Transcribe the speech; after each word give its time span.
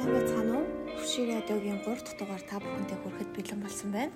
сайн 0.00 0.16
байцгаана 0.16 0.56
уу? 0.56 0.64
Хөвшиг 0.96 1.28
радиогийн 1.28 1.84
3 1.84 2.00
дахь 2.00 2.16
дугаар 2.16 2.40
та 2.48 2.56
бүхэнтэй 2.56 2.96
хүрэхэд 3.04 3.30
бэлэн 3.36 3.60
болсон 3.60 3.92
байна. 3.92 4.12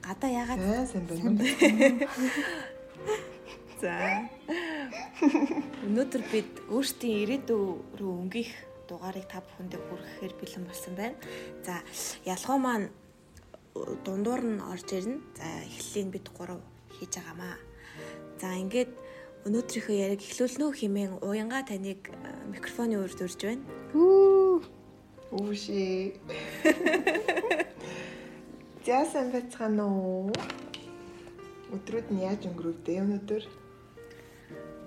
Гадаа 0.00 0.30
ягаад 0.32 0.88
сайн 0.88 1.04
байна. 1.04 1.36
За. 3.82 4.24
Өнөөдөр 5.84 6.22
бид 6.32 6.64
өөрсдийн 6.72 7.28
ирээдүй 7.28 7.60
рүү 8.00 8.12
өнгөх 8.24 8.50
дугаарыг 8.88 9.28
та 9.28 9.44
бүхэндээ 9.44 9.80
хүрэхээр 9.84 10.32
бэлэн 10.40 10.64
болсон 10.64 10.96
байна. 10.96 11.16
За, 11.60 11.84
ялгоо 12.24 12.56
маань 12.56 12.88
дундуур 14.00 14.42
нь 14.48 14.64
орж 14.64 14.88
ирнэ. 14.96 15.20
За, 15.36 15.44
эхлэлийг 15.68 16.08
бид 16.08 16.26
гурав 16.32 16.64
хийж 16.96 17.20
байгаамаа. 17.20 17.60
За, 18.40 18.56
ингээд 18.56 18.96
өнөөдрийнхөө 19.44 19.96
яриг 20.08 20.24
эхлүүлнө 20.24 20.64
үү 20.64 20.72
хэмээн 20.72 21.12
уянга 21.20 21.68
таныг 21.68 22.08
микрофоны 22.48 22.96
урд 22.96 23.20
урж 23.20 23.44
байна. 23.44 23.60
Үу. 23.92 24.33
Үуши. 25.34 26.14
Яасан 28.86 29.34
байцгаана 29.34 29.82
уу? 29.82 30.30
Өдрүүд 31.74 32.14
нь 32.14 32.22
яаж 32.22 32.46
өнгөрөвдөө 32.46 33.02
өнөөдөр? 33.02 33.42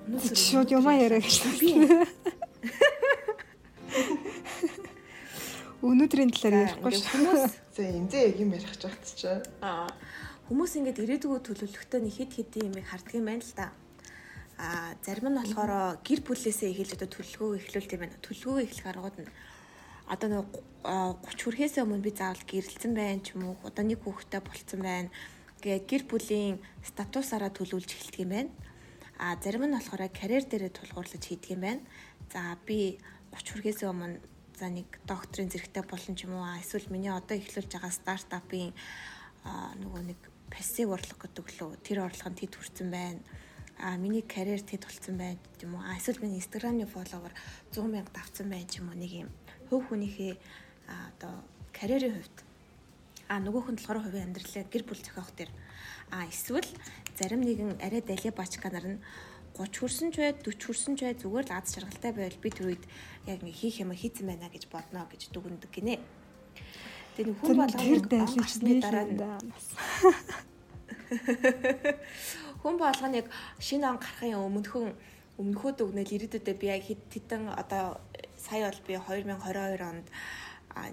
Өнөөдөр 0.08 0.40
шууд 0.40 0.72
юмаа 0.72 0.96
яриа 0.96 1.20
гэж 1.20 1.44
би. 1.60 1.84
Өнөөдрийн 5.84 6.32
талаар 6.32 6.56
ярихгүй 6.64 6.96
шүү. 6.96 7.12
Хүмүүс 7.12 7.44
за 7.76 7.82
энэ 7.92 8.08
яг 8.32 8.40
юм 8.40 8.56
ярих 8.56 8.72
гэж 8.72 8.88
багт 8.88 9.04
чинь. 9.04 9.44
Аа 9.60 9.92
хүмүүс 10.48 10.80
ингээд 10.80 11.04
ирээдүгөө 11.04 11.44
төлөвлөхтөө 11.44 12.00
нэг 12.08 12.14
хит 12.24 12.32
хит 12.40 12.56
юм 12.64 12.72
харддаг 12.88 13.20
юм 13.20 13.28
байна 13.28 13.44
л 13.44 13.52
да. 13.52 13.68
Аа 14.56 14.96
зарим 15.04 15.28
нь 15.28 15.40
болохоор 15.44 16.00
гэр 16.08 16.24
бүлээсээ 16.24 16.72
эхэлж 16.72 16.96
одоо 16.96 17.10
төлөвлөгөө 17.12 17.60
эхлүүлт 17.60 17.92
юм 18.00 18.02
байна. 18.08 18.24
Төлөвлөгөө 18.24 18.64
эхлэх 18.64 18.88
аргууд 18.96 19.18
нь 19.20 19.30
одоо 20.08 20.30
нэг 20.32 20.48
30 20.88 21.44
хүрэхээс 21.44 21.76
өмнө 21.84 22.00
би 22.00 22.12
заавал 22.16 22.44
гэрэлцэн 22.48 22.94
байна 22.96 23.20
ч 23.20 23.36
юм 23.36 23.52
уу 23.52 23.56
одоо 23.68 23.84
нэг 23.84 24.00
хүүхэдтэй 24.00 24.40
болцсон 24.40 24.82
байна 24.82 25.10
гээд 25.60 25.84
гэр 25.84 26.04
бүлийн 26.08 26.56
статусаараа 26.80 27.52
төлөвлөж 27.52 27.92
эхэлдэг 27.92 28.24
юм 28.24 28.32
байна. 28.32 28.52
А 29.20 29.36
зарим 29.42 29.68
нь 29.68 29.76
болохоор 29.76 30.08
карьер 30.14 30.46
дээрээ 30.48 30.72
тулгуурлаж 30.72 31.24
хийдэг 31.28 31.52
юм 31.60 31.62
байна. 31.68 31.84
За 32.32 32.56
би 32.64 33.02
30 33.36 33.52
хүрэхээс 33.52 33.82
өмнө 33.84 34.22
за 34.56 34.72
нэг 34.72 34.88
докторийн 35.04 35.52
зэрэгтэй 35.52 35.84
болон 35.84 36.16
ч 36.16 36.24
юм 36.24 36.40
уу 36.40 36.46
эсвэл 36.62 36.88
миний 36.88 37.12
одоо 37.12 37.36
эхлүүлж 37.36 37.68
байгаа 37.68 37.92
стартапын 37.92 38.72
нөгөө 39.82 40.02
нэг 40.08 40.20
пассив 40.48 40.96
орлого 40.96 41.20
гэдэг 41.20 41.48
лөө 41.58 41.72
тэр 41.84 42.08
орлого 42.08 42.32
нь 42.32 42.40
тэд 42.40 42.54
хүрсэн 42.56 42.88
байна. 42.88 43.22
А 43.78 43.98
миний 44.00 44.24
карьер 44.24 44.64
тэд 44.64 44.88
болсон 44.88 45.20
байна 45.20 45.42
юм 45.60 45.76
уу. 45.76 45.84
Эсвэл 45.98 46.24
миний 46.24 46.40
инстаграмны 46.40 46.88
фолловер 46.88 47.34
100 47.76 47.92
мянга 47.92 48.14
давцсан 48.16 48.48
байна 48.48 48.70
ч 48.70 48.80
юм 48.80 48.90
уу 48.90 48.98
нэг 48.98 49.12
юм 49.26 49.30
хөв 49.70 49.82
хүнийхээ 49.88 50.34
одоо 50.88 51.34
карьерийн 51.74 52.16
хувьд. 52.16 52.38
А 53.28 53.40
нөгөөх 53.44 53.72
нь 53.72 53.78
болохоор 53.80 54.04
хувийн 54.08 54.32
амьдралаа 54.32 54.66
гэр 54.72 54.84
бүл 54.88 55.02
зохиох 55.04 55.32
төр 55.36 55.50
а 56.12 56.26
эсвэл 56.32 56.68
зарим 57.20 57.42
нэгэн 57.44 57.84
арай 57.84 58.02
далиа 58.02 58.32
бачка 58.32 58.70
нар 58.72 58.88
нь 58.88 59.00
30 59.58 59.80
хүрсэн 59.80 60.10
ч 60.14 60.22
бай 60.22 60.32
40 60.32 60.64
хүрсэн 60.64 60.94
ч 60.96 61.04
бай 61.04 61.16
зүгээр 61.18 61.50
л 61.50 61.58
аз 61.58 61.74
жаргалтай 61.76 62.12
байвал 62.14 62.40
би 62.40 62.50
тэр 62.54 62.68
үед 62.72 62.84
яг 63.26 63.42
нэг 63.44 63.56
хийх 63.58 63.82
юм 63.84 63.92
хийцэн 63.92 64.30
байна 64.30 64.48
гэж 64.48 64.70
бодно 64.72 65.04
гэж 65.10 65.34
дүгнэдэг 65.34 65.72
гинэ. 65.74 66.00
Тэгээ 67.18 67.36
хүн 67.42 67.58
болгоны 67.58 68.00
дайлчны 68.06 68.74
дараа 68.80 69.42
хүн 72.62 72.76
болгоныг 72.78 73.26
шинэ 73.60 73.90
он 73.90 73.98
гарахын 73.98 74.38
өмнөхөн 74.38 74.94
өмнөхөд 75.42 75.82
өгнөл 75.86 76.16
ирээдүйдээ 76.16 76.56
би 76.58 76.68
яг 76.70 76.84
хэд 76.86 77.02
хэдэн 77.10 77.50
одоо 77.54 77.98
сая 78.48 78.72
бол 78.72 78.82
би 78.88 78.96
2022 78.96 79.84
онд 79.84 80.08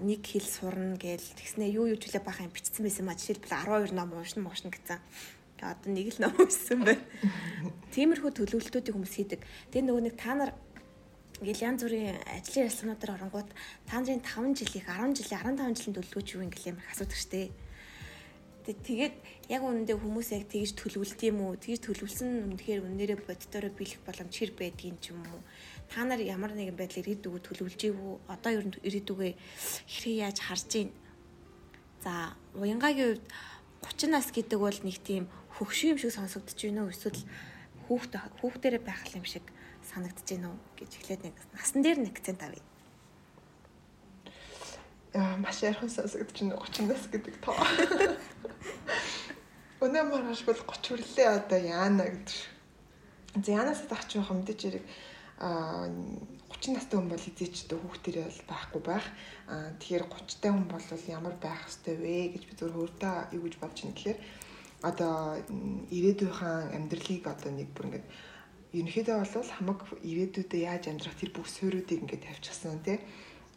нэг 0.03 0.21
хэл 0.27 0.43
сурна 0.43 0.99
гээл 0.99 1.23
тэгснэ 1.39 1.71
юу 1.71 1.87
юу 1.87 1.95
жилээ 1.95 2.19
бахын 2.19 2.51
бичсэн 2.51 2.83
байсан 2.83 3.07
маа 3.07 3.15
жишээлбэл 3.15 3.55
12 3.87 3.95
ном 3.95 4.11
уушна 4.11 4.43
муушна 4.43 4.75
гэсэн. 4.75 4.99
Тэгээ 5.55 5.71
одоо 5.71 5.89
нэг 5.95 6.07
л 6.11 6.19
ном 6.19 6.35
уншсан 6.35 6.83
байна. 6.83 6.99
Тиймэрхүү 7.95 8.31
төлөвлөлтүүдийг 8.35 8.91
хүмүүс 8.91 9.15
хийдэг. 9.15 9.39
Тэгээ 9.71 9.87
нөгөө 9.87 10.03
нэг 10.03 10.15
та 10.19 10.35
нар 10.35 10.51
ингээл 11.39 11.65
янз 11.71 11.81
бүрийн 11.87 12.19
ажлын 12.27 12.67
ялсгнуудаар 12.67 13.15
оронгууд 13.15 13.49
та 13.87 13.95
нарын 14.03 14.19
5 14.19 14.59
жилийн 14.59 15.15
10 15.15 15.15
жилийн 15.15 15.43
15 15.55 15.79
жилийн 15.79 15.95
төлөвлөгөөч 15.95 16.29
юу 16.35 16.43
ингээл 16.43 16.69
ямар 16.75 16.87
асуудаг 16.91 17.15
штеп 17.15 17.55
Тэгээд 18.65 19.13
яг 19.53 19.61
үнэндээ 19.61 19.93
хүмүүс 19.93 20.33
яг 20.33 20.49
тэгж 20.49 20.73
төлөвлөлт 20.73 21.21
юм 21.21 21.37
уу? 21.45 21.53
Тэгж 21.53 21.85
төлөвлөсөн 21.85 22.49
үнэхээр 22.49 22.81
үнээрээ 22.81 23.21
боддороо 23.21 23.69
бэлэх 23.69 24.01
боломж 24.01 24.33
хэр 24.33 24.57
байдгийн 24.57 24.97
ч 24.97 25.13
юм 25.13 25.21
уу? 25.21 25.45
Та 25.89 26.03
нар 26.03 26.19
ямар 26.19 26.53
нэгэн 26.53 26.77
байдлаар 26.77 27.05
ирээдүгөө 27.05 27.41
төлөвлөж 27.45 27.81
ийв 27.85 27.97
үү? 27.97 28.15
Одоо 28.27 28.51
ер 28.51 28.65
нь 28.67 28.77
ирээдүгээ 28.83 29.33
хэрэг 29.87 30.15
яаж 30.21 30.37
харж 30.43 30.69
байна? 30.73 30.93
За, 32.03 32.13
уянгагийн 32.57 33.17
хувьд 33.17 33.25
30 33.85 34.11
нас 34.11 34.27
гэдэг 34.33 34.59
бол 34.59 34.79
нэг 34.81 34.97
тийм 35.05 35.29
хөгшин 35.55 35.95
юм 35.95 35.99
шиг 36.01 36.13
сонсогдож 36.13 36.57
байна 36.57 36.85
уу? 36.85 36.93
Эсвэл 36.93 37.21
хүүхд 37.87 38.11
хүүхдэрэ 38.41 38.79
байх 38.81 39.05
юм 39.13 39.25
шиг 39.25 39.45
санагдаж 39.85 40.25
байна 40.25 40.51
уу 40.51 40.59
гэж 40.77 40.91
эхлээд 40.99 41.21
нэг 41.29 41.35
насан 41.53 41.81
дээр 41.85 42.01
нэг 42.01 42.17
акцент 42.17 42.41
авъя 42.41 42.65
маш 45.15 45.63
ярхан 45.63 45.89
сонсогдож 45.89 46.39
байна 46.39 46.55
30 46.59 46.87
нас 46.89 47.07
гэдэг 47.11 47.35
тоо. 47.39 47.55
Өнөө 49.85 50.03
маргааш 50.11 50.41
бол 50.43 50.59
30 50.59 50.91
хүрлээ 50.91 51.27
одоо 51.39 51.59
яана 51.59 52.03
гэдэг. 52.03 52.35
За 53.45 53.51
янаас 53.51 53.81
тахч 53.87 54.19
байх 54.19 54.31
мэдээж 54.31 54.61
хэрэг 54.63 54.83
30 55.39 56.75
настай 56.75 56.95
хүн 56.95 57.11
бол 57.11 57.19
эзээч 57.19 57.67
дөө 57.67 57.79
хүүхдэрээ 57.83 58.25
бол 58.27 58.41
байхгүй 58.47 58.81
байх. 58.87 59.07
А 59.51 59.75
тэгэхээр 59.79 60.05
30 60.07 60.41
тай 60.41 60.51
хүн 60.55 60.67
бол 60.71 60.87
ямар 61.11 61.35
байх 61.43 61.61
хэвтэй 61.67 61.95
вэ 61.99 62.15
гэж 62.33 62.43
би 62.47 62.53
зөв 62.55 62.71
өөртөө 62.71 63.35
юу 63.35 63.43
гэж 63.43 63.55
бодож 63.59 63.79
байна 63.83 63.97
гэхээр 63.99 64.19
одоо 64.85 65.15
ирээдүйнхэн 65.91 66.75
амьдралыг 66.77 67.23
одоо 67.27 67.51
нэг 67.51 67.69
бүр 67.75 67.87
ингээд 67.89 68.07
ерөнхийдөө 68.75 69.15
бол 69.23 69.51
хамаг 69.55 69.79
ирээдүйдээ 70.03 70.61
яаж 70.71 70.83
амьдрах 70.87 71.15
тэр 71.19 71.31
бүх 71.35 71.47
суурьуудыг 71.51 71.99
ингээд 72.03 72.27
тавьчихсан 72.27 72.79
тий 72.85 72.99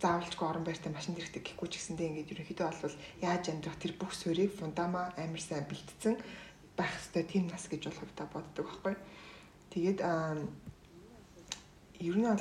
заавалчгүй 0.02 0.46
орон 0.46 0.64
байртай 0.64 0.92
машин 0.94 1.18
хэрэгтэй 1.18 1.42
гэхгүй 1.42 1.68
ч 1.68 1.74
гэсэндээ 1.78 2.08
ингээд 2.10 2.32
ерөнхийдөө 2.32 2.66
бол 2.70 2.96
яаж 3.18 3.44
амьдрах 3.50 3.78
тэр 3.82 3.92
бүх 3.98 4.12
суурийг 4.14 4.54
фундамаа 4.54 5.10
амар 5.18 5.42
сайн 5.42 5.66
бэлтцэн 5.66 6.14
байх 6.78 6.94
хэвээр 6.94 7.26
тийм 7.26 7.44
нас 7.50 7.66
гэж 7.66 7.82
бол 7.90 7.98
хувьдаа 7.98 8.26
боддог 8.30 8.66
байхгүй. 8.66 8.94
Тэгээд 9.74 9.98
ер 12.00 12.16
нь 12.16 12.26
бол 12.26 12.38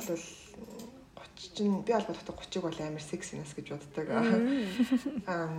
30 1.38 1.54
чинь 1.54 1.82
би 1.82 1.92
бол 1.92 2.06
боддог 2.06 2.36
30-ыг 2.42 2.62
бол 2.62 2.80
амар 2.82 3.02
секси 3.02 3.36
нас 3.38 3.54
гэж 3.54 3.74
боддог. 3.74 4.06
Аа 5.26 5.50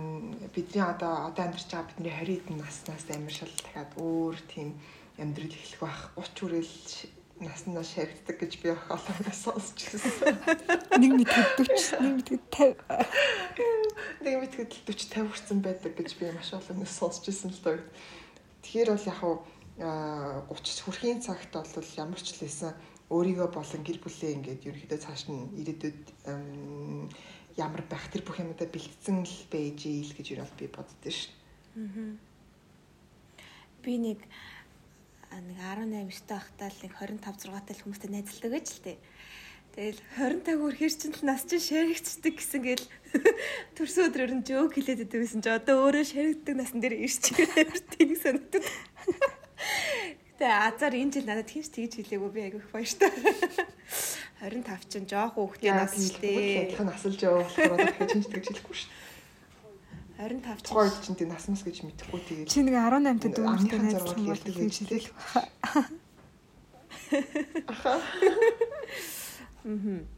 бидний 0.52 0.84
одоо 0.84 1.28
одоо 1.28 1.44
амьдарч 1.44 1.68
байгаа 1.72 1.88
бидний 1.88 2.12
20 2.12 2.44
эдэн 2.44 2.56
наснаас 2.60 3.04
амар 3.08 3.32
шал 3.32 3.52
дахиад 3.56 3.92
өөр 3.96 4.36
тийм 4.48 4.76
амьдрал 5.16 5.52
эхлэх 5.52 5.80
байх 5.80 6.00
30 6.16 6.40
хүрэл 6.40 6.74
наснаа 7.40 7.84
шавьддаг 7.84 8.36
гэж 8.36 8.52
би 8.60 8.68
олон 8.72 9.32
сонсч 9.32 9.88
ирсэн. 9.88 10.36
Нэг 11.00 11.12
мэтгэд 11.24 11.48
40, 11.56 12.04
нэг 12.04 12.12
мэтгэд 12.20 12.44
50. 12.52 12.76
Нэг 14.24 14.34
мэтгэд 14.44 14.70
40 14.84 15.08
50 15.08 15.28
хүрсэн 15.32 15.58
байдаг 15.64 15.92
гэж 15.96 16.10
би 16.20 16.28
маш 16.28 16.52
олон 16.52 16.84
сонсч 16.84 17.32
ирсэн 17.32 17.56
л 17.56 17.60
доо. 17.64 17.80
Тэгэхээр 18.60 18.92
бол 18.92 19.08
яг 19.08 19.18
хуу 19.24 19.36
30 19.80 20.84
хүрхийн 20.84 21.24
цагт 21.24 21.52
бол 21.56 21.90
ямар 21.96 22.20
ч 22.20 22.36
л 22.36 22.44
байсан 22.44 22.76
өөрийгөө 23.10 23.48
болон 23.50 23.82
гэр 23.82 23.98
бүлээ 23.98 24.34
ингээд 24.38 24.66
ерөөхдөө 24.70 24.98
цааш 25.02 25.22
нь 25.30 25.50
ирээдүйд 25.58 26.02
ямар 27.58 27.82
байх 27.90 28.06
тэр 28.06 28.22
бүх 28.22 28.38
юмудаа 28.38 28.70
бэлдсэн 28.70 29.26
л 29.26 29.38
байж 29.50 29.78
ийл 29.90 30.14
гэж 30.14 30.26
юу 30.38 30.46
бол 30.46 30.54
би 30.54 30.66
боддоо 30.70 31.10
ш. 31.10 31.26
Аа. 31.74 32.14
Би 33.82 33.98
нэг 33.98 34.22
нэг 35.30 35.58
18 35.58 35.90
9 36.06 36.30
тахтаа 36.30 36.70
л 36.70 36.82
нэг 36.86 36.92
25 36.94 37.50
6 37.50 37.66
тал 37.66 37.82
хүмүүстэй 37.82 38.10
найзалдаг 38.14 38.50
гэж 38.54 38.66
л 38.78 38.84
тээ. 38.86 38.98
Тэгэл 39.70 40.00
20 40.18 40.46
таг 40.46 40.58
үрхэр 40.58 40.92
чинь 40.94 41.14
л 41.14 41.26
нас 41.26 41.42
чинь 41.46 41.62
шаригчдаг 41.62 42.34
гэсэн 42.34 42.62
гээл 42.62 42.86
төрсөн 43.78 44.10
өдрөөр 44.10 44.32
нь 44.38 44.46
жөөг 44.46 44.74
хэлээд 44.74 45.06
байдаг 45.06 45.20
гэсэн 45.22 45.42
чи 45.42 45.50
одоо 45.50 45.76
өөрөө 45.86 46.04
шаригддаг 46.10 46.54
насан 46.58 46.82
дээр 46.82 47.06
ирч 47.06 47.22
тийг 47.94 48.10
санагдав. 48.18 48.66
Тэгээ 50.40 50.56
азар 50.72 50.96
энэ 50.96 51.12
жил 51.12 51.28
надад 51.28 51.52
хинч 51.52 51.68
тэгж 51.68 52.00
хэлээгүй 52.00 52.30
би 52.32 52.40
айгүйх 52.48 52.72
баяртай. 52.72 53.12
25 54.40 54.88
чинь 54.88 55.04
жоох 55.04 55.36
хүүхдийн 55.36 55.76
нас 55.76 55.92
л 56.00 56.16
дээ. 56.16 56.72
Адилхан 56.72 56.88
насалж 56.88 57.20
яваа 57.20 57.44
болохоор 57.44 57.76
дахиж 57.76 58.08
хинч 58.08 58.26
тэгж 58.32 58.46
хэлэхгүй 58.48 58.76
шүү 58.80 58.88
дээ. 58.88 59.10
25 60.40 60.64
ч 60.64 60.72
гойд 60.72 60.96
чинь 61.04 61.18
тэг 61.20 61.28
насмас 61.28 61.60
гэж 61.60 61.76
мэдэхгүй 61.84 62.20
тэгээд 62.24 62.48
чи 62.48 62.64
нэг 62.64 62.72
18 62.72 63.20
тад 63.20 63.36
дүүртэй 63.36 63.80
найзлах 63.84 64.16
юм 64.16 64.32
бол 64.32 64.40
тэгж 64.40 64.76
хэлэх. 64.80 65.12
Мм. 69.68 70.08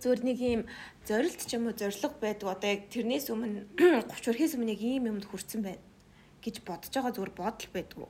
Зүгээр 0.00 0.20
нэг 0.24 0.38
юм 0.40 0.62
зорилт 1.04 1.40
ч 1.44 1.52
юм 1.52 1.68
уу 1.68 1.76
зориг 1.76 2.16
байдаг. 2.16 2.48
Одоо 2.48 2.68
яг 2.72 2.88
тэрнээс 2.88 3.28
өмнө 3.28 3.68
30 3.76 4.08
хүрхээс 4.08 4.56
өмнө 4.56 4.72
яг 4.72 4.80
ийм 4.80 5.12
юмд 5.12 5.28
хүрсэн 5.28 5.60
байна 5.68 5.84
гэж 6.40 6.64
бодож 6.64 6.92
байгаа 6.96 7.12
зүгээр 7.12 7.32
бодол 7.36 7.68
байдгүй. 7.76 8.08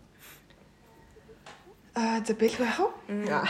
Аа 1.99 2.23
за 2.23 2.35
бэлгүй 2.39 2.63
яах 2.63 2.79
вэ? 2.79 3.43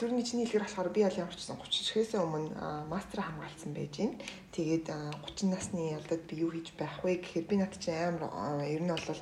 түрүүний 0.00 0.24
чиний 0.24 0.46
хэлгээр 0.48 0.64
болохоор 0.64 0.88
би 0.88 1.04
аль 1.04 1.20
ямарчсан 1.20 1.60
30 1.60 1.84
чихээс 1.84 2.16
өмнө 2.16 2.88
мастер 2.88 3.20
хамгаалсан 3.20 3.76
байж 3.76 3.92
гин. 3.98 4.16
Тэгээд 4.56 4.88
30 4.88 5.52
насны 5.52 5.92
ялдад 5.92 6.24
би 6.24 6.40
юу 6.40 6.48
хийж 6.54 6.72
байх 6.80 6.96
вэ 7.04 7.20
гэхээр 7.20 7.44
би 7.44 7.56
над 7.60 7.76
чинь 7.76 7.92
амар 7.92 8.64
ер 8.64 8.80
нь 8.80 8.88
бол 8.88 9.20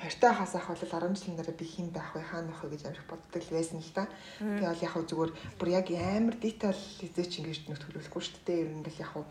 Хоёртой 0.00 0.32
хаас 0.32 0.54
ах 0.56 0.68
бол 0.68 0.80
10 0.80 1.12
жилийн 1.12 1.36
дараа 1.36 1.52
би 1.52 1.66
хэн 1.68 1.88
байх 1.92 2.16
вэ 2.16 2.24
хаана 2.24 2.48
байх 2.48 2.64
вэ 2.64 2.72
гэж 2.72 2.82
амирх 2.88 3.04
боддог 3.04 3.42
л 3.44 3.52
байсан 3.52 3.84
л 3.84 3.92
да. 3.92 4.08
Тэгээ 4.40 4.72
бол 4.72 4.84
яг 4.88 4.92
хөө 4.96 5.04
зүгээр 5.12 5.32
бүр 5.60 5.68
яг 5.76 5.86
амар 5.92 6.36
детал 6.40 6.80
хизээч 6.98 7.32
ингэж 7.44 7.60
нэг 7.68 7.78
төлөвлөхгүй 7.84 8.22
шүү 8.24 8.40
дээ. 8.48 8.62
Ер 8.64 8.70
нь 8.80 8.84
бол 8.86 8.96
яг 8.96 9.10
хөө 9.12 9.24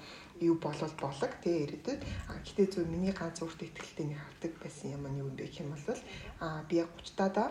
юу 0.45 0.55
болвол 0.61 0.95
болог 1.01 1.31
тэгээ 1.41 1.63
ирээдүйд. 1.65 2.01
А 2.29 2.37
гэтээ 2.45 2.67
зөв 2.69 2.85
миний 2.85 3.13
ганц 3.17 3.41
өөртөө 3.41 3.65
ихтэй 3.65 4.05
нэг 4.13 4.21
хавдаг 4.21 4.53
байсан 4.61 4.93
юм 4.93 5.03
нь 5.09 5.19
юу 5.19 5.33
юм 5.33 5.35
бэ 5.35 5.49
гэх 5.49 5.65
юм 5.65 5.73
бол 5.73 5.99
а 6.37 6.61
би 6.69 6.85
яг 6.85 6.89
30 7.01 7.33
таа 7.33 7.49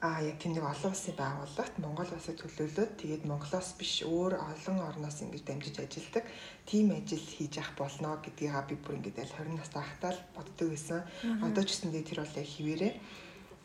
а 0.00 0.22
яг 0.22 0.38
тийм 0.38 0.54
нэг 0.54 0.62
олон 0.62 0.94
улсын 0.94 1.16
байгууллагт 1.18 1.74
Монгол 1.82 2.10
улсыг 2.14 2.38
төлөөлөөд 2.38 2.92
тэгээд 3.02 3.26
Монголоос 3.26 3.74
биш 3.74 4.06
өөр 4.06 4.38
олон 4.38 4.78
орноос 4.88 5.18
ингэж 5.26 5.42
дамжиж 5.42 5.76
ажилладаг 5.82 6.24
тийм 6.70 6.94
ажил 6.94 7.18
хийж 7.18 7.58
явах 7.58 7.74
болно 7.74 8.14
гэдгийг 8.22 8.54
би 8.70 8.74
бүр 8.78 9.02
ингэж 9.02 9.16
аль 9.18 9.34
20 9.42 9.58
настай 9.58 9.82
хахтаа 9.82 10.12
л 10.14 10.22
боддог 10.38 10.68
байсан. 10.70 11.02
Одоо 11.42 11.62
ч 11.66 11.74
гэсэн 11.74 11.90
тэр 12.06 12.22
бол 12.22 12.38
яг 12.38 12.46
хിവэрээ 12.46 12.92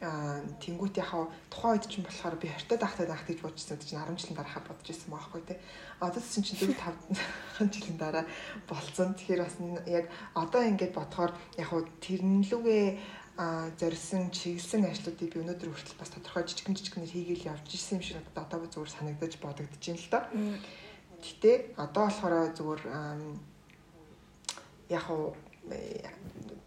а 0.03 0.44
тэнгуут 0.59 1.00
яхаа 1.00 1.31
тухайн 1.47 1.80
үед 1.80 1.88
чинь 1.88 2.03
болохоор 2.03 2.35
би 2.35 2.51
хортой 2.51 2.77
дахтаа 2.77 3.07
дахт 3.07 3.24
гэж 3.24 3.39
бодчихсон 3.39 3.80
чинь 3.80 3.95
10 4.03 4.19
жилийн 4.19 4.35
дараахаа 4.35 4.68
бодож 4.68 4.89
ирсэн 4.91 5.12
байхгүй 5.15 5.41
тий. 5.47 5.57
Одоо 6.03 6.19
чинь 6.19 6.44
чинь 6.44 6.59
4 6.59 6.75
5 6.75 7.71
жилийн 7.71 7.97
дараа 7.97 8.25
болцсон. 8.68 9.15
Тэгэхээр 9.15 9.41
бас 9.47 9.56
яг 9.88 10.12
одоо 10.35 10.62
ингэж 10.68 10.91
бодохоор 10.91 11.31
яг 11.56 11.68
хуу 11.71 11.88
тэрнлүгээ 12.03 12.88
а 13.38 13.69
зорьсон 13.80 14.30
чиглэсэн 14.30 14.85
ажлуудыг 14.85 15.33
би 15.33 15.41
өнөөдөр 15.41 15.74
хүртэл 15.74 15.97
бас 15.97 16.13
тодорхой 16.13 16.45
жижигэн 16.45 16.77
жижигнэр 16.77 17.09
хийгээл 17.09 17.50
явж 17.50 17.65
ирсэн 17.74 17.97
юм 17.97 18.03
шиг 18.06 18.21
одоо 18.38 18.62
зүгээр 18.69 18.91
санагдаж 18.94 19.33
бодогдож 19.41 19.81
байна 19.81 20.01
л 20.01 20.09
да. 20.13 20.19
Гэтэ 21.18 21.51
одоо 21.81 22.03
болохоор 22.06 22.53
зүгээр 22.53 22.81
яг 24.94 25.06
уу 25.09 25.33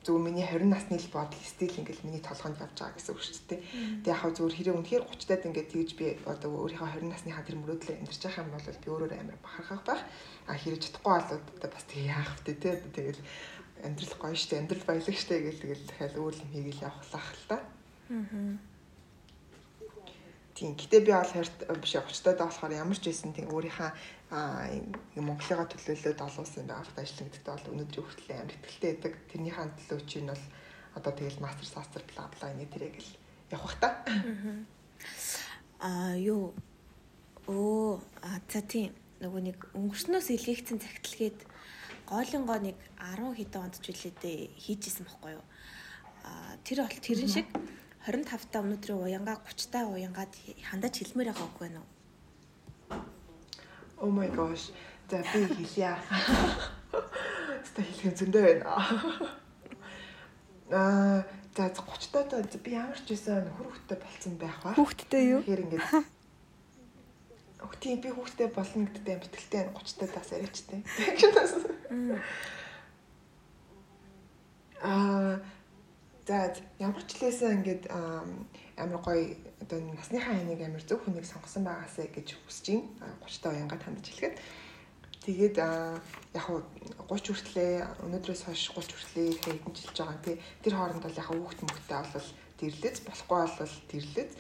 зөв 0.06 0.22
миний 0.22 0.46
20 0.46 0.70
насны 0.70 0.96
л 0.98 1.10
бодол 1.10 1.42
стил 1.42 1.74
ингээл 1.82 2.06
миний 2.06 2.22
толгойд 2.22 2.62
явж 2.62 2.78
байгаа 2.78 2.94
гэсэн 2.94 3.10
үг 3.10 3.22
шүү 3.26 3.46
дээ. 3.50 3.60
Тэг 4.06 4.14
яг 4.14 4.22
зөвөр 4.38 4.54
хэрэг 4.54 4.78
үнэхээр 4.78 5.02
30 5.02 5.26
таад 5.26 5.46
ингээд 5.50 5.70
тэгж 5.74 5.90
би 5.98 6.06
одоо 6.30 6.50
өөрийнхөө 6.62 7.02
20 7.02 7.10
насныхаа 7.10 7.42
тэр 7.42 7.58
мөрөөдлөө 7.58 7.94
амьдарч 7.98 8.22
байгаа 8.22 8.46
юм 8.46 8.54
бол 8.54 8.70
би 8.70 8.88
өөрөөр 8.94 9.12
амар 9.18 9.38
бахархах 9.42 9.82
байх. 9.82 10.02
А 10.46 10.54
хэрэг 10.54 10.78
чадахгүй 10.78 11.10
бол 11.10 11.30
одоо 11.58 11.70
бас 11.74 11.84
тэг 11.90 12.00
яах 12.06 12.30
вэ 12.46 12.54
те. 12.54 12.70
Тэгэл 12.94 13.20
амьдрал 13.86 14.14
гоё 14.18 14.34
штэ 14.34 14.58
амьдрал 14.58 14.84
баялаг 14.84 15.16
штэ 15.16 15.40
гэл 15.40 15.62
тэгэл 15.62 15.86
дахиад 15.86 16.14
өөр 16.18 16.34
юм 16.42 16.50
хийгээл 16.52 16.84
явахлах 16.90 17.28
л 17.32 17.46
та. 17.48 17.56
Аа. 18.10 18.58
Тийм. 20.56 20.72
Гэтэ 20.72 21.04
би 21.04 21.12
бол 21.12 21.32
харт 21.32 21.58
биш 21.80 21.92
явчтаад 21.94 22.40
болохоор 22.40 22.72
ямар 22.72 22.96
ч 22.96 23.12
байсан 23.12 23.36
тийм 23.36 23.52
өөрийнхөө 23.52 23.90
Монголыгаа 25.20 25.68
төлөөлөөд 25.68 26.18
олуулсан 26.18 26.64
байгаад 26.66 26.96
ажиллагддаг 26.96 27.44
бол 27.44 27.70
өнөөдрийн 27.76 28.06
хүртэл 28.08 28.32
амар 28.40 28.56
ихтэй 28.64 28.90
байдаг. 28.96 29.14
Тэрнийхээ 29.30 29.66
төлөө 29.84 30.00
чинь 30.08 30.30
бол 30.32 30.44
одоо 30.96 31.12
тэгэл 31.12 31.44
мастер 31.44 31.68
састер 31.68 32.02
бла 32.08 32.24
бла 32.32 32.50
ингэ 32.56 32.72
тэрэг 32.72 32.94
л 32.96 33.10
явах 33.52 33.76
та. 33.78 34.00
Аа 35.78 36.16
юу 36.16 36.56
оо 37.46 38.00
а 38.24 38.40
за 38.48 38.64
тийм 38.64 38.96
нөгөө 39.20 39.42
нэг 39.44 39.58
өнгөрснөөс 39.76 40.32
илгээгдсэн 40.32 40.80
цагтлагээд 40.80 41.38
гоолингоо 42.06 42.58
нэг 42.62 42.78
10 42.96 43.34
хэдэн 43.34 43.62
онд 43.66 43.76
ч 43.82 43.90
үлээдээ 43.90 44.38
хийжсэн 44.62 45.04
байхгүй 45.06 45.34
юу. 45.34 45.44
А 46.22 46.54
тэр 46.62 46.86
бол 46.86 47.02
тэрэн 47.02 47.30
шиг 47.30 47.46
25 48.06 48.50
та 48.54 48.62
өнөөдрийн 48.62 49.02
уянгаа 49.02 49.42
30 49.42 49.74
та 49.74 49.90
уянгаад 49.90 50.32
хандаж 50.70 50.94
хэлмээр 51.02 51.34
байгаа 51.34 51.46
үгүй 51.50 51.62
байна 51.66 51.82
уу? 51.82 51.90
Oh 54.06 54.10
my 54.14 54.30
gosh. 54.30 54.70
За 55.10 55.18
би 55.18 55.50
хэлье. 55.50 55.98
Ста 57.66 57.80
хэлэх 57.82 58.14
зөндөө 58.14 58.42
байна. 58.46 58.64
Аа 60.70 61.26
за 61.58 61.74
30 61.74 62.30
та 62.30 62.38
би 62.62 62.70
ямар 62.70 62.98
ч 63.02 63.10
байсан 63.10 63.50
хөрөвтэй 63.58 63.98
болцсон 63.98 64.34
байх 64.38 64.56
ба. 64.62 64.78
Хүүхдтэй 64.78 65.24
юу? 65.34 65.40
Тэгэхээр 65.42 65.64
ингээд 65.66 66.14
тийм 67.80 68.00
би 68.00 68.10
хүүхдээ 68.10 68.48
болно 68.50 68.86
гэдэгт 68.90 69.08
юм 69.10 69.20
битгэлтэй 69.22 69.62
30 69.74 70.14
таас 70.14 70.30
яриачтай. 70.34 70.80
Аа 74.82 75.40
за 76.26 76.54
ямар 76.82 77.04
ч 77.06 77.22
лээсэн 77.22 77.62
ингээд 77.62 77.86
амар 78.76 79.00
гоё 79.06 79.38
одоо 79.62 79.78
насныхаа 79.94 80.34
ханыг 80.34 80.60
амар 80.60 80.82
зөв 80.82 80.98
хүнийг 81.00 81.26
сонгосон 81.26 81.62
байгаасаа 81.64 82.10
гэж 82.10 82.28
хүсэж 82.34 82.66
байна. 82.98 83.14
30 83.22 83.42
та 83.42 83.50
уянгаа 83.54 83.78
тандж 83.78 84.06
хэлэхэд. 84.10 84.36
Тэгээд 85.22 85.56
яг 85.58 86.42
хуу 86.42 86.66
30 87.06 87.30
хүртлээ 87.30 87.72
өнөөдрөөс 88.04 88.42
хойш 88.46 88.62
30 88.74 88.94
хүртлээ 88.94 89.28
хэдэн 89.42 89.74
жилж 89.74 89.96
байгаа. 90.02 90.24
Тий 90.26 90.36
тэр 90.62 90.74
хооронд 90.74 91.02
бол 91.06 91.20
яг 91.22 91.28
хүүхд 91.30 91.60
мөхтэй 91.62 92.02
бол 92.14 92.28
тэрлэц 92.58 92.96
болохгүй 93.06 93.38
бол 93.58 93.74
тэрлэц 93.90 94.30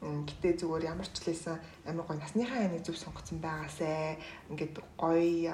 Гэтэ 0.00 0.56
зүгээр 0.64 0.96
ямар 0.96 1.04
ч 1.12 1.20
лээсэн 1.28 1.60
амар 1.84 2.08
гоё 2.08 2.16
насныхаа 2.16 2.64
айныг 2.64 2.80
зөв 2.88 2.96
сонгоцсон 2.96 3.36
байгаасай. 3.44 4.16
Ингээд 4.48 4.80
гоё 4.96 5.52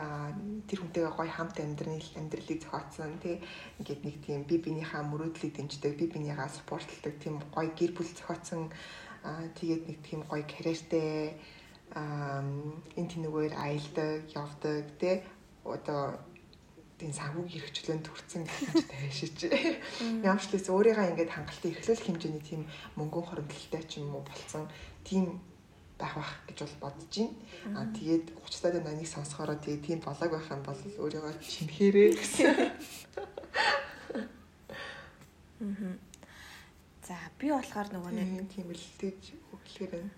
тэр 0.71 0.79
хүнтэйгээ 0.79 1.15
гоё 1.19 1.31
хамт 1.35 1.59
амьдрын 1.59 1.99
амьдралыг 2.15 2.63
зохиоцсон 2.63 3.19
тий. 3.19 3.43
Ингээд 3.83 4.01
нэг 4.07 4.17
тийм 4.23 4.47
би 4.47 4.63
бинийхээ 4.63 5.03
мөрөөдлийг 5.03 5.51
дэмждэг, 5.51 5.99
би 5.99 6.07
бинийгаа 6.07 6.47
спортлдог 6.47 7.15
тийм 7.19 7.43
гоё 7.51 7.75
гэр 7.75 7.91
бүл 7.91 8.07
зохиоцсон 8.07 8.71
тэгээд 9.59 9.83
нэг 9.91 9.99
тийм 10.07 10.23
гоё 10.31 10.47
карьертэй 10.47 11.35
энэ 11.95 13.11
тэнүүгээр 13.11 13.55
аялдаг, 13.59 14.31
явдаг 14.31 14.85
тий. 15.03 15.27
Одоо 15.67 16.23
тийм 16.97 17.13
санхүүг 17.13 17.49
хэрэгчлэн 17.53 18.01
төрсэн 18.01 18.49
хэмжээтэй 18.49 18.99
хайшиж. 19.05 19.39
Ямар 20.25 20.41
ч 20.41 20.49
лээс 20.57 20.73
өөрийгөө 20.73 21.13
ингээд 21.13 21.35
хангалттай 21.37 21.71
эрхлүүлэх 21.77 22.09
хэмжээний 22.09 22.41
тийм 22.41 22.63
мөнгөн 22.97 23.25
хоримтлалтай 23.29 23.83
ч 23.85 24.01
юм 24.01 24.17
уу 24.17 24.25
болцсон 24.25 24.65
тийм 25.05 25.37
байх 26.01 26.17
бах 26.17 26.33
гэж 26.49 26.65
бол 26.65 26.89
бодож 26.89 27.13
байна. 27.13 27.37
Аа 27.77 27.87
тэгээд 27.93 28.25
30 28.33 28.65
таад 28.65 28.85
наныг 28.85 29.09
сонсохороо 29.09 29.61
тэгээд 29.61 29.85
тийм 29.85 30.01
болоог 30.01 30.33
байх 30.33 30.49
юм 30.49 30.63
бол 30.65 30.81
өөрийгөө 31.05 31.35
чинхээрээ 31.45 32.11
гэсэн. 32.17 32.49
Мм. 35.61 36.01
За 37.05 37.17
би 37.37 37.53
болохоор 37.53 37.89
нөгөө 37.93 38.13
нэг 38.13 38.49
тийм 38.57 38.73
л 38.73 38.87
тэгж 39.01 39.37
хөглөхөр 39.53 40.01
байна. 40.01 40.11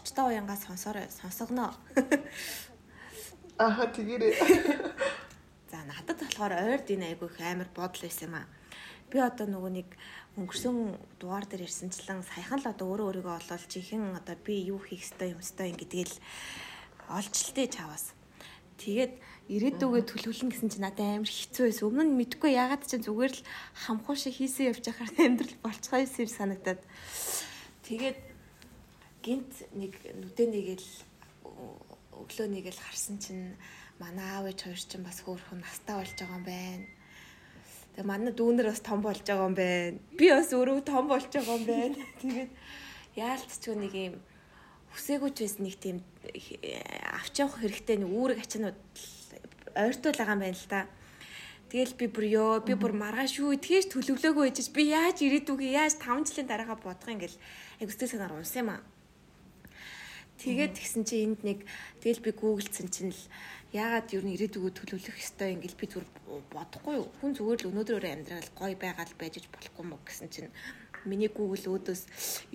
30 0.00 0.16
та 0.16 0.24
уянгаа 0.24 0.56
сонсороо 0.56 1.04
сонсогноо. 1.12 1.76
Аа 3.60 3.84
тэгэрээ. 3.88 4.32
За 5.70 5.82
надад 5.82 6.18
болохоор 6.22 6.54
ойрд 6.54 6.86
энэ 6.94 7.14
айгүй 7.14 7.28
их 7.30 7.38
амар 7.42 7.68
бодол 7.74 8.02
байсан 8.06 8.30
юм 8.30 8.34
аа. 8.38 8.46
Би 9.10 9.18
одоо 9.18 9.46
нөгөө 9.50 9.72
нэг 9.74 9.88
өнгөрсөн 10.38 10.76
дугаар 11.18 11.46
дээр 11.46 11.66
ирсэнчлэн 11.66 12.22
саяхан 12.22 12.62
л 12.62 12.70
одоо 12.70 12.86
өөрөө 12.86 13.06
өөрийгөө 13.10 13.34
олоод 13.38 13.64
чихэн 13.66 14.14
одоо 14.14 14.36
би 14.46 14.62
юу 14.70 14.78
хийх 14.78 15.02
ёстой 15.02 15.34
юм 15.34 15.42
ёстой 15.42 15.74
юм 15.74 15.78
гэдгээл 15.82 16.14
олжлтээ 17.10 17.66
чаваас. 17.70 18.14
Тэгээд 18.78 19.14
ирээдүгөө 19.48 20.02
төлөвлөн 20.10 20.50
гэсэн 20.52 20.70
чинь 20.70 20.84
надад 20.84 21.06
амар 21.06 21.30
хэцүү 21.30 21.64
байсан. 21.66 21.86
Өмнө 21.88 22.04
нь 22.10 22.18
мэдгүй 22.18 22.50
ягаад 22.54 22.82
ч 22.84 22.98
зүгээр 23.00 23.34
л 23.34 23.46
хамхуу 23.86 24.16
шиг 24.18 24.34
хийсэн 24.36 24.74
явж 24.74 24.84
байхаар 24.86 25.12
амьдрал 25.16 25.56
болцгоо 25.64 25.98
юм 26.02 26.30
санагдаад. 26.30 26.82
Тэгээд 27.86 28.20
гинт 29.24 29.54
нэг 29.72 29.94
нүдэ 30.02 30.44
нэгэл 30.50 30.88
өглөө 32.20 32.48
нэгэл 32.52 32.80
харсан 32.84 33.16
чинь 33.22 33.56
манай 34.00 34.28
аав 34.36 34.46
ээж 34.50 34.60
хоёр 34.68 34.80
чинь 34.80 35.06
бас 35.06 35.18
хөөрхөн 35.24 35.60
настай 35.64 35.96
болж 35.96 36.12
байгаа 36.16 36.36
юм 36.36 36.44
байна. 36.44 36.86
Тэгээ 37.96 38.10
манай 38.10 38.32
дүүнэр 38.36 38.68
бас 38.68 38.82
том 38.84 39.00
болж 39.00 39.22
байгаа 39.24 39.48
юм 39.48 39.56
байна. 39.56 39.98
Би 40.18 40.26
бас 40.28 40.52
өөрөө 40.52 40.84
том 40.84 41.04
болж 41.08 41.30
байгаа 41.32 41.56
юм 41.56 41.64
байна. 41.64 41.96
Тэгээд 42.20 42.50
яалтчгүй 43.16 43.74
нэг 43.80 43.92
юм 43.96 44.14
хүсээгүйч 44.92 45.36
байсан 45.40 45.62
нэг 45.64 45.76
тийм 45.80 45.96
авч 47.16 47.34
явах 47.40 47.60
хэрэгтэй 47.60 47.96
нэг 48.00 48.10
үүрэг 48.12 48.38
ачаанууд 48.44 48.78
ойртуул 49.76 50.16
байгаа 50.20 50.36
юм 50.36 50.44
байна 50.44 50.56
л 50.60 50.68
да. 50.68 50.80
Тэгэл 51.66 51.98
би 51.98 52.06
бүр 52.06 52.26
ёо 52.30 52.52
би 52.62 52.76
бүр 52.78 52.92
маргааш 52.94 53.40
шүү 53.40 53.58
тэгэж 53.58 53.90
төлөвлөөгөө 53.90 54.44
ээжж 54.48 54.70
би 54.76 54.92
яаж 54.92 55.24
ирээдүгөө 55.24 55.72
яаж 55.74 55.98
5 55.98 56.30
жилийн 56.30 56.48
дараагаа 56.48 56.78
бодох 56.78 57.10
юм 57.10 57.20
гэл 57.20 57.36
агстэй 57.82 58.08
санаар 58.08 58.38
унсан 58.38 58.60
юм 58.62 58.70
аа. 58.76 58.80
Тэгээд 60.36 60.72
тэгсэн 60.78 61.02
чи 61.08 61.24
энд 61.24 61.40
нэг 61.42 61.64
тэгэл 62.04 62.22
би 62.22 62.30
гуглдсан 62.36 62.86
чинь 62.92 63.10
л 63.10 63.22
яагаад 63.76 64.08
юу 64.16 64.22
н 64.24 64.32
ирээдүгөө 64.32 64.72
төлөвлөх 64.72 65.16
ёстой 65.20 65.52
юм 65.52 65.60
гэл 65.60 65.76
би 65.76 65.86
зүгээр 65.86 66.08
бодохгүй 66.48 66.94
юу. 66.96 67.08
Хүн 67.20 67.32
зүгээр 67.36 67.60
л 67.60 67.68
өнөөдрөөрөө 67.70 68.12
амьдрал 68.16 68.50
гоё 68.56 68.76
байгаал 68.80 69.14
байж 69.20 69.34
болохгүй 69.52 69.84
мө 69.84 70.00
гэсэн 70.08 70.28
чинь 70.32 70.50
миний 71.04 71.28
Google 71.28 71.76
өөдөөс 71.76 72.02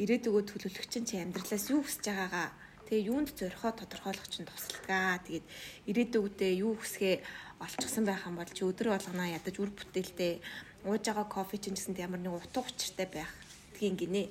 ирээдүгөө 0.02 0.44
төлөвлөх 0.50 0.88
чинь 0.90 1.08
чи 1.08 1.16
амьдралаас 1.22 1.66
юу 1.70 1.86
хүсэж 1.86 2.04
байгаагаа 2.10 2.48
тэгээ 2.90 3.08
юунд 3.08 3.30
зорихоо 3.38 3.72
тодорхойлох 3.78 4.28
чинь 4.34 4.50
тусалгаа. 4.50 5.22
Тэгээд 5.24 5.46
ирээдүгүүдээ 5.88 6.52
юу 6.66 6.74
хүсгээ 6.76 7.16
олчихсан 7.64 8.04
байх 8.10 8.26
юм 8.26 8.36
бол 8.42 8.52
чи 8.52 8.66
өдөр 8.66 8.88
болгоноо 8.92 9.28
ядаж 9.30 9.56
үр 9.62 9.72
бүтээлтэй 9.72 10.42
ууж 10.90 11.04
байгаа 11.06 11.28
кофе 11.30 11.58
чинь 11.62 11.78
гэсэн 11.78 11.96
ямар 12.02 12.20
нэг 12.20 12.34
утга 12.36 12.66
учиртай 12.66 13.08
байх 13.08 13.32
гэдгийг 13.78 13.96
гинэ. 14.02 14.24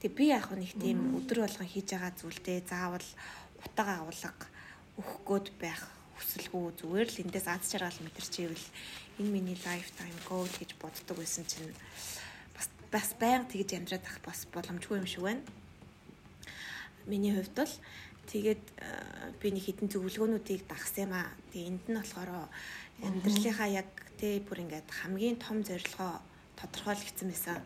Тэг 0.00 0.12
би 0.12 0.28
яг 0.28 0.52
нэг 0.52 0.76
тийм 0.76 1.16
өдөр 1.18 1.48
болгон 1.48 1.66
хийж 1.66 1.96
байгаа 1.96 2.12
зүйлдээ 2.14 2.58
заавал 2.68 3.08
утга 3.64 4.04
агуулга 4.04 4.55
өгөхгүйд 4.96 5.48
байх 5.60 5.82
хүсэлгүй 6.16 6.64
зүгээр 6.80 7.08
л 7.12 7.22
эндээс 7.28 7.46
аз 7.52 7.68
жаргал 7.68 8.00
мэдэрчээвэл 8.00 8.66
энэ 9.20 9.32
миний 9.32 9.58
lifetime 9.60 10.18
goal 10.28 10.48
гэж 10.48 10.76
боддог 10.80 11.16
байсан 11.20 11.44
чинь 11.44 11.68
бас 12.56 12.68
бас 12.88 13.08
байнга 13.20 13.52
тэгж 13.52 13.76
амьдраад 13.76 14.04
ах 14.08 14.18
бас 14.24 14.48
боломжгүй 14.48 14.96
юм 15.00 15.08
шиг 15.08 15.22
байна. 15.24 15.44
Миний 17.04 17.36
хувьд 17.36 17.52
бол 17.52 17.74
тэгээд 18.32 18.64
би 19.40 19.48
нэг 19.52 19.64
хитэн 19.68 19.92
зөвлөгөөнүүдийг 19.92 20.64
дагсан 20.64 21.04
юм 21.08 21.12
аа. 21.12 21.28
Тэгээ 21.52 21.68
энд 21.68 21.84
нь 21.92 21.98
болохоор 22.00 22.30
амьдралынхаа 23.04 23.68
яг 23.68 23.90
тий 24.16 24.40
бүр 24.40 24.64
ингээд 24.64 24.88
хамгийн 24.88 25.36
том 25.36 25.60
зорилгоо 25.60 26.24
тодорхойлогдсон 26.56 27.28
байсан. 27.28 27.60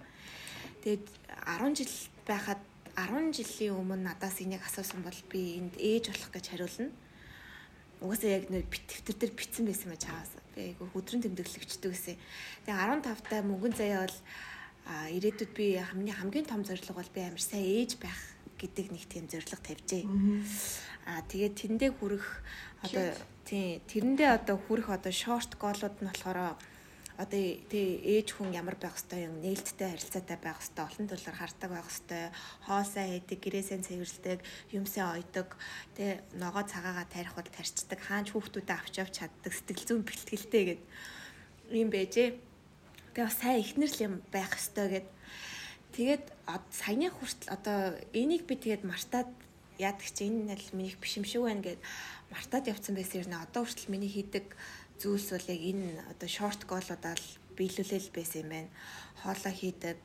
Тэгээд 0.82 1.06
10 1.46 1.78
жил 1.78 1.94
байхад 2.26 2.60
10 2.98 3.30
жилийн 3.30 3.78
өмнө 3.78 4.02
надаас 4.02 4.42
энийг 4.42 4.66
асуусан 4.66 5.06
бол 5.06 5.20
би 5.30 5.62
энд 5.62 5.78
ээж 5.78 6.10
болох 6.10 6.30
гэж 6.34 6.44
хариулна. 6.50 6.90
Угаасаа 8.00 8.30
яг 8.32 8.48
нэг 8.48 8.66
тэмдэгтэр 8.68 9.16
дээр 9.16 9.32
битсэн 9.36 9.64
байсан 9.68 9.88
байж 9.92 10.02
чаас. 10.08 10.32
Би 10.56 10.72
айгу 10.72 10.88
өдрөн 10.96 11.24
тэмдэглэгчдэг 11.24 11.90
гэсэн. 11.92 12.16
Тэгээ 12.64 12.80
15 13.04 13.28
та 13.28 13.44
мөнгөн 13.44 13.74
заяа 13.76 14.08
бол 14.08 14.18
ирээдүйд 14.88 15.52
би 15.52 15.76
хамгийн 15.76 16.16
хамгийн 16.16 16.46
том 16.48 16.64
зорилго 16.64 16.96
бол 16.96 17.14
би 17.14 17.20
амар 17.20 17.44
сайн 17.44 17.64
ээж 17.64 18.00
байх 18.00 18.18
гэдэг 18.60 18.86
нэг 18.92 19.04
тийм 19.08 19.24
зорилго 19.28 19.60
тавьжээ. 19.60 20.04
Аа 21.08 21.22
тэгээд 21.28 21.54
тэндээ 21.60 21.90
хүрэх 21.96 22.26
одоо 22.84 23.12
тий 23.44 23.80
тэрэндээ 23.88 24.30
одоо 24.36 24.56
хүрэх 24.56 24.88
одоо 24.92 25.12
шорт 25.12 25.56
голууд 25.56 25.96
нь 26.00 26.08
болохоор 26.08 26.56
одоо 27.20 27.42
тий 27.68 28.00
ээж 28.00 28.32
хүн 28.32 28.56
ямар 28.56 28.80
байх 28.80 28.96
хэвээр 28.96 29.28
юм 29.28 29.36
нээлттэй 29.44 29.92
харилцаатай 29.92 30.38
байх 30.40 30.56
хэвээр 30.64 30.88
олон 30.88 31.06
төлөөр 31.12 31.36
хардаг 31.36 31.70
байх 31.70 31.88
хэвээр 31.92 32.32
хоосоо 32.64 33.04
хийдэг 33.04 33.38
гэрээсээ 33.44 33.78
цэвэрлдэг 33.84 34.38
юмсаа 34.72 35.20
ойдог 35.20 35.48
тий 35.92 36.16
ногоо 36.40 36.64
цагаагаа 36.64 37.04
тарих 37.12 37.36
бол 37.36 37.44
тарчдаг 37.44 38.00
хаач 38.00 38.32
хүүхдүүдэд 38.32 38.72
авч 38.72 38.94
явж 39.04 39.14
чаддаг 39.20 39.52
сэтгэл 39.52 39.84
зүйн 39.84 40.04
бэлтгэлтэй 40.08 40.64
гэд. 40.64 40.82
Юм 41.76 41.88
байжээ. 41.92 42.28
Тэгээ 43.12 43.28
бас 43.28 43.36
сайн 43.36 43.60
ихнэр 43.60 43.90
л 43.92 44.04
юм 44.08 44.14
байх 44.32 44.56
хэвээр 44.56 44.90
гэд. 45.04 45.08
Тэгээд 45.92 46.24
саяны 46.72 47.12
хүртэл 47.12 47.52
одоо 47.52 48.00
энийг 48.16 48.48
би 48.48 48.56
тэгээд 48.56 48.88
мартаад 48.88 49.28
яадаг 49.76 50.08
чи 50.08 50.24
энэ 50.24 50.56
нь 50.56 50.72
миний 50.72 50.96
биш 50.96 51.20
юм 51.20 51.28
шиг 51.28 51.44
байна 51.44 51.60
гэд 51.60 51.80
мартаад 52.30 52.70
явцсан 52.70 52.94
байсан 52.94 53.26
юм. 53.26 53.44
Одоо 53.44 53.66
хүртэл 53.66 53.92
миний 53.92 54.08
хийдэг 54.08 54.56
зүйлс 55.00 55.32
бол 55.32 55.48
яг 55.48 55.62
энэ 55.64 56.04
одоо 56.12 56.28
шорт 56.28 56.68
голуудаа 56.68 57.16
л 57.16 57.28
биелүүлэл 57.56 58.12
байсан 58.12 58.44
юм 58.44 58.50
байна. 58.52 58.70
Хоолоо 59.24 59.52
хийдэг. 59.56 60.00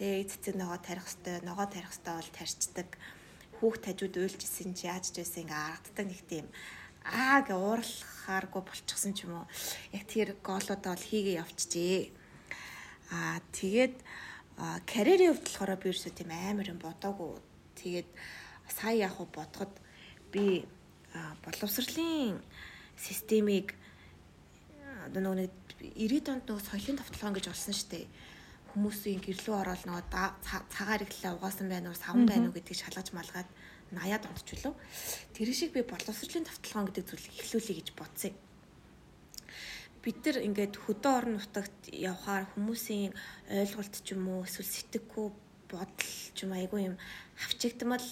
Тэгээ 0.00 0.28
цэцэг 0.32 0.54
ногоо 0.56 0.80
тарих 0.80 1.04
хэвээр 1.04 1.44
ногоо 1.44 1.68
тарих 1.68 1.92
хэвээр 1.92 2.16
бол 2.16 2.32
тарьцдаг. 2.32 2.88
Хүүхд 3.60 3.82
тажууд 3.84 4.14
уйлжсэн 4.16 4.72
чи 4.72 4.88
яаж 4.88 5.12
ч 5.12 5.20
байсан 5.20 5.44
ингээ 5.44 5.60
аргаддаг 5.68 6.06
нэг 6.08 6.22
тийм 6.24 6.46
аа 7.04 7.40
гэ 7.44 7.54
уурлахааргүй 7.56 8.62
болчихсон 8.64 9.12
ч 9.16 9.24
юм 9.24 9.40
уу. 9.40 9.46
Яг 9.96 10.04
тэр 10.08 10.36
голуудаа 10.44 10.92
бол 10.96 11.08
хийгээ 11.08 11.40
явчихжээ. 11.40 12.00
Аа 13.12 13.40
тэгээд 13.52 13.96
карьерийн 14.84 15.32
хувьд 15.32 15.46
болохоор 15.48 15.80
би 15.80 15.88
ерөөсөө 15.92 16.12
тийм 16.12 16.30
амар 16.32 16.68
юм 16.68 16.80
бодоагүй. 16.80 17.40
Тэгээд 17.80 18.08
сая 18.68 18.96
яг 19.08 19.16
бодоход 19.16 19.72
би 20.32 20.68
боловсролын 21.44 22.42
системийг 22.98 23.74
одоо 25.08 25.20
нөгөө 25.24 25.38
нэг 25.40 25.52
90 25.96 26.32
онд 26.32 26.44
нөгөө 26.46 26.64
соёлын 26.68 27.00
тавталгаан 27.00 27.36
гэж 27.36 27.46
олсон 27.48 27.74
шүү 27.74 27.88
дээ. 27.88 28.06
Хүмүүсийн 28.76 29.20
гэрлүү 29.24 29.54
ороод 29.56 29.82
нөгөө 29.88 30.04
цагаар 30.44 31.02
иглээ 31.08 31.32
угаасан 31.34 31.68
байна 31.72 31.88
уу, 31.90 31.96
савн 31.96 32.28
байна 32.28 32.52
уу 32.52 32.56
гэдгийг 32.56 32.78
шалгаж 32.84 33.08
малгаад 33.16 33.48
80-аад 33.92 34.24
онд 34.28 34.40
ч 34.44 34.48
үлээ. 34.52 34.74
Тэр 35.32 35.48
шиг 35.56 35.72
би 35.72 35.80
боловсролын 35.82 36.44
тавталгаан 36.44 36.86
гэдэг 36.92 37.04
зүйлийг 37.08 37.34
эхлүүлэе 37.40 37.76
гэж 37.80 37.88
бодсон 37.96 38.36
юм. 38.36 38.36
Бид 40.04 40.20
нар 40.24 40.38
ингээд 40.44 40.74
хөдөө 40.76 41.12
орон 41.16 41.34
нутагт 41.40 41.80
явхаар 41.88 42.44
хүмүүсийн 42.52 43.12
ойлголт 43.48 43.94
ч 44.04 44.12
юм 44.12 44.28
уу 44.28 44.44
эсвэл 44.44 44.68
сэтгэхүй 44.68 45.28
бодол 45.72 46.12
ч 46.36 46.38
юм 46.44 46.52
айгүй 46.52 46.80
юм 46.92 46.96
хавчигдмал 47.34 48.06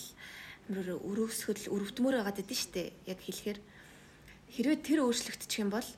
өрөвсгөл 0.72 1.70
өрөвдмөр 1.70 2.14
байгаад 2.18 2.42
шүү 2.42 2.72
дээ. 2.74 2.88
Яг 3.06 3.20
хэлэхээр 3.22 3.60
хэрвээ 4.50 4.78
тэр 4.82 5.00
өөрчлөгдчих 5.06 5.62
юм 5.62 5.70
бол 5.70 5.88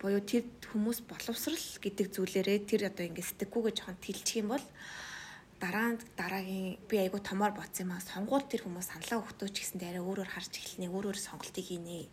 буюу 0.00 0.20
тэр 0.20 0.44
хүмүүс 0.70 1.04
боловсрал 1.08 1.66
гэдэг 1.82 2.06
зүйлээрээ 2.12 2.58
тэр 2.68 2.82
одоо 2.90 3.04
ингэ 3.08 3.22
сэтгэхгүйгээ 3.24 3.74
жоохон 3.76 3.98
тэлчих 4.00 4.40
юм 4.44 4.48
бол 4.54 4.64
дараа 5.60 5.96
дараагийн 6.16 6.76
би 6.88 6.96
айгу 7.00 7.18
томоор 7.18 7.52
боцсон 7.56 7.88
юм 7.88 7.92
аа. 7.96 8.04
Сонгуул 8.04 8.44
тэр 8.44 8.68
хүмүүс 8.68 8.92
саналаа 8.92 9.24
өгтөөч 9.24 9.54
гэсэн 9.56 9.80
дээр 9.80 10.04
өөрөөр 10.04 10.30
харж 10.30 10.52
эхэлнэ 10.60 10.92
өөрөөр 10.92 11.16
сонголтыг 11.16 11.64
хийнэ. 11.64 12.08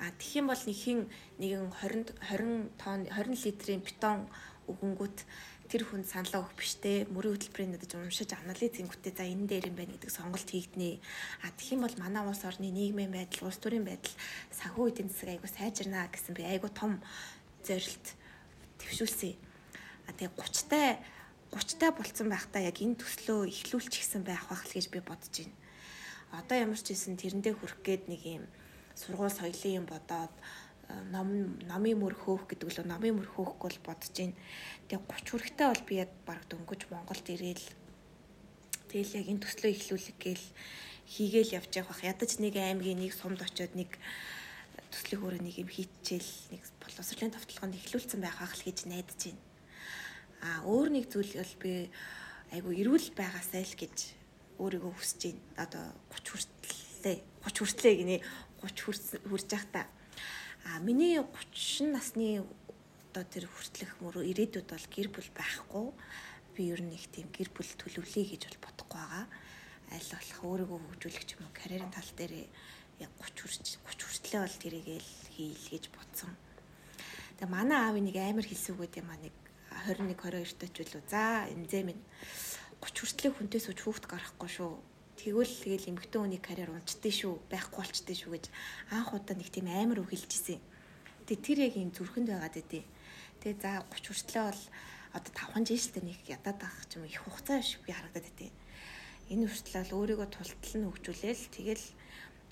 А 0.00 0.12
тэгэх 0.12 0.44
юм 0.44 0.46
бол 0.52 0.60
нэг 0.60 0.76
хин 0.76 0.98
нэгэн 1.40 1.72
20 1.72 2.12
20 2.20 2.76
тонн 2.76 3.08
20 3.08 3.48
литрийн 3.48 3.80
бетон 3.80 4.28
өгөнгүүт 4.68 5.18
тэр 5.66 5.82
хүн 5.86 6.06
саналаа 6.06 6.46
өгөх 6.46 6.56
биштэй 6.56 6.96
мөрийн 7.10 7.34
хөтөлбөрийн 7.34 7.72
надад 7.74 7.92
уншиж 7.98 8.30
анализ 8.32 8.72
хийнгүүтээ 8.74 9.14
за 9.18 9.24
энэ 9.26 9.46
дээр 9.50 9.68
юм 9.70 9.76
байна 9.76 9.94
гэдэг 9.98 10.10
сонголт 10.14 10.48
хийгднэ. 10.48 11.02
А 11.42 11.50
тэгэх 11.54 11.74
юм 11.74 11.82
бол 11.82 11.96
манай 11.98 12.22
улс 12.22 12.42
орны 12.46 12.70
нийгмийн 12.70 13.10
байдал, 13.10 13.50
улс 13.50 13.58
төрийн 13.58 13.84
байдал, 13.86 14.14
санхүү 14.54 14.84
эдийн 14.94 15.10
засаг 15.10 15.28
айгу 15.34 15.48
сайжирна 15.50 16.06
гэсэн 16.08 16.34
би 16.38 16.42
айгу 16.46 16.70
том 16.70 17.02
зорилт 17.66 18.06
төвшүүлсэн. 18.78 19.34
А 20.06 20.14
тэгээ 20.14 20.38
30-тай 20.38 20.88
30-тай 21.50 21.90
болцсон 21.94 22.28
байхдаа 22.30 22.62
яг 22.62 22.78
энэ 22.78 23.00
төслөө 23.02 23.50
ихлүүлчихсэн 23.50 24.22
байх 24.22 24.46
байх 24.50 24.62
л 24.66 24.74
гэж 24.74 24.86
би 24.90 25.00
бодож 25.02 25.34
байна. 25.34 25.54
Одоо 26.34 26.56
ямар 26.58 26.78
ч 26.78 26.90
хэлсэн 26.90 27.16
тэрэндээ 27.18 27.54
хүрэх 27.54 27.78
гээд 27.86 28.04
нэг 28.10 28.22
юм 28.26 28.44
сургууль 28.94 29.30
соёлын 29.30 29.82
юм 29.82 29.86
бодоод 29.86 30.34
ном 31.10 31.58
номын 31.66 31.98
мөр 31.98 32.14
хөөх 32.14 32.46
гэдэг 32.50 32.68
л 32.70 32.86
номын 32.86 33.18
мөр 33.18 33.28
хөөхгүй 33.30 33.70
бол 33.74 33.80
бодож 33.90 34.14
байна. 34.14 34.38
Тэгээ 34.86 35.02
30 35.02 35.30
хүрэхтэй 35.30 35.66
бол 35.66 35.84
би 35.86 35.94
яг 35.98 36.10
баг 36.22 36.40
дөнгөж 36.46 36.80
Монголд 36.90 37.26
ирээл 37.26 37.66
тэгэл 38.90 39.16
яг 39.18 39.26
энэ 39.26 39.42
төслөө 39.42 39.70
ихлүүлэх 39.74 40.16
гээл 40.22 40.46
хийгээл 41.06 41.54
явж 41.58 41.70
явах 41.74 41.90
бах. 41.98 42.06
Ядаж 42.06 42.30
нэг 42.38 42.54
аймгийн 42.54 43.02
нэг 43.02 43.12
сумд 43.14 43.42
очиод 43.42 43.74
нэг 43.74 43.98
төслийн 44.90 45.20
хөөрэ 45.22 45.40
нэг 45.42 45.54
юм 45.58 45.70
хийчихэл 45.70 46.54
нэг 46.54 46.62
боловсролын 46.82 47.34
товтлогонд 47.34 47.78
ихлүүлсэн 47.78 48.20
байх 48.22 48.38
ах 48.42 48.54
л 48.54 48.66
гэж 48.66 48.86
найдаж 48.86 49.20
байна. 49.26 49.42
А 50.42 50.48
өөр 50.66 50.88
нэг 50.94 51.10
зүйл 51.10 51.34
бол 51.34 51.54
би 51.62 51.72
айгу 52.54 52.70
эрүүл 52.70 53.10
байгаасай 53.18 53.66
л 53.66 53.74
гэж 53.74 53.96
өөрийгөө 54.62 54.92
хүсэж 54.94 55.20
байна. 55.34 55.42
Одоо 55.66 55.84
30 56.14 56.30
хүртлээ 56.30 57.16
30 57.42 57.58
хүртлээ 57.58 57.94
гинэ 58.02 58.16
30 58.62 59.26
хүрч 59.26 59.46
явах 59.50 59.66
та 59.74 59.82
А 60.66 60.80
миний 60.80 61.22
30 61.22 61.94
насны 61.94 62.42
одоо 62.42 63.22
тэр 63.22 63.46
хүртэлх 63.46 64.02
мөрөө 64.02 64.26
ирээдүйд 64.34 64.66
бол 64.66 64.86
гэр 64.90 65.08
бүл 65.14 65.30
байхгүй. 65.30 65.86
Би 66.58 66.62
ер 66.74 66.82
нь 66.82 66.90
их 66.90 67.06
тийм 67.14 67.30
гэр 67.30 67.54
бүл 67.54 67.70
төлөвлөе 67.78 68.24
гэж 68.34 68.42
бол 68.50 68.58
бодохгүй 68.66 68.98
байгаа. 68.98 69.24
Аль 69.94 70.10
болох 70.10 70.40
өөрийгөө 70.42 70.78
хөгжүүлэх 70.82 71.38
юм 71.38 71.46
уу 71.46 71.54
карьерийн 71.54 71.94
тал 71.94 72.10
дээр 72.18 72.50
яг 72.98 73.10
30 73.22 73.46
хүрч 73.46 73.66
30 73.86 74.02
хүртлээ 74.10 74.40
бол 74.42 74.56
тэрийгэл 74.58 75.10
хийл 75.38 75.66
гэж 75.70 75.84
бодсон. 75.94 76.34
Тэгээ 77.38 77.54
манай 77.54 77.78
аав 77.78 77.96
нэг 78.02 78.16
амар 78.18 78.46
хэлсүүгээд 78.50 78.98
юм 78.98 79.08
аа 79.14 79.22
нэг 79.22 79.34
21 79.86 80.18
22 80.18 80.58
тач 80.58 80.74
үлээ. 80.82 81.06
За 81.06 81.46
эмзээ 81.46 81.82
минь 81.86 82.02
30 82.82 83.06
хүртлээ 83.06 83.32
хүнтэй 83.38 83.60
сууж 83.62 83.78
хүүхд 83.86 84.04
гарахгүй 84.10 84.50
шүү 84.50 84.95
тэгвэл 85.26 85.54
тэгэл 85.58 85.90
эмгтэн 85.90 86.22
хүний 86.22 86.38
карьер 86.38 86.70
унцдээ 86.70 87.10
шүү 87.10 87.50
байхгүй 87.50 87.82
болчдээ 87.82 88.14
шүү 88.14 88.30
гэж 88.30 88.46
анх 88.94 89.10
удаа 89.10 89.34
нэг 89.34 89.50
тийм 89.50 89.66
амар 89.66 90.06
үгэлж 90.06 90.30
ирсэн. 90.30 90.62
Тэгээ 91.26 91.42
тэр 91.42 91.58
яг 91.66 91.74
юм 91.74 91.90
зүрхэнд 91.90 92.30
байгаад 92.30 92.54
өгдөө. 92.62 92.84
Тэгээ 93.42 93.58
за 93.58 93.82
30 93.90 94.06
хүртлээ 94.06 94.44
бол 94.46 94.62
одоо 95.18 95.32
5 95.34 95.66
жил 95.66 95.82
шүү 95.82 95.94
дээ 95.98 96.06
нэг 96.06 96.20
ядаад 96.30 96.60
авах 96.62 96.86
юм 96.94 97.10
их 97.10 97.18
хугацаа 97.26 97.58
биш 97.58 97.74
би 97.82 97.90
харагдаад 97.90 98.30
өгдөө. 98.30 98.50
Энэ 99.34 99.44
хүртэл 99.50 99.78
бол 99.82 99.96
өөрийгөө 99.98 100.28
тултал 100.30 100.74
нь 100.78 100.86
хөгжүүлээл 100.86 101.44
тэгэл 101.58 101.86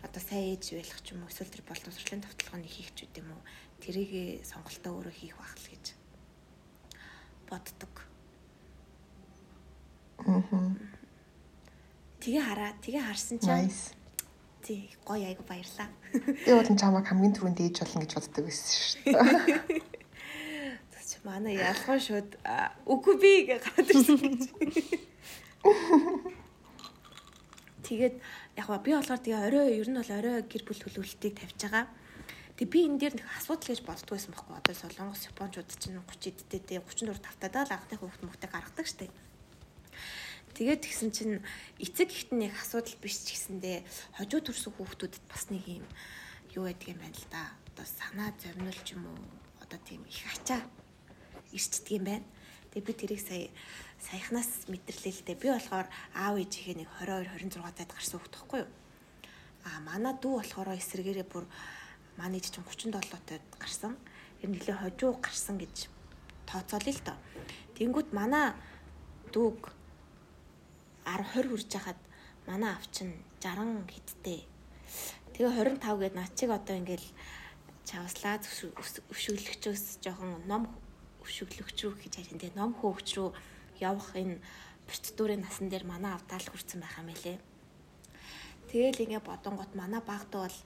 одоо 0.03 0.23
сайн 0.27 0.59
ээж 0.59 0.65
байлах 0.75 1.01
ч 1.07 1.07
юм 1.15 1.23
уу 1.23 1.31
эсвэл 1.31 1.55
тэр 1.55 1.63
боловсролын 1.71 2.27
тавталгааны 2.27 2.67
хийх 2.67 2.91
ч 2.99 3.07
үт 3.07 3.15
юм 3.23 3.39
уу 3.39 3.43
тэрийгэ 3.87 4.43
сонголтоо 4.43 4.99
өөрөө 4.99 5.15
хийх 5.15 5.39
байх 5.39 5.55
л 5.63 5.71
гэж 5.71 5.85
боддог. 7.47 7.95
Аа. 10.27 10.94
Тэгээ 12.25 12.41
хараа. 12.41 12.73
Тэгээ 12.81 13.05
харсан 13.05 13.37
чинь. 13.37 13.69
Тий, 14.65 14.89
гоё 15.05 15.29
айгу 15.29 15.45
баярлаа. 15.45 15.93
Би 16.09 16.57
бол 16.57 16.65
чамайг 16.65 17.05
хамгийн 17.05 17.37
түрүүнд 17.37 17.61
ээж 17.61 17.85
болно 17.85 18.01
гэж 18.01 18.13
боддог 18.17 18.49
байсан 18.49 18.65
шүү 18.81 19.13
дээ. 19.13 19.61
Тэс 20.97 21.05
чи 21.05 21.17
манай 21.21 21.61
ялган 21.61 22.01
шууд 22.01 22.41
үгүй 22.89 23.15
би 23.21 23.33
гэж 23.45 23.61
гараад 23.61 23.93
ирсэн. 23.93 24.41
Тэгээд 27.85 28.17
яг 28.57 28.67
ба 28.73 28.81
би 28.81 28.97
болохоор 28.97 29.21
тэгээ 29.21 29.45
орой 29.45 29.77
ер 29.77 29.89
нь 29.93 30.01
бол 30.01 30.17
орой 30.17 30.49
гэр 30.49 30.65
бүл 30.65 30.81
төлөвлөлтийг 30.81 31.37
тавьж 31.37 31.61
байгаа. 31.61 31.93
Тэг 32.57 32.73
би 32.73 32.89
энэ 32.89 33.05
дээр 33.05 33.15
нэг 33.21 33.29
асуудал 33.37 33.69
гэж 33.69 33.85
боддог 33.85 34.17
байсан 34.17 34.33
байхгүй. 34.33 34.57
Одоо 34.57 34.73
Солонгос, 34.73 35.29
Япончууд 35.29 35.69
чинь 35.77 36.01
30 36.01 36.41
эдтэй 36.57 36.81
34 36.81 37.21
тавтаа 37.21 37.69
л 37.69 37.77
анхны 37.77 38.01
хүүхд 38.01 38.25
мөхтэй 38.25 38.49
гаргадаг 38.49 38.89
штеп. 38.89 39.13
Тэгээд 40.55 40.87
тэгсэн 40.87 41.11
чинь 41.11 41.43
эцэг 41.83 42.15
ихтэн 42.15 42.47
нэг 42.47 42.55
асуудал 42.55 42.95
биш 43.03 43.27
ч 43.27 43.35
гэсэндээ 43.35 43.83
хожуу 44.23 44.39
төрсөн 44.39 44.73
хүүхдүүдэд 44.79 45.25
бас 45.27 45.51
нэг 45.51 45.67
юм 45.67 45.87
юу 46.55 46.71
байдаг 46.71 46.95
юм 46.95 46.99
байна 47.03 47.19
л 47.19 47.27
да. 47.27 47.43
Одоо 47.75 47.87
санаа 47.91 48.31
зовнил 48.39 48.79
ч 48.87 48.95
юм 48.95 49.03
уу 49.11 49.19
одоо 49.59 49.83
тийм 49.83 50.07
их 50.07 50.23
ачаа 50.31 50.63
ирчдэг 51.51 51.99
юм 51.99 52.05
байна. 52.07 52.27
Тэгээ 52.71 52.87
би 52.87 52.93
тэрийг 52.95 53.23
сая 53.27 53.51
саяхнаас 53.99 54.71
мэдэрлээ 54.71 55.13
л 55.15 55.23
дээ. 55.27 55.43
Би 55.43 55.49
болохоор 55.51 55.91
аав 56.15 56.35
ээжийнхээ 56.39 56.87
нэг 56.87 56.89
22 57.03 57.51
26 57.51 57.75
цайд 57.75 57.91
гарсан 57.91 58.19
хүүхд 58.23 58.35
тахгүй 58.39 58.61
юу? 58.63 58.71
Аа 59.67 59.79
манай 59.83 60.15
дүү 60.23 60.39
болохоор 60.39 60.79
эсрэгээрээ 60.79 61.27
бүр 61.27 61.51
манай 62.15 62.39
ээж 62.39 62.55
чинь 62.55 62.95
37 62.95 62.95
таад 62.95 63.43
гарсан. 63.59 63.99
Тэр 64.39 64.55
нэлээ 64.55 64.77
хожуу 64.87 65.19
гарсан 65.19 65.59
гэж 65.59 65.91
тооцоолъё 66.47 66.95
л 66.95 67.03
доо. 67.03 67.19
Тэнгүүт 67.75 68.15
манай 68.15 68.55
дүүг 69.35 69.83
10 71.05 71.25
20 71.37 71.49
хүрж 71.53 71.71
хахад 71.73 72.01
манай 72.47 72.73
ав 72.73 72.85
чинь 72.91 73.15
60 73.41 73.89
хиттэй. 73.93 74.41
Тэгээ 75.37 75.79
25 75.81 76.01
гээд 76.01 76.15
над 76.17 76.33
чиг 76.37 76.51
одоо 76.51 76.77
ингээл 76.77 77.09
чавслаа 77.85 78.41
өвшөглөгчөөс 78.41 80.01
жоохон 80.05 80.49
ном 80.49 80.65
өвшөглөгч 81.21 81.79
рүү 81.85 81.95
гэж 82.01 82.13
харин 82.17 82.41
тэгээ 82.41 82.59
ном 82.61 82.73
хөөгч 82.81 83.09
рүү 83.17 83.31
явах 83.81 84.17
энэ 84.17 84.41
процедурын 84.89 85.45
насан 85.45 85.69
дээр 85.69 85.85
манай 85.85 86.13
ав 86.13 86.25
таал 86.29 86.45
хүрсэн 86.49 86.81
байх 86.81 86.97
юм 87.01 87.09
байлээ. 87.09 87.39
Тэгээл 88.69 89.05
ингээ 89.05 89.23
бодонгот 89.25 89.73
манай 89.77 90.01
багт 90.01 90.33
бол 90.33 90.59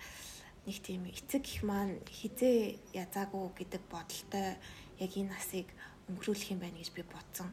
нэг 0.66 0.78
тийм 0.82 1.06
эцэг 1.06 1.42
их 1.46 1.62
маань 1.62 1.98
хизээ 2.06 2.78
язаагүй 2.94 3.46
гэдэг 3.58 3.82
бодолтой 3.90 4.58
яг 5.02 5.12
энэ 5.14 5.32
насыг 5.32 5.66
өнгөрүүлэх 6.10 6.52
юм 6.54 6.60
байна 6.62 6.78
гэж 6.78 6.90
би 6.94 7.02
бодсон. 7.02 7.50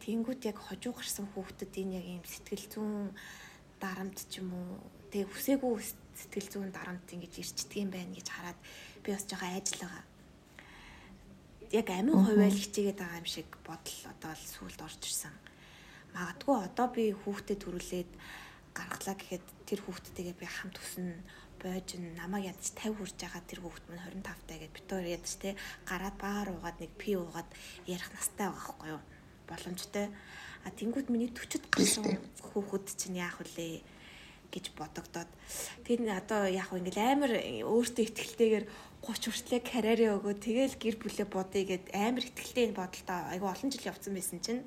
Тэнгүүд 0.00 0.40
яг 0.48 0.58
хожуу 0.58 0.92
гарсан 0.96 1.26
хүүхдэд 1.30 1.72
энэ 1.76 1.96
яг 2.00 2.06
юм 2.08 2.24
сэтгэл 2.24 2.66
зүүн 2.72 3.12
дарамт 3.80 4.18
ч 4.32 4.40
юм 4.40 4.48
уу 4.56 4.80
тэг 5.12 5.28
хүсээгүй 5.28 5.74
сэтгэл 6.16 6.48
зүүн 6.52 6.70
дарамт 6.72 7.04
ингэж 7.12 7.34
ирчдэг 7.36 7.84
юм 7.84 7.90
байна 7.92 8.16
гэж 8.16 8.28
хараад 8.32 8.58
би 9.04 9.08
бас 9.12 9.24
жоохон 9.28 9.52
айжлага 9.52 10.00
яг 11.70 11.86
амин 11.92 12.16
хувиал 12.16 12.56
хичээгээд 12.56 12.98
байгаа 13.00 13.20
юм 13.22 13.28
шиг 13.28 13.48
бодол 13.68 14.00
одоо 14.12 14.32
л 14.34 14.44
сүулт 14.56 14.80
орж 14.80 15.00
ирсэн. 15.04 15.34
Магадгүй 16.16 16.56
одоо 16.66 16.86
би 16.90 17.04
хүүхдэд 17.14 17.62
төрүүлээд 17.62 18.10
гаргалаа 18.74 19.16
гэхэд 19.18 19.46
тэр 19.68 19.80
хүүхдтэйгээ 19.84 20.36
би 20.40 20.46
хамт 20.48 20.76
өснө 20.82 21.14
бойж 21.60 22.00
намайг 22.16 22.50
ядч 22.50 22.72
50 22.72 22.96
хүрж 22.96 23.16
байгаа 23.20 23.42
тэр 23.44 23.60
хүүхд 23.62 23.84
мань 23.86 24.02
25 24.16 24.48
таа 24.48 24.58
гэд 24.58 24.74
битүүр 24.76 25.06
ядч 25.12 25.28
те 25.42 25.50
гараад 25.84 26.16
баар 26.16 26.48
уугаад 26.56 26.78
нэг 26.80 26.92
пи 26.96 27.14
уугаад 27.20 27.50
ярих 27.84 28.08
настай 28.16 28.48
байгаа 28.48 28.56
байхгүй 28.56 28.88
юу 28.96 29.02
боломжтой. 29.50 30.06
А 30.62 30.70
тэнгууд 30.70 31.10
миний 31.10 31.28
40-д 31.34 31.66
гарсан 31.74 32.06
хүүхэд 32.54 32.86
чинь 32.94 33.18
яах 33.18 33.42
вүлээ 33.42 33.82
гэж 34.50 34.74
бодогдоод. 34.78 35.30
Тэр 35.86 36.06
одоо 36.10 36.46
яах 36.46 36.70
вэ 36.70 36.82
ингээл 36.82 37.02
амар 37.02 37.32
өөртөө 37.66 38.04
ихтгэлтэйгээр 38.06 38.66
30 39.00 39.30
хүртлэх 39.30 39.64
карьерээ 39.64 40.10
өгөө. 40.18 40.34
Тэгэл 40.36 40.76
гэр 40.76 40.96
бүлээ 41.00 41.26
бодъё 41.30 41.64
гэд 41.64 41.84
амар 41.94 42.24
ихтгэлтэй 42.26 42.64
энэ 42.68 42.78
бодолтой. 42.78 43.20
Айгу 43.32 43.46
олон 43.48 43.70
жил 43.70 43.88
явцсан 43.88 44.12
байсан 44.12 44.38
чинь. 44.44 44.62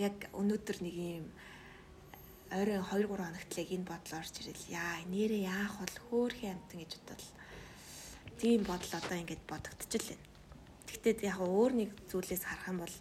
Яг 0.00 0.16
өнөөдөр 0.34 0.78
нэг 0.82 0.96
юм 0.96 1.26
ойрын 2.50 2.82
2 2.82 3.06
3 3.06 3.10
хоногтлыг 3.10 3.68
энэ 3.70 3.86
бодол 3.86 4.18
орж 4.18 4.34
ирэл. 4.42 4.64
Яа 4.72 4.98
нэрээ 5.06 5.42
яах 5.46 5.74
бол 5.78 5.96
хөөхөн 6.10 6.56
амтан 6.56 6.78
гэж 6.82 6.92
бодвол. 7.06 7.30
Тийм 8.40 8.60
бодол 8.64 8.92
одоо 8.96 9.16
ингээд 9.20 9.44
бодогдчихлээ. 9.46 10.18
Гэхдээ 10.86 11.14
яг 11.26 11.40
өөр 11.40 11.72
нэг 11.74 11.90
зүйлээс 12.10 12.44
харах 12.46 12.70
юм 12.70 12.78
бол 12.82 12.96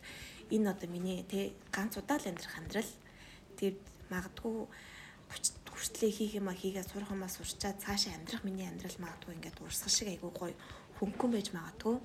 энэ 0.52 0.72
одоо 0.72 0.90
миний 0.90 1.24
тэ 1.24 1.54
ганц 1.72 1.98
удаа 1.98 2.18
л 2.20 2.30
амьдрах 2.30 2.56
амьдрал. 2.58 2.92
Тэр 3.58 3.74
магадгүй 4.10 4.68
хүртлээ 5.72 6.12
хийх 6.12 6.34
юм 6.40 6.48
а 6.50 6.56
хийгээ 6.56 6.86
сурах 6.86 7.12
юм 7.12 7.24
а 7.24 7.30
сурчаад 7.30 7.82
цаашаа 7.82 8.14
амьдрах 8.16 8.44
миний 8.44 8.68
амьдрал 8.68 8.98
магадгүй 9.00 9.34
ингээд 9.36 9.62
урсгал 9.64 9.94
шиг 9.94 10.10
айгүй 10.12 10.32
гоё 10.32 10.56
хөнгөн 11.00 11.32
байж 11.34 11.48
магадгүй. 11.52 11.98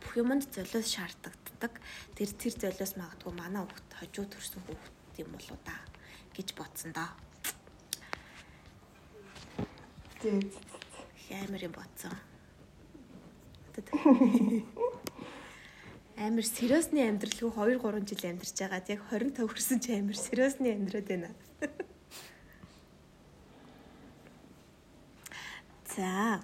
Бүх 0.00 0.12
юмд 0.16 0.46
золиос 0.50 0.88
шаарддаг 0.90 1.72
тэр 2.16 2.30
тэр 2.34 2.54
золиос 2.54 2.94
магадгүй 2.96 3.32
манай 3.34 3.62
хүүхд 3.66 3.90
хожуу 3.98 4.26
төрсөн 4.30 4.62
хүүхд 4.64 5.14
юм 5.22 5.30
болоо 5.34 5.58
да 5.66 5.76
гэж 6.34 6.48
бодсон 6.58 6.90
доо. 6.94 7.10
Тийм 10.20 10.40
амар 11.42 11.62
юм 11.66 11.74
бодсон 11.74 12.14
амар 16.16 16.44
сериосны 16.48 17.00
амьдралгүй 17.04 17.50
2 17.52 17.78
3 17.84 18.08
жил 18.08 18.24
амьдарч 18.30 18.56
байгаад 18.56 18.88
яг 18.88 19.00
25 19.12 19.48
хүрсэн 19.52 19.78
чи 19.84 19.92
амар 20.00 20.16
сериосны 20.16 20.72
амьдраад 20.72 21.06
байна. 21.08 21.30
За. 25.96 26.40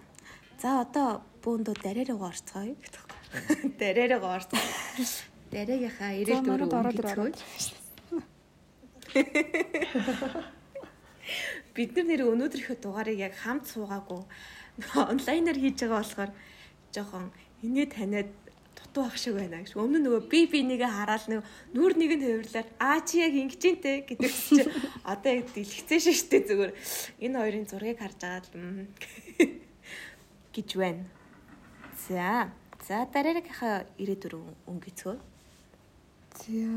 За 0.61 0.81
одоо 0.85 1.09
бөөндөө 1.45 1.77
дараараа 1.81 2.29
орцгоё 2.29 2.77
гэдэг. 2.77 3.05
Дараараа 3.81 4.21
орцгоо. 4.37 4.61
Дараагийнхаа 5.53 6.13
94 6.21 7.13
ороод 7.13 7.37
Бид 11.77 11.91
нар 11.97 12.07
нэр 12.09 12.23
өнөөдрийнхөө 12.33 12.77
дугаарыг 12.81 13.19
яг 13.21 13.35
хамт 13.37 13.69
суугаагүй 13.69 14.25
онлайнаар 14.97 15.59
хийж 15.61 15.85
байгаа 15.85 16.01
болохоор 16.01 16.31
жоохон 16.93 17.25
инээ 17.61 17.87
таниад 17.93 18.33
дутуу 18.93 19.09
ах 19.09 19.17
шиг 19.17 19.35
байна 19.41 19.65
гэж. 19.65 19.73
Өмнө 19.73 20.05
нөгөө 20.05 20.29
би 20.29 20.45
би 20.53 20.61
нэгэ 20.69 20.85
хараад 20.85 21.25
нэг 21.33 21.41
нүур 21.73 21.97
нэг 21.97 22.13
нь 22.21 22.25
хувирлаад 22.29 22.69
аа 22.77 23.01
чи 23.01 23.25
яг 23.25 23.33
ингэж 23.33 23.63
дээ 23.81 24.05
гэдэг 24.05 24.29
чи 24.29 24.69
одоо 25.01 25.33
яг 25.33 25.49
дэлгэцэн 25.49 26.01
шиштэй 26.05 26.45
зүгээр 26.45 26.73
энэ 27.25 27.39
хоёрын 27.41 27.65
зургийг 27.65 27.99
харж 28.05 28.21
байгаа 28.21 28.45
л 28.45 28.53
гэж 30.53 30.69
байна. 30.77 31.09
За. 32.05 32.53
За 32.85 33.09
дараагийнхаа 33.09 33.89
94 33.97 34.37
өнгөцгөө. 34.69 35.17
За. 36.37 36.69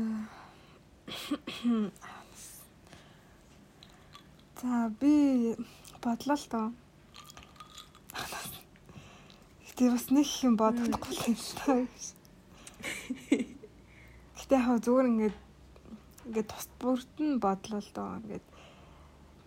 За 4.56 4.88
би 4.88 5.52
бодлоо 6.00 6.36
л 6.40 6.48
тоо. 6.48 6.66
Гэтэ 9.76 9.92
бас 9.92 10.08
нэг 10.08 10.24
юм 10.40 10.54
бодохгүй 10.56 11.14
юм 11.28 11.36
шүү. 11.36 11.84
Гэтэ 14.40 14.56
яг 14.56 14.80
зүгээр 14.80 15.08
ингээд 15.12 15.36
ингээд 16.24 16.48
тус 16.48 16.66
бүрт 16.80 17.12
нь 17.20 17.36
бодлоо 17.36 17.84
л 17.84 17.90
доо 17.92 18.16
ингээд 18.16 18.46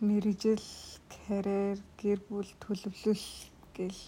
мэрэгжил, 0.05 0.69
карьер, 1.09 1.81
гэр 1.97 2.21
бүл 2.29 2.45
төлөвлөл 2.61 3.25
гэл. 3.73 4.03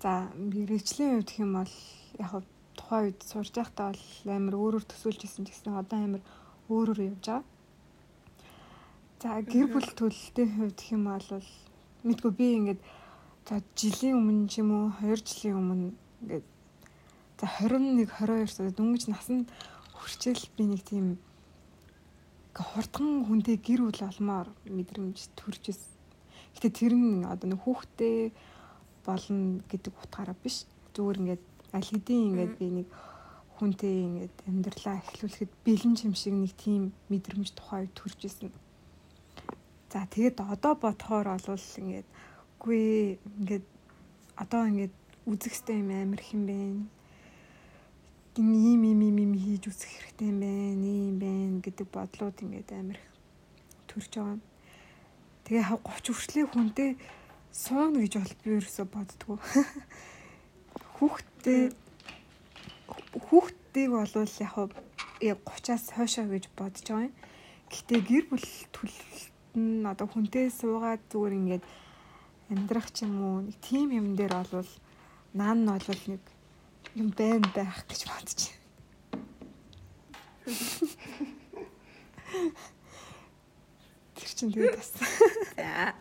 За 0.00 0.32
мэрэгжлийн 0.32 1.20
хувьд 1.20 1.30
юм 1.44 1.60
бол 1.60 1.76
яг 2.16 2.32
тухайн 2.72 3.12
үед 3.12 3.20
сурж 3.20 3.52
байхдаа 3.52 3.92
бол 3.92 4.32
амар 4.32 4.56
өөрөөр 4.56 4.84
төсөөлж 4.88 5.28
исэн 5.28 5.44
гэсэн 5.44 5.76
одоо 5.76 5.98
амар 6.00 6.24
өөрөөр 6.72 7.04
явж 7.04 7.20
байгаа. 7.28 7.44
За 9.20 9.44
гэр 9.44 9.68
бүл 9.76 9.92
төлөлтийн 9.92 10.50
хувьд 10.56 10.80
юм 10.88 11.04
бол 11.04 11.28
мэдгүй 12.00 12.32
би 12.32 12.48
ингээд 12.64 12.80
За 13.46 13.60
жилийн 13.78 14.16
өмнө 14.20 14.48
ч 14.50 14.60
юм 14.62 14.70
уу 14.74 14.86
2 15.00 15.16
жилийн 15.26 15.56
өмнө 15.60 15.88
ингээд 16.22 16.46
за 17.40 17.46
21 17.46 18.06
22 18.08 18.46
сая 18.52 18.70
дөнгөж 18.70 19.04
насанд 19.08 19.46
хүрчээл 19.96 20.44
би 20.56 20.64
нэг 20.68 20.82
тийм 20.84 21.06
хурдхан 22.54 23.24
хүнтэй 23.26 23.56
гэр 23.56 23.80
бүл 23.86 24.02
олмоор 24.10 24.48
мэдрэмж 24.66 25.18
төрж 25.38 25.72
ис. 25.72 25.80
Гэтэ 26.54 26.68
тэр 26.78 26.92
нь 26.98 27.24
одоо 27.24 27.46
нэг 27.48 27.60
хүүхдээ 27.62 28.18
болно 29.06 29.64
гэдэг 29.70 29.92
утгаараа 29.96 30.36
биш. 30.42 30.66
Зүгээр 30.94 31.20
ингээд 31.20 31.44
аль 31.72 31.88
хэдийн 31.88 32.26
ингээд 32.34 32.54
би 32.58 32.66
нэг 32.82 32.88
хүнтэй 33.56 33.96
ингээд 34.08 34.36
амьдралаа 34.48 34.96
эхлүүлэхэд 35.00 35.52
бэлэн 35.64 35.94
юм 36.04 36.14
шиг 36.16 36.34
нэг 36.34 36.52
тийм 36.56 36.82
мэдрэмж 37.08 37.54
тухай 37.54 37.86
төрж 37.94 38.20
исэн. 38.26 38.50
За 39.92 40.06
тэгээд 40.06 40.40
одоо 40.40 40.74
бодохоор 40.74 41.28
олвол 41.36 41.66
ингээд 41.82 42.08
Үгүй 42.60 43.16
ингээд 43.40 43.64
одоо 44.36 44.68
ингээд 44.68 44.92
үзэхтэй 45.24 45.80
юм 45.80 45.96
амар 45.96 46.20
юм 46.28 46.42
байна. 46.44 46.84
Энэ 48.36 48.52
ийм 48.52 48.82
ийм 48.84 49.00
ийм 49.00 49.16
ийм 49.16 49.32
хийж 49.32 49.64
үзэх 49.64 49.88
хэрэгтэй 49.88 50.28
юм 50.28 50.38
байна, 50.44 50.84
ийм 50.84 51.16
байна 51.16 51.56
гэдэг 51.64 51.88
бодлууд 51.88 52.36
ингээд 52.36 52.68
амар 52.76 53.00
төрж 53.88 54.12
байгаа. 54.12 54.38
Тэгээ 55.48 55.64
30 55.72 56.12
хүртлээ 56.12 56.46
хүнтэй 56.52 56.90
сууна 57.48 58.04
гэж 58.04 58.12
бол 58.20 58.34
би 58.44 58.48
ерөөсө 58.60 58.84
боддгоо. 58.92 59.38
Хүүхдээ 61.00 61.62
хүүхдийг 63.24 63.88
болвол 63.88 64.34
яг 65.24 65.38
30-аас 65.48 65.84
хойшоо 65.96 66.28
гэж 66.28 66.44
бодож 66.52 66.84
байгаа 66.84 67.08
юм. 67.08 67.16
Гэхдээ 67.72 68.00
гэр 68.04 68.24
бүл 68.28 68.48
төлөлт 68.68 69.32
нь 69.56 69.88
одоо 69.88 70.06
хүнтэй 70.12 70.52
суугаад 70.52 71.02
зүгээр 71.08 71.38
ингээд 71.40 71.64
амьдрах 72.50 72.90
ч 72.90 73.06
юм 73.06 73.14
уу 73.22 73.38
нэг 73.46 73.56
тийм 73.62 73.94
юм 73.94 74.18
дээр 74.18 74.34
олвол 74.42 74.70
наан 75.38 75.62
нь 75.62 75.70
олвол 75.70 76.02
нэг 76.10 76.22
юм 76.98 77.14
байна 77.14 77.46
байх 77.54 77.86
гэж 77.86 78.10
бодож 78.10 78.40
байна. 78.50 78.58
Тэр 84.18 84.30
чинь 84.34 84.50
тэгээд 84.50 84.74
бас. 84.74 84.90
За. 85.54 85.94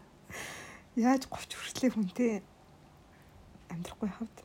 Яаж 0.97 1.29
30 1.29 1.53
хүртлэх 1.53 1.93
хүнтэй 1.93 2.41
амьдрахгүй 3.69 4.09
хавд. 4.09 4.37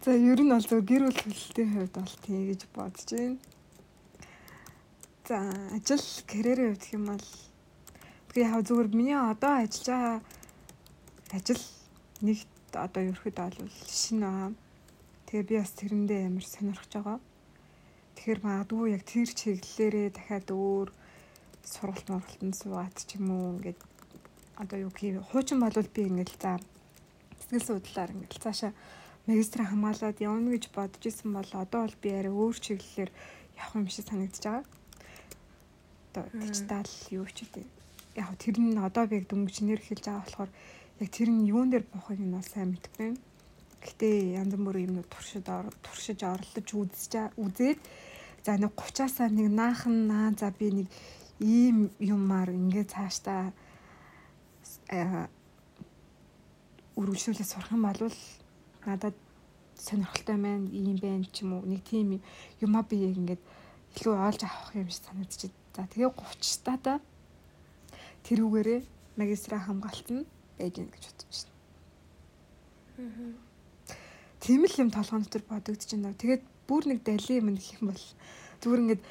За 0.00 0.16
ер 0.16 0.40
нь 0.40 0.48
бол 0.48 0.64
зөв 0.64 0.80
гэр 0.88 1.04
бүл 1.04 1.20
төлөлтийн 1.20 1.70
хувьд 1.76 1.92
бол 2.00 2.16
тий 2.24 2.40
гэж 2.48 2.60
бодож 2.72 3.04
байна. 3.12 3.36
За 5.28 5.36
ажил 5.76 6.00
карьерийн 6.24 6.72
хувьд 6.72 6.88
юм 6.96 7.04
бол 7.12 7.26
тэгээ 8.32 8.48
яг 8.48 8.64
зүгээр 8.64 8.88
миний 8.96 9.12
одоо 9.12 9.60
ажиллаж 9.60 9.84
байгаа 9.92 10.16
ажил 11.36 11.64
нэг 12.24 12.38
одоо 12.72 13.02
ерөөхдөө 13.12 13.60
бол 13.60 13.76
шинэ 14.00 14.24
байгаа. 14.24 14.52
Тэгээ 15.28 15.48
би 15.48 15.54
бас 15.60 15.72
тэрэндээ 15.76 16.20
амар 16.32 16.46
сонирхож 16.48 16.92
байгаа. 16.96 17.18
Тэгэхээр 18.16 18.40
магадгүй 18.40 18.88
яг 18.96 19.02
тэр 19.04 19.28
чиглэлээрээ 19.28 20.08
дахиад 20.16 20.48
өөр 20.48 20.88
сургалт 21.60 22.08
мургалтанд 22.08 22.56
суугаад 22.56 22.96
ч 22.96 23.20
юм 23.20 23.28
уу 23.28 23.60
ингээд 23.60 23.80
одоо 24.56 24.78
юу 24.80 24.92
гэх 24.96 25.28
хуучин 25.28 25.60
болвол 25.60 25.92
би 25.92 26.08
ингээд 26.08 26.40
за 26.40 26.56
сэтгэл 27.36 27.68
судлаар 27.68 28.16
ингээд 28.16 28.40
цаашаа 28.40 28.72
магистра 29.28 29.68
хамгаалаад 29.68 30.24
явна 30.24 30.56
гэж 30.56 30.72
бодож 30.72 31.04
исэн 31.04 31.36
бол 31.36 31.50
одоо 31.52 31.84
бол 31.84 31.96
би 32.00 32.08
арай 32.16 32.32
өөр 32.32 32.56
чиглэлээр 32.64 33.10
явах 33.60 33.76
юм 33.76 33.92
шиг 33.92 34.08
санагдаж 34.08 34.44
байгаа. 34.48 34.64
Одоо 36.08 36.24
дижитал 36.32 36.90
юу 37.10 37.26
ч 37.28 37.44
үгүй. 37.44 37.64
Яг 38.16 38.32
тэр 38.40 38.56
нь 38.58 38.78
одоо 38.80 39.06
би 39.06 39.20
яг 39.20 39.28
дөнгөжнөр 39.28 39.80
хэлж 39.84 40.04
байгаа 40.08 40.24
болохоор 40.24 40.50
яг 41.00 41.08
тэр 41.12 41.28
нь 41.28 41.46
юун 41.46 41.68
дээр 41.70 41.84
бохыг 41.92 42.18
нь 42.18 42.32
бол 42.32 42.42
сайн 42.42 42.72
мэдгүй. 42.72 43.14
Гэтэ 43.84 44.08
янз 44.40 44.54
бүрийн 44.56 44.90
юмнууд 44.90 45.08
туршид 45.12 45.46
туршиж 45.84 46.20
орлож 46.24 46.68
үзэж 46.72 47.12
үзээд 47.38 47.78
за 48.42 48.56
нэг 48.56 48.72
30-аас 48.74 49.30
нэг 49.30 49.48
наахан 49.52 50.08
наа 50.10 50.34
за 50.34 50.50
би 50.50 50.72
нэг 50.82 50.88
ийм 51.38 51.94
юмар 52.00 52.50
ингээд 52.50 52.90
цаашдаа 52.90 53.54
үргэлжлүүлээ 56.98 57.46
сурах 57.46 57.70
юм 57.70 57.86
бол 57.86 58.10
надад 58.82 59.14
сонирхолтой 59.78 60.36
байна, 60.36 60.66
ийм 60.72 60.98
байна 60.98 61.24
ч 61.30 61.46
юм 61.46 61.54
уу. 61.54 61.62
Нэг 61.62 61.86
тийм 61.86 62.18
юмаа 62.58 62.82
би 62.82 62.96
ингээд 63.06 63.42
илүү 63.94 64.14
олж 64.18 64.42
авах 64.42 64.74
юм 64.74 64.90
шиг 64.90 65.04
санагдчих. 65.06 65.54
За 65.78 65.86
тэгээ 65.86 66.10
30 66.10 66.42
стада 66.42 66.98
тэрүүгээрээ 68.26 68.80
магистра 69.14 69.62
хамгаалтан 69.62 70.26
байж 70.58 70.74
гэнэ 70.74 70.90
гэж 70.90 71.04
бодож 71.06 71.46
байна. 72.98 73.38
Тийм 74.42 74.66
л 74.66 74.74
юм 74.82 74.90
толгойн 74.90 75.22
дотор 75.22 75.46
бодогдож 75.46 75.86
байна. 75.94 76.18
Тэгээд 76.18 76.42
бүр 76.66 76.82
нэг 76.90 77.06
дали 77.06 77.38
юм 77.38 77.54
гэх 77.54 77.78
юм 77.78 77.94
бол 77.94 78.04
зүгээр 78.58 78.82
ингээд 78.82 79.02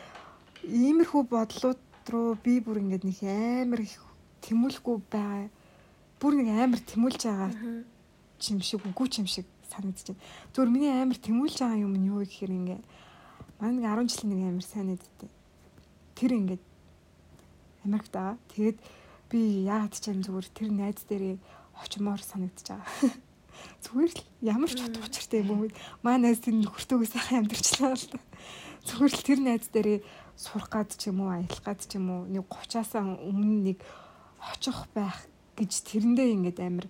иймэрхүү 0.68 1.24
бодлууд 1.32 1.80
руу 2.12 2.36
би 2.36 2.60
бүр 2.60 2.84
ингээд 2.84 3.08
нэг 3.08 3.20
амар 3.24 3.88
их 3.88 4.04
тэмүүлэхгүй 4.44 4.98
байгаа. 5.08 5.48
Бүр 6.20 6.34
нэг 6.36 6.48
амар 6.52 6.84
тэмүүлж 6.84 7.22
байгаа 7.24 7.52
юм 8.44 8.60
шиг 8.60 8.84
үгүй 8.84 9.08
юм 9.24 9.28
шиг 9.32 9.48
санагдаж 9.72 10.12
байна. 10.12 10.24
Зүгээр 10.52 10.68
миний 10.76 10.92
амар 10.92 11.16
тэмүүлж 11.16 11.64
байгаа 11.64 11.80
юм 11.80 11.96
нь 11.96 12.12
юу 12.12 12.28
гэхээр 12.28 12.52
ингээ 12.60 12.80
манай 13.56 13.72
нэг 13.80 13.88
10 13.88 14.12
жилийн 14.12 14.36
нэг 14.36 14.44
амар 14.52 14.68
сайн 14.68 14.92
нэдтэй. 14.92 15.32
Тэр 16.18 16.32
ингээд 16.34 16.64
Америкт 17.86 18.12
байгаа. 18.12 18.38
Тэгээд 18.50 18.78
би 19.30 19.40
яагаад 19.70 19.94
ч 19.94 20.10
юм 20.10 20.26
зүгээр 20.26 20.48
тэр 20.50 20.70
найз 20.74 21.06
дээрээ 21.06 21.38
очимоор 21.78 22.22
санагдаж 22.26 22.68
байгаа. 22.74 22.90
Зүгээр 23.86 24.12
л 24.18 24.22
ямар 24.42 24.72
ч 24.74 24.82
утга 24.82 25.06
учиртай 25.06 25.46
юм 25.46 25.50
уу. 25.54 25.70
Манай 26.02 26.34
найз 26.34 26.42
тэр 26.42 26.58
нөхөртөөгөө 26.58 27.10
сайхан 27.10 27.46
амьдэрчлээ 27.46 27.94
л 27.94 28.06
да. 28.10 28.20
Зүгээр 28.90 29.14
л 29.14 29.26
тэр 29.26 29.40
найз 29.46 29.66
дээрээ 29.70 30.00
сурах 30.38 30.70
гад 30.70 30.90
ч 30.94 31.10
юм 31.10 31.22
уу, 31.26 31.34
аялах 31.34 31.62
гад 31.66 31.82
ч 31.82 31.98
юм 31.98 32.10
уу, 32.10 32.22
нэг 32.30 32.46
30-аас 32.46 32.94
өмнө 33.02 33.58
нэг 33.74 33.78
очих 34.42 34.86
байх 34.94 35.26
гэж 35.58 35.72
тэрэндээ 35.90 36.30
ингээд 36.38 36.60
амар 36.62 36.88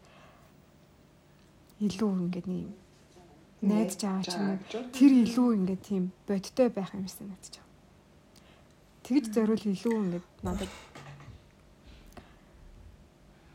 илүү 1.80 2.12
ингээд 2.28 2.48
нэг 2.52 2.68
найдаж 3.64 4.02
байгаа 4.04 4.24
ч 4.28 4.34
юм 4.36 4.92
тэр 4.92 5.12
илүү 5.24 5.50
ингээд 5.64 5.82
тийм 5.88 6.04
бодтой 6.28 6.68
байх 6.70 6.92
юм 6.92 7.08
шиг 7.08 7.24
надад 7.24 7.48
ч. 7.48 7.67
Тэгж 9.08 9.32
зориул 9.32 9.64
илүү 9.64 9.96
ингээд 9.96 10.28
надад 10.44 10.72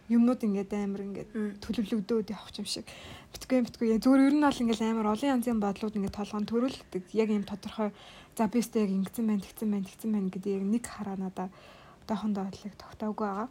юмнууд 0.09 0.41
ингээд 0.49 0.73
амар 0.73 1.03
ингээд 1.07 1.31
төлөвлөгдөөд 1.61 2.33
явах 2.33 2.53
юм 2.57 2.69
шиг 2.69 2.89
битгүй 3.37 3.61
битгүй 3.69 3.97
зүгээр 4.01 4.27
ер 4.29 4.35
нь 4.37 4.45
бол 4.45 4.63
ингээд 4.65 4.83
амар 4.89 5.13
олон 5.13 5.33
янзын 5.37 5.61
бодлууд 5.61 5.97
ингээд 5.97 6.19
толгойн 6.19 6.49
төрүүлдэг 6.49 7.05
яг 7.13 7.29
юм 7.29 7.45
тодорхой 7.45 7.93
за 8.37 8.49
би 8.49 8.61
өстэй 8.65 8.89
яг 8.89 8.93
ингэсэн 8.97 9.25
байна 9.29 9.45
тэгсэн 9.45 9.69
байна 9.73 9.89
тэгсэн 9.89 10.11
байна 10.13 10.33
гэдэг 10.33 10.53
яг 10.57 10.65
нэг 10.65 10.85
хараа 10.89 11.17
надаа 11.21 11.49
одоохондоо 12.05 12.45
бодлыг 12.49 12.75
тогтоогүй 12.81 13.29
байгаа 13.29 13.49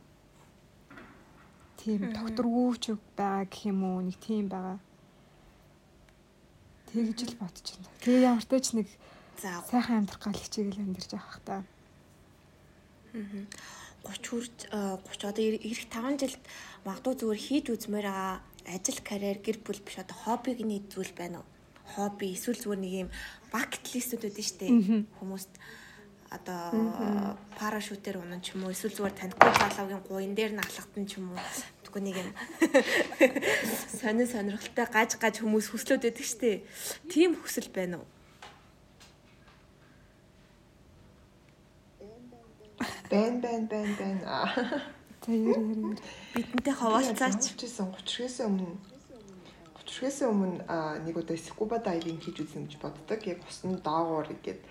тийм 1.82 2.02
докторгүйч 2.14 2.84
байгаа 3.18 3.46
гэх 3.50 3.66
юм 3.66 3.80
уу 3.84 4.00
нэг 4.06 4.18
тийм 4.22 4.46
байгаа. 4.54 4.78
Тэгж 6.94 7.20
л 7.26 7.36
байна. 7.42 7.58
Тэгээ 8.06 8.22
ямар 8.30 8.46
ч 8.46 8.68
нэг 8.78 8.88
сайхан 9.42 10.06
амьдрах 10.06 10.22
гал 10.22 10.38
хичээгэл 10.38 10.84
амьдарч 10.86 11.10
явах 11.18 11.40
та. 11.42 11.66
Аа. 11.66 11.81
30 13.12 13.48
хүрч 14.02 15.22
30 15.22 15.30
одоо 15.30 15.44
ирэх 15.44 15.86
5 15.94 16.22
жилд 16.22 16.42
магадгүй 16.86 17.16
зүгээр 17.22 17.42
хийж 17.46 17.66
үзмээр 17.70 18.08
байгаа 18.10 18.42
ажил 18.66 19.00
карьер 19.06 19.38
гэр 19.46 19.58
бүл 19.62 19.82
биш 19.86 19.98
одоо 20.02 20.18
хоббиг 20.18 20.58
нийцүүл 20.62 21.14
байна 21.14 21.46
уу? 21.46 21.48
Хобби 21.94 22.34
эсвэл 22.34 22.58
зүгээр 22.58 22.82
нэг 22.82 22.94
юм 23.06 23.10
бакет 23.54 23.86
листүүд 23.94 24.26
үүдэн 24.26 24.48
штэ 24.48 24.68
хүмүүст 25.20 25.54
одоо 26.32 27.38
парашютээр 27.60 28.18
унах 28.24 28.42
ч 28.42 28.56
юм 28.56 28.66
уу 28.66 28.74
эсвэл 28.74 28.96
зүгээр 28.96 29.16
танихгүй 29.20 29.52
залуугийн 29.54 30.04
гуйн 30.08 30.34
дээр 30.34 30.54
нь 30.56 30.64
алхахтан 30.64 31.06
ч 31.06 31.20
юм 31.20 31.36
уу. 31.36 31.42
Тэггүй 31.84 32.02
нэг 32.02 32.18
юм. 32.24 32.32
Сонин 34.00 34.26
сонирхолтой 34.26 34.88
гаж 34.88 35.20
гаж 35.20 35.44
хүмүүс 35.44 35.68
хүслөөд 35.70 36.08
байдаг 36.08 36.26
штэ 36.26 36.64
тийм 37.12 37.36
хүсэл 37.36 37.70
байна 37.70 38.02
уу 38.02 38.08
бэн 43.12 43.34
бэн 43.44 43.68
бэн 43.68 43.90
бэн. 44.00 44.18
За 45.22 45.32
яар 45.36 45.62
яар 45.62 46.00
бидэнтэй 46.34 46.74
хаваалцаач 46.74 47.54
30-ээс 47.54 47.78
30-ээс 47.84 48.38
өмнө 48.48 48.74
30-ээс 49.78 50.20
өмнө 50.32 50.64
нэг 51.06 51.16
удаа 51.20 51.38
скуба 51.38 51.78
дайвинг 51.84 52.24
хийж 52.24 52.42
үзэн 52.42 52.66
гэж 52.66 52.80
боддог. 52.80 53.20
Яг 53.28 53.44
усны 53.44 53.78
доогуур 53.78 54.32
игээд 54.32 54.64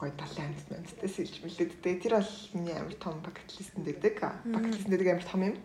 гой 0.00 0.10
талын 0.16 0.50
амьд 0.50 0.66
амьдтай 0.72 1.10
сэлж 1.10 1.44
мэлээд 1.44 1.78
тэр 1.84 2.18
бол 2.18 2.32
миний 2.56 2.74
амар 2.74 2.96
том 2.96 3.20
бакет 3.20 3.50
листэнд 3.54 3.86
байдаг. 3.86 4.14
Бакет 4.48 4.74
листэнд 4.74 4.94
байдаг 4.96 5.12
амар 5.12 5.28
том 5.28 5.42
юм. 5.44 5.56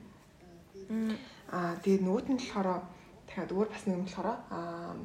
Аа 1.49 1.79
тэгээд 1.81 2.03
нөгөөт 2.03 2.27
нь 2.33 2.41
болохоор 2.41 2.83
дахиад 3.25 3.51
өөр 3.55 3.69
бас 3.71 3.83
нэг 3.85 3.95
юм 3.97 4.05
болохоор 4.05 4.27
аа 4.27 4.95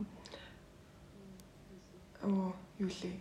оо 2.26 2.52
юу 2.80 2.90
лээ. 2.90 3.16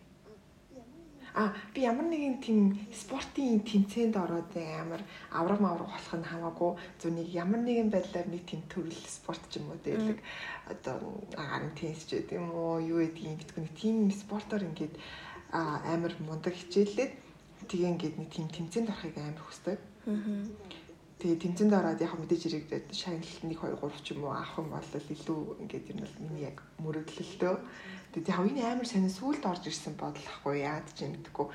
А 1.34 1.54
би 1.74 1.88
ямар 1.88 2.08
нэгэн 2.12 2.44
тийм 2.44 2.60
спортын 2.92 3.64
тэмцээнд 3.64 4.16
ороод 4.20 4.52
амар 4.56 5.02
авраг 5.32 5.60
мавраг 5.64 5.88
болох 5.88 6.14
нь 6.20 6.28
хамаагүй 6.28 6.72
нэг 7.08 7.28
ямар 7.32 7.62
нэгэн 7.64 7.88
байдлаар 7.88 8.28
нэг 8.28 8.44
тийм 8.44 8.62
төрөл 8.68 9.00
спорт 9.08 9.40
ч 9.48 9.64
юм 9.64 9.72
уу 9.72 9.80
дээлэг 9.80 10.20
одоо 10.68 11.24
агарын 11.40 11.72
теннис 11.72 12.04
ч 12.04 12.20
гэдэг 12.20 12.36
юм 12.36 12.52
уу 12.52 12.84
юу 12.84 13.00
гэдгийг 13.00 13.40
битгүү 13.40 13.62
нэг 13.64 13.74
тийм 13.80 13.96
спортоор 14.12 14.68
ингээд 14.68 14.96
амар 15.56 16.14
мундаг 16.20 16.52
хичээллээд 16.52 17.14
тэгээ 17.68 17.92
ингээд 17.96 18.16
нэг 18.20 18.30
тийм 18.32 18.48
тэмцээнд 18.52 18.92
орохыг 18.92 19.16
амар 19.16 19.44
хүсдэг. 19.48 19.80
Аа. 20.08 20.81
Тэгээ 21.22 21.38
тэмцээнд 21.38 21.78
ороод 21.78 22.02
яг 22.02 22.18
мэдээж 22.18 22.44
ирээд 22.50 22.90
шагналт 22.98 23.46
1 23.46 23.54
2 23.54 23.78
3 23.78 24.02
ч 24.02 24.18
юм 24.18 24.26
уу 24.26 24.34
авах 24.34 24.58
юм 24.58 24.74
бол 24.74 24.90
илүү 24.90 25.42
ингээд 25.62 25.94
юм 25.94 26.00
бол 26.02 26.16
миний 26.18 26.50
яг 26.50 26.58
мөрөглөлтөө. 26.82 27.56
Тэгээ 28.10 28.34
яг 28.34 28.42
энэ 28.50 28.66
амар 28.66 28.88
сайн 28.90 29.06
сүулт 29.06 29.46
орж 29.46 29.70
ирсэн 29.70 30.02
бодлохгүй 30.02 30.66
яад 30.66 30.90
ч 30.98 31.06
юм 31.06 31.14
гэдэггүй. 31.22 31.48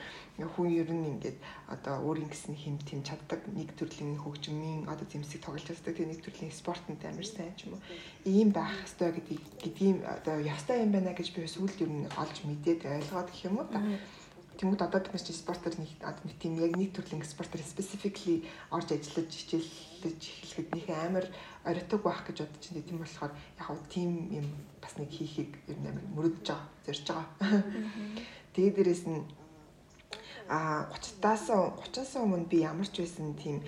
Хүн 0.55 0.68
ер 0.70 0.87
нь 0.94 1.18
ингээд 1.18 1.38
одоо 1.66 1.98
өөрийн 1.98 2.31
гэсэн 2.31 2.55
хэм 2.55 2.79
тэм 2.87 3.02
чаддаг 3.02 3.42
нэг 3.50 3.74
төрлийн 3.74 4.22
хөгжмийн 4.22 4.87
одоо 4.87 5.02
зэмсэг 5.02 5.42
тоглож 5.42 5.66
чаддаг 5.66 5.98
тэгээ 5.98 6.14
нэг 6.14 6.22
төрлийн 6.22 6.55
спортод 6.55 7.02
амар 7.02 7.26
сайн 7.26 7.50
ч 7.59 7.66
юм 7.66 7.74
уу. 7.74 7.83
Ийм 8.22 8.55
байх 8.55 8.70
гэдэг 8.87 9.42
гэдгийг 9.66 9.98
одоо 10.07 10.46
ёстой 10.46 10.87
юм 10.87 10.94
байна 10.94 11.11
гэж 11.11 11.35
би 11.35 11.42
сүулт 11.42 11.74
ер 11.83 11.90
нь 11.90 12.07
олж 12.14 12.37
мэдээд 12.46 12.87
ойлгоод 12.87 13.29
гэх 13.35 13.50
юм 13.50 13.59
уу 13.59 13.66
та. 13.66 13.83
Тэнгүүд 14.57 14.83
одоо 14.88 15.01
бид 15.05 15.12
нар 15.12 15.23
чи 15.23 15.33
спортер 15.37 15.77
нэг 15.77 15.90
нэг 16.01 16.37
тийм 16.40 16.57
яг 16.57 16.73
нэг 16.77 16.97
төрлийн 16.97 17.21
спортер 17.29 17.61
specifically 17.61 18.45
орж 18.73 18.88
ажиллаж 18.97 19.29
хичээлж 19.29 19.69
эхлэхэд 20.03 20.69
нэг 20.73 20.87
амар 20.90 21.27
оритог 21.69 22.01
байх 22.01 22.25
гэж 22.25 22.45
бодож 22.45 22.64
байна. 22.73 22.88
Тийм 22.88 22.99
болохоор 23.05 23.33
яг 23.37 23.64
хав 23.69 23.79
тийм 23.92 24.11
юм 24.33 24.47
бас 24.81 24.97
нэг 24.97 25.12
хийхийг 25.12 25.53
ер 25.69 25.77
нь 25.77 25.88
амар 25.92 26.07
мөрөдөж 26.16 26.47
байгаа, 26.49 26.69
зорж 26.88 27.05
байгаа. 27.05 27.29
Тэгээ 28.57 28.73
дээрэс 28.81 29.05
нь 29.12 29.21
а 30.49 30.88
30-аас 30.95 31.51
30-аас 31.51 32.12
өмнө 32.23 32.49
би 32.49 32.62
ямар 32.64 32.88
ч 32.88 33.05
байсан 33.05 33.35
тийм 33.37 33.61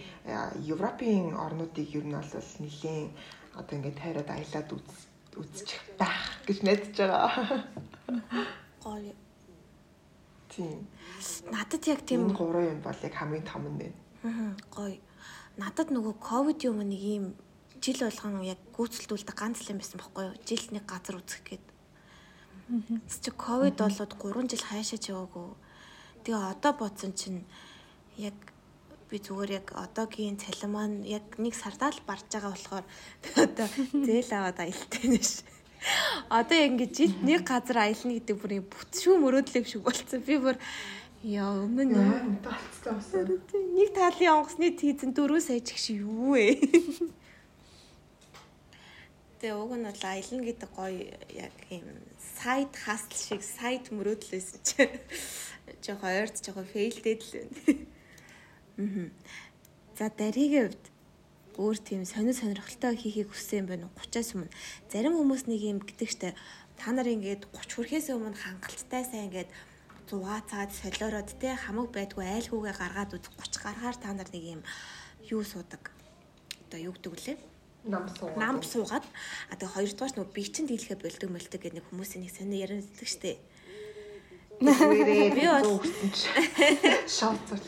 Европын 0.65 1.37
орнуудыг 1.37 1.91
ер 1.93 2.07
нь 2.07 2.17
бол 2.17 2.33
нэгэн 2.65 3.13
одоо 3.61 3.75
ингээд 3.77 4.01
тайраад 4.01 4.31
аялаад 4.31 4.69
үз 4.73 5.09
үзчих 5.37 5.83
байх 5.99 6.39
гэж 6.47 6.59
найдаж 6.63 6.95
байгаа. 6.97 7.31
Гоё. 8.83 9.28
Тийм. 10.59 10.91
Надад 11.55 11.87
яг 11.87 12.03
тийм 12.03 12.35
гурван 12.35 12.67
юм 12.75 12.81
бол 12.83 12.99
яг 13.07 13.15
хамгийн 13.15 13.47
том 13.47 13.63
нь 13.71 13.79
байна. 13.79 13.99
Аа, 14.27 14.59
гоё. 14.75 14.99
Надад 15.55 15.95
нөгөө 15.95 16.19
ковид 16.19 16.67
юм 16.67 16.83
нэг 16.83 16.99
юм 16.99 17.25
жил 17.79 18.03
болгон 18.03 18.43
яг 18.43 18.59
гүйцэлдүүлдэг 18.75 19.37
ганц 19.39 19.63
л 19.63 19.71
юм 19.71 19.79
байсан 19.79 20.03
байхгүй 20.03 20.25
юу? 20.27 20.35
Жил 20.43 20.65
нэг 20.75 20.83
газар 20.83 21.23
үзэх 21.23 21.43
гээд. 21.47 21.67
Чи 23.07 23.31
ковид 23.31 23.79
болоод 23.79 24.13
3 24.19 24.51
жил 24.51 24.65
хайшаач 24.67 25.05
яваагүй. 25.15 25.47
Тэгээ 26.27 26.51
одоо 26.59 26.73
бодсон 26.75 27.15
чинь 27.15 27.47
яг 28.19 28.35
би 29.07 29.23
зүгээр 29.23 29.51
яг 29.63 29.67
одоогийн 29.79 30.43
цалин 30.43 30.75
маань 30.75 30.97
яг 31.07 31.39
нэг 31.39 31.55
сардаа 31.55 31.95
л 31.95 32.03
барж 32.03 32.27
байгаа 32.35 32.51
болохоор 32.51 32.87
одоо 33.47 33.69
зээл 33.95 34.31
аваад 34.35 34.59
аялтаа 34.59 35.07
нэш. 35.07 35.47
Одоо 36.29 36.57
яг 36.59 36.71
ингэж 36.75 36.93
жил 36.97 37.15
нэг 37.23 37.47
газар 37.47 37.79
аялна 37.87 38.19
гэдэг 38.19 38.37
бүр 38.37 38.53
бүтшүү 38.67 39.15
мөрөөдлөв 39.23 39.65
шиг 39.69 39.83
болцсон. 39.87 40.21
Би 40.27 40.37
бүр 40.43 40.57
яа 41.23 41.51
өмнө 41.65 42.03
нэг 43.79 43.89
талын 43.95 44.35
онгоцны 44.43 44.75
тийзэн 44.75 45.15
4 45.15 45.41
сая 45.41 45.61
ч 45.63 45.79
шиг 45.79 46.03
юу 46.03 46.35
вэ? 46.35 46.59
Тэгээ 49.39 49.55
уг 49.55 49.73
нь 49.79 49.87
бол 49.87 50.03
аялна 50.03 50.43
гэдэг 50.47 50.71
гоё 50.75 51.15
яг 51.31 51.55
юм 51.71 51.87
сайт 52.19 52.75
хасл 52.75 53.15
шиг 53.15 53.43
сайт 53.47 53.95
мөрөөдлөөсөн 53.95 54.61
чи 54.67 54.91
жоохон 55.87 56.11
ойрт 56.11 56.43
жоохон 56.43 56.67
фейлдээд 56.67 57.23
л 57.23 57.31
байна. 57.39 57.55
Аа. 58.79 59.11
За 59.99 60.11
даригийн 60.11 60.71
хувьд 60.71 60.85
өөр 61.59 61.77
тийм 61.83 62.03
сонир 62.07 62.35
сонирхолтой 62.39 62.95
хийхийг 62.95 63.29
хүссэн 63.35 63.67
юм 63.67 63.67
байна 63.67 63.85
уу? 63.91 63.99
30-аас 63.99 64.31
өмнө. 64.39 64.51
Зарим 64.89 65.19
хүмүүс 65.19 65.51
нэг 65.51 65.61
юм 65.67 65.79
гэдэг 65.83 66.09
штэ 66.09 66.31
та 66.79 66.95
нар 66.95 67.11
ингээд 67.11 67.51
30 67.51 67.75
хүрэхээс 67.75 68.09
өмнө 68.15 68.39
хангалттай 68.39 69.03
сайн 69.03 69.27
ингээд 69.29 69.51
зугаа 70.07 70.41
цаад 70.47 70.71
солиороод 70.71 71.29
те 71.43 71.59
хамаг 71.59 71.91
байдгүй 71.91 72.23
айлгүйгээ 72.25 72.75
гаргаад 72.79 73.11
үз 73.19 73.27
30 73.27 73.67
гаргаар 73.67 73.97
та 73.99 74.15
нар 74.15 74.31
нэг 74.31 74.45
юм 74.57 74.63
юу 75.27 75.43
суудаг. 75.43 75.91
Одоо 76.71 76.79
юу 76.79 76.95
гэдэг 76.95 77.11
вүлээ? 77.13 77.37
Нам 77.89 78.07
суугаад. 78.11 78.39
нам 78.39 78.57
суугаад 78.63 79.07
а 79.51 79.55
тэгээ 79.59 79.75
хоёрдугаар 79.75 80.15
нь 80.15 80.31
би 80.35 80.43
чин 80.47 80.67
дийлхэ 80.71 80.95
болдог 81.03 81.31
мөлдөг 81.31 81.59
гэдэг 81.63 81.77
нэг 81.83 81.87
хүмүүсийн 81.91 82.23
нэг 82.23 82.33
сони 82.35 82.63
яриад 82.63 82.87
штэ. 83.03 83.39
Тэрээ 84.59 85.35
Би 85.39 85.47
бол- 85.47 85.79
шавцал. 87.07 87.63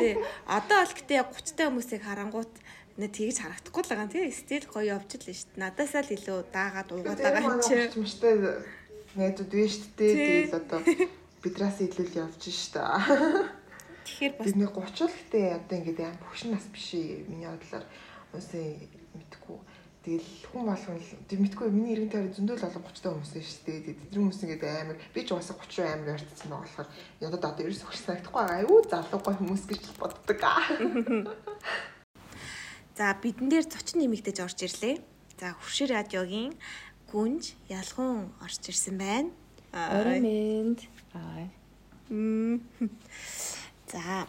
Тий. 0.00 0.16
Одоо 0.48 0.78
бол 0.80 0.94
гэтээ 0.96 1.20
яг 1.20 1.28
30 1.36 1.52
та 1.56 1.68
хүмүүсийг 1.68 2.02
харангуут 2.02 2.52
нэ 2.98 3.06
тэгж 3.10 3.36
харагдахгүй 3.42 3.82
л 3.82 3.90
байгаа 3.90 4.10
тий. 4.10 4.30
Стил 4.30 4.66
гоё 4.70 4.94
явж 4.94 5.10
л 5.18 5.26
шүү 5.26 5.50
дээ. 5.54 5.62
Надаасаа 5.62 6.02
л 6.06 6.14
илүү 6.14 6.38
даагаад 6.54 6.88
уугаад 6.94 7.18
байгаа 7.18 7.42
юм 7.42 7.58
чи. 7.58 7.74
Чимштэй 7.90 8.34
найзууд 9.18 9.50
вэ 9.50 9.66
шүү 9.66 9.90
дээ. 9.98 10.14
Тэгэл 10.14 10.58
одоо 10.62 10.80
бидраас 11.42 11.78
илүү 11.82 12.06
л 12.06 12.18
явж 12.22 12.42
штэ. 12.46 12.82
Тэгэхээр 14.04 14.32
бас 14.38 14.46
Бидний 14.46 14.68
30 14.70 15.10
л 15.10 15.16
гэтээ 15.16 15.46
одоо 15.58 15.76
ингээд 15.80 16.00
аим 16.06 16.18
хөшин 16.28 16.50
нас 16.54 16.66
биш. 16.70 16.88
Миний 17.26 17.50
бодлоор 17.50 17.84
үсээ 18.36 18.68
мэдгүй. 19.16 19.58
Тэгэл 20.04 20.30
хүн 20.52 20.64
болгон 20.68 21.00
л 21.00 21.10
тэг 21.24 21.38
мэдгүй 21.40 21.66
миний 21.72 21.96
иргэн 21.96 22.12
тойрон 22.12 22.36
зөндөл 22.36 22.66
олон 22.68 22.84
30 22.84 23.00
та 23.00 23.08
хүмүүс 23.08 23.32
шүү 23.40 23.64
дээ. 23.64 23.80
Тэдний 23.88 24.20
хүмүүс 24.20 24.40
ингээд 24.44 24.64
амар 24.68 24.98
би 25.00 25.20
ч 25.24 25.32
угаасаа 25.32 25.56
30 25.56 25.88
амар 25.88 26.12
ярьцсан 26.12 26.48
байгаа 26.52 26.62
болохоор 26.68 26.88
ядад 27.24 27.44
одоо 27.48 27.64
ерөөс 27.64 27.82
хөш 27.88 27.98
санагдахгүй. 28.04 28.44
Аюу 28.44 28.84
залуугай 28.84 29.34
хүмүүс 29.40 29.64
гэж 29.64 29.82
боддог. 29.96 30.40
за 32.96 33.14
бидэн 33.22 33.50
дээр 33.50 33.66
зочин 33.66 34.00
нэмэгдэж 34.06 34.38
орж 34.40 34.58
ирлээ. 34.62 34.96
За 35.40 35.52
хуршир 35.58 35.90
радиогийн 35.90 36.54
гүнж 37.10 37.58
ялгуун 37.68 38.30
орж 38.38 38.62
ирсэн 38.70 38.98
байна. 38.98 39.30
Оромэнд. 39.74 40.78
Аа. 41.14 41.50
Мм. 42.08 42.62
За 43.90 44.26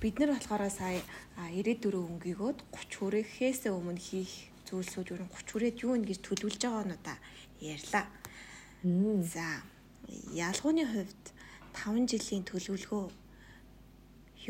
бид 0.00 0.18
нар 0.18 0.34
болохоор 0.34 0.70
сая 0.70 1.02
а, 1.38 1.46
94 1.50 1.94
өнгийгөөд 1.94 2.58
30 2.74 2.98
хүрэхээс 2.98 3.70
өмнө 3.70 4.02
хийх 4.02 4.50
зүйлсүүд 4.66 5.14
юу 5.14 5.18
30 5.30 5.50
хүрээд 5.50 5.76
юу 5.86 5.94
нэ 5.94 6.10
гэж 6.10 6.18
төлөвлөж 6.26 6.62
байгаа 6.62 6.84
нь 6.86 6.96
удаа 6.98 7.18
ярьлаа. 7.62 8.06
За 9.22 9.46
ялгууны 10.34 10.84
хувьд 10.86 11.24
5 11.74 12.10
жилийн 12.10 12.44
төлөвлөгөө 12.46 13.06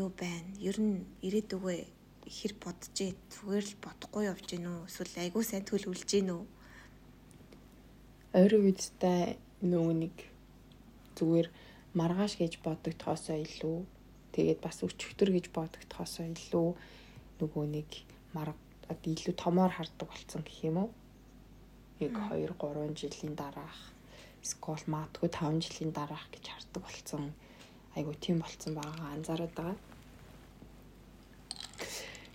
юу 0.00 0.08
байна? 0.16 0.48
Ер 0.60 0.76
нь 0.80 1.04
ирээдүгөө 1.20 1.97
хэр 2.28 2.52
бодож 2.60 2.96
ээ 3.00 3.12
зүгээр 3.32 3.66
л 3.72 3.76
бодохгүй 3.80 4.24
явж 4.28 4.44
гин 4.52 4.68
үү? 4.68 4.86
Эсвэл 4.88 5.16
айгүй 5.24 5.44
сайн 5.44 5.64
төлөвлөж 5.64 6.10
гин 6.12 6.30
үү? 6.36 6.44
Ойрын 8.36 8.64
үедээ 8.68 9.40
нөгөө 9.64 9.94
нэг 9.96 10.16
зүгээр 11.16 11.48
маргааш 11.96 12.36
гэж 12.36 12.60
бодогдохоосоо 12.60 13.36
илүү 13.40 13.78
тэгээд 14.36 14.60
бас 14.60 14.84
өчигдөр 14.84 15.30
гэж 15.32 15.46
бодогдохоосоо 15.56 16.28
илүү 16.28 16.68
нөгөө 17.40 17.64
нэг 17.72 17.90
марга 18.36 18.92
илүү 18.92 19.34
томоор 19.34 19.72
хардаг 19.72 20.08
болсон 20.12 20.44
гэх 20.44 20.60
юм 20.68 20.76
уу? 20.84 20.90
Яг 22.04 22.14
2 22.28 22.44
3 22.52 22.92
жилийн 23.00 23.34
дараах 23.34 23.96
скол 24.44 24.82
маадгүй 24.86 25.28
5 25.32 25.64
жилийн 25.64 25.92
дараах 25.96 26.28
гэж 26.30 26.44
хардаг 26.52 26.82
болсон. 26.84 27.32
Айгу 27.96 28.12
тийм 28.14 28.38
болсон 28.44 28.76
байгаа 28.78 29.16
анзаараад 29.16 29.54
байгаа. 29.56 29.87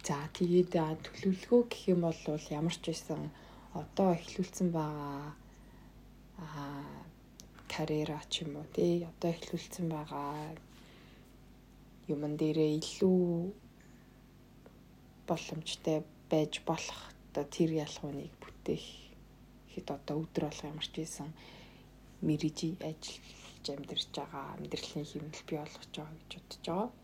За 0.03 0.17
тэгээд 0.37 0.71
төлөвлөгөө 1.05 1.61
гэх 1.71 1.83
юм 1.93 2.01
бол 2.03 2.19
ямар 2.59 2.75
ч 2.75 2.83
байсан 2.91 3.21
одоо 3.81 4.09
эхлүүлсэн 4.19 4.67
байгаа 4.75 5.31
аа 6.43 7.07
карьера 7.71 8.19
ч 8.31 8.43
юм 8.43 8.51
уу 8.59 8.67
тий 8.75 9.07
одоо 9.11 9.29
эхлүүлсэн 9.35 9.85
байгаа 9.95 10.59
юмн 12.13 12.33
дээрээ 12.39 12.71
илүү 12.81 13.23
боломжтой 15.27 15.97
байж 16.31 16.53
болох 16.67 16.99
одоо 17.27 17.45
тэр 17.55 17.69
ялгууныг 17.85 18.33
бүтээх 18.43 18.85
хэд 19.71 19.87
одоо 19.97 20.15
өдөр 20.23 20.43
болго 20.47 20.67
ямар 20.73 20.87
ч 20.91 20.95
байсан 20.99 21.29
мэрижи 22.27 22.69
ажиллаж 22.89 23.65
амьдарч 23.71 24.07
байгаа 24.17 24.45
амьдралын 24.59 25.07
хэмнэл 25.09 25.47
бий 25.47 25.57
болгож 25.59 25.89
байгаа 25.95 26.15
гэж 26.19 26.31
бодож 26.35 26.61
байгаа. 26.67 27.02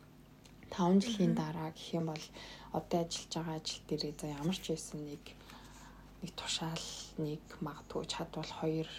5 0.71 1.03
жилийн 1.03 1.33
дараа 1.35 1.69
гэх 1.73 1.87
юм 1.99 2.05
бол 2.11 2.25
одоо 2.77 2.99
ажиллаж 3.03 3.33
байгаа 3.35 3.55
ажил 3.59 3.83
дээрээ 3.87 4.13
за 4.19 4.27
ямар 4.39 4.57
ч 4.63 4.65
байсан 4.71 4.99
нэг 5.09 5.23
нэг 6.21 6.31
тушаал 6.39 6.87
нэг 7.25 7.43
магадгүй 7.65 8.05
чадвал 8.13 8.51
хоёр 8.59 8.89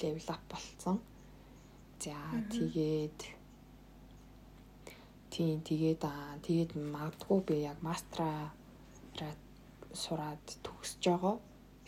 левел 0.00 0.28
ап 0.34 0.44
болцсон. 0.50 0.96
За 2.02 2.14
тэгээд 2.54 3.20
тийм 5.32 5.58
тэгээд 5.68 6.02
аа 6.04 6.38
тэгээд 6.46 6.72
магадгүй 6.94 7.40
би 7.48 7.56
яг 7.70 7.78
мастера 7.82 8.52
сураад 10.02 10.44
төгсөж 10.64 11.02
байгаа. 11.06 11.36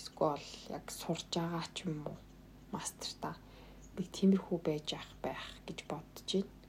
Эсвэл 0.00 0.48
яг 0.76 0.84
сурж 1.00 1.26
байгаа 1.34 1.64
ч 1.74 1.84
юм 1.86 2.06
уу 2.06 2.16
мастертаа 2.72 3.34
нэг 3.96 4.06
тиймэрхүү 4.16 4.58
байж 4.66 4.88
ах 4.96 5.10
байх 5.24 5.44
гэж 5.66 5.78
бодож 5.90 6.28
байна. 6.32 6.59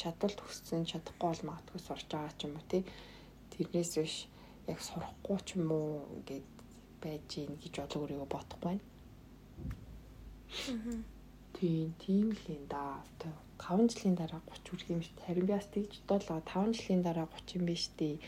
Чадвал 0.00 0.34
төгссөн 0.36 0.84
чадахгүй 0.90 1.28
бол 1.30 1.42
магадгүй 1.48 1.80
сурж 1.82 2.06
байгаа 2.10 2.34
ч 2.38 2.40
юм 2.46 2.54
уу 2.58 2.66
тий. 2.70 2.82
Тэрнээс 3.52 3.92
биш 3.98 4.16
яг 4.66 4.78
сурахгүй 4.82 5.38
ч 5.46 5.48
юм 5.56 5.68
уу 5.70 6.22
гэд 6.28 6.46
байж 7.02 7.22
гин 7.30 7.52
гэж 7.62 7.74
бол 7.80 7.98
өөрийгөө 8.00 8.28
бодохгүй 8.32 8.64
байна. 8.68 8.84
Тийм, 11.54 11.94
тийм 12.02 12.26
л 12.34 12.44
юм 12.50 12.64
да. 12.66 13.02
Одоо 13.04 13.34
5 13.58 13.92
жилийн 13.92 14.16
дараа 14.18 14.42
30 14.50 14.68
хүрэх 14.70 14.90
юм 14.90 15.02
шүү. 15.02 15.22
Харин 15.26 15.46
би 15.46 15.54
бас 15.54 15.68
тэгж 15.70 15.94
бодлоо 16.08 16.40
5 16.42 16.74
жилийн 16.78 17.02
дараа 17.06 17.26
30 17.30 17.58
юм 17.58 17.64
биш 17.70 17.84
дээ. 17.98 18.18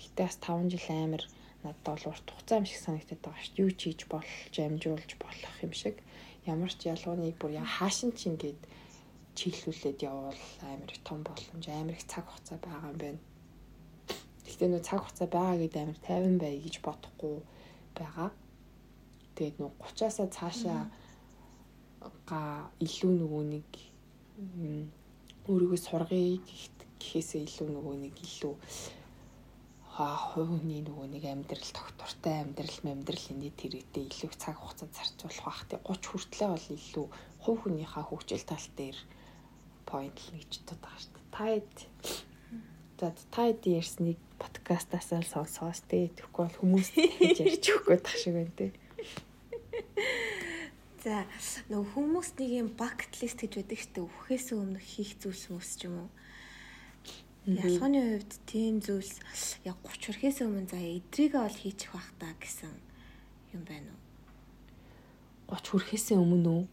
Гэхдээ 0.00 0.26
бас 0.26 0.36
5 0.40 0.72
жил 0.72 0.86
амар 0.88 1.22
надад 1.62 1.84
бол 1.84 2.04
урт 2.08 2.26
хугацаа 2.30 2.60
юм 2.60 2.66
шиг 2.66 2.80
санагдаад 2.80 3.20
байгаа 3.20 3.44
шүү. 3.44 3.60
Юу 3.60 3.70
ч 3.76 3.80
хийж 3.84 4.00
болж, 4.08 4.54
амжуулж 4.56 5.10
болох 5.20 5.56
юм 5.60 5.72
шиг. 5.76 5.96
Ямар 6.48 6.72
ч 6.72 6.80
ялгууныг 6.88 7.36
бүр 7.36 7.52
яа 7.60 7.68
хаашин 7.68 8.16
ч 8.16 8.32
ингээд 8.32 8.60
чиглүүлээд 9.40 9.98
явбал 10.04 10.42
амар 10.68 10.92
том 11.08 11.20
боломж, 11.24 11.64
амар 11.68 11.96
их 11.96 12.04
цаг 12.04 12.24
хугацаа 12.28 12.58
байгаа 12.60 12.90
юм 12.92 12.98
байна. 13.00 13.20
Гэхдээ 14.44 14.68
нөө 14.68 14.82
цаг 14.84 15.00
хугацаа 15.00 15.28
байгаа 15.32 15.56
гэдээ 15.60 15.82
амар 15.84 16.00
тайван 16.04 16.36
бай 16.42 16.54
гэж 16.60 16.76
бодохгүй 16.84 17.36
байгаа. 17.96 18.28
Тэгээд 19.34 19.56
нөө 19.60 19.70
30-аасаа 19.80 20.28
цаашаа 20.36 20.80
га 22.28 22.40
илүү 22.84 23.12
нөгөө 23.20 23.42
нэг 23.54 23.68
өөрийгөө 25.48 25.80
сургая 25.80 26.36
гэхээсээ 27.00 27.42
илүү 27.48 27.68
нөгөө 27.76 27.96
нэг 28.04 28.14
илүү 28.20 28.54
хувийн 30.00 30.84
нөгөө 30.88 31.06
нэг 31.12 31.24
амьдрал 31.28 31.70
тогтвортой 31.76 32.36
амьдрал 32.40 32.78
амьдрал 32.88 33.26
энэ 33.32 33.50
тэрэгтэй 33.60 34.04
илүү 34.08 34.32
цаг 34.40 34.56
хугацаа 34.56 34.88
зарцуулах 34.96 35.44
бах 35.44 35.60
тий 35.68 35.76
30 35.76 36.08
хүртлэе 36.08 36.48
бол 36.52 36.68
илүү 36.78 37.06
хувь 37.44 37.60
хүнийхээ 37.60 38.04
хөгжил 38.08 38.44
тал 38.48 38.66
дээр 38.78 38.98
point 39.86 40.16
л 40.16 40.34
гэж 40.36 40.50
бодод 40.64 40.80
байгаа 40.80 41.00
шүү 41.00 41.12
дээ. 41.14 41.28
Та 41.30 41.44
хэд 41.48 41.76
За 43.00 43.14
та 43.32 43.48
хэд 43.48 43.64
ярьсныг 43.64 44.20
подкастаас 44.36 45.08
л 45.16 45.24
сонсоос 45.24 45.80
тий. 45.88 46.12
Тэгэхгүй 46.12 46.44
бол 46.44 46.58
хүмүүс 46.60 46.88
хийж 46.92 47.38
ярьж 47.40 47.64
өгөх 47.72 47.96
гээд 47.96 48.04
тах 48.04 48.18
шиг 48.20 48.36
байна 48.36 48.52
тий. 48.60 48.72
За 51.00 51.24
нөгөө 51.72 51.96
хүмүүс 51.96 52.28
нэг 52.36 52.50
юм 52.60 52.68
bucket 52.76 53.24
list 53.24 53.40
гэж 53.40 53.56
байдаг 53.56 53.80
шүү 53.80 53.92
дээ. 53.96 54.04
Үхээс 54.04 54.46
өмнө 54.52 54.80
хийх 54.84 55.16
зүйлс 55.16 55.48
хүмүүс 55.48 55.70
ч 55.80 55.88
юм 55.88 55.96
уу. 56.04 56.10
Ялгааны 57.48 58.20
хувьд 58.20 58.32
тийм 58.44 58.84
зүйлс 58.84 59.64
яг 59.64 59.80
30 59.80 60.20
хүрэхээс 60.20 60.38
өмнө 60.44 60.68
за 60.68 60.76
эдрийгээ 60.76 61.40
бол 61.40 61.56
хийчих 61.56 61.96
байх 61.96 62.12
та 62.20 62.28
гэсэн 62.36 62.76
юм 63.56 63.64
байна 63.64 63.96
уу? 65.48 65.56
30 65.56 65.72
хүрэхээс 65.72 66.12
өмнө 66.20 66.52
үү? 66.52 66.64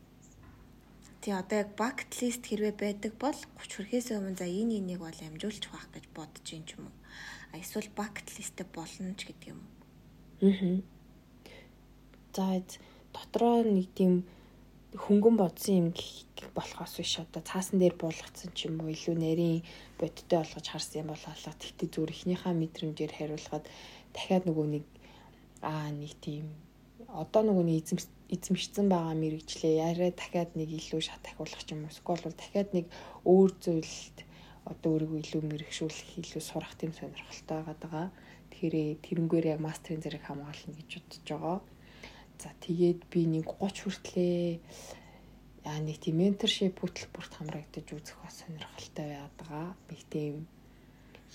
Тий 1.27 1.35
одоо 1.35 1.59
яг 1.59 1.75
bucket 1.75 2.07
list 2.23 2.47
хэрвээ 2.47 2.79
байдаг 2.79 3.19
бол 3.19 3.35
30 3.35 3.75
хүрэхээс 3.75 4.15
өмнө 4.15 4.39
за 4.39 4.47
энэ 4.47 4.79
энийг 4.79 5.03
бол 5.03 5.11
амжуулчих 5.11 5.75
байх 5.75 5.91
гэж 5.91 6.05
бодож 6.15 6.47
юм 6.55 6.63
ч 6.63 6.79
юм 6.79 6.87
уу. 6.87 6.95
А 7.51 7.59
эсвэл 7.59 7.91
bucket 7.99 8.31
list 8.31 8.55
болно 8.71 9.11
ч 9.11 9.27
гэдэг 9.27 9.51
юм. 9.51 9.59
Аа. 10.39 10.79
За 12.31 12.63
дотроо 13.11 13.59
нэг 13.67 13.91
тийм 13.91 14.23
хөнгөн 14.95 15.35
бодсон 15.35 15.75
юм 15.75 15.87
болохоос 16.55 16.95
биш 16.95 17.19
одоо 17.19 17.43
цаасан 17.43 17.83
дээр 17.83 17.99
буулгацсан 17.99 18.55
ч 18.55 18.71
юм 18.71 18.79
уу 18.79 18.95
илүү 18.95 19.19
нарийн 19.19 19.67
бодиттой 19.99 20.39
болгож 20.47 20.63
харсан 20.63 21.03
юм 21.03 21.11
болоо 21.11 21.31
алга. 21.35 21.59
Тэгтээ 21.59 21.91
зүгээр 21.91 22.15
ихнийхээ 22.15 22.55
мэдрэмжээр 22.55 23.11
хариулахад 23.19 23.67
дахиад 24.15 24.47
нөгөө 24.47 24.67
нэг 24.79 24.85
аа 25.59 25.91
нэг 25.91 26.15
тийм 26.23 26.55
одоо 27.11 27.43
нөгөө 27.43 27.67
нэг 27.67 27.83
эзэм 27.83 27.99
эзэмшсэн 28.33 28.87
байгаа 28.91 29.15
мэрэгчлээ 29.15 29.73
яриа 29.89 30.11
дахиад 30.11 30.51
нэг 30.59 30.69
илүү 30.79 31.01
шат 31.03 31.23
ахиулах 31.23 31.63
ч 31.63 31.71
юм 31.71 31.87
уу 31.87 31.91
эсвэл 31.91 32.23
бол 32.25 32.35
дахиад 32.35 32.69
нэг 32.75 32.85
өөр 33.23 33.51
зүйлд 33.63 34.17
одоо 34.67 34.89
өөрийгөө 34.99 35.19
илүү 35.23 35.41
мэрэгшүүлэх 35.47 36.09
илүү 36.19 36.43
сурах 36.43 36.75
тийм 36.75 36.91
сонирхолтой 36.91 37.61
байгаа. 37.63 38.07
Тэгэхээр 38.51 38.99
тэрнгээр 39.05 39.45
яг 39.55 39.59
мастерын 39.63 40.03
зэрэг 40.03 40.23
хамгаална 40.27 40.75
гэж 40.75 40.91
бодож 40.99 41.23
байгаа. 41.23 41.57
За 42.41 42.49
тэгээд 42.65 42.99
би 43.07 43.21
нэг 43.31 43.47
30 43.47 43.87
хүртлээ 43.87 44.59
яа 45.63 45.79
нэг 45.79 45.97
тийм 46.03 46.19
менторшип 46.19 46.75
хөтөлбөрт 46.83 47.33
хамрагдаж 47.39 47.87
үзэх 47.95 48.17
бас 48.19 48.43
сонирхолтой 48.43 49.07
байдаг. 49.15 49.75
Нэг 49.87 50.01
тийм 50.11 50.35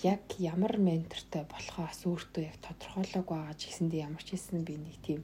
яг 0.01 0.23
ямар 0.37 0.77
ментортой 0.77 1.43
болохоос 1.49 2.05
өөртөө 2.09 2.43
яг 2.49 2.57
тодорхойлог 2.65 3.25
байгаа 3.29 3.55
ч 3.57 3.69
гэсэндээ 3.69 4.05
ямар 4.09 4.23
ч 4.25 4.33
хэлсэн 4.33 4.65
би 4.65 4.75
нэг 4.77 4.97
тийм 5.05 5.21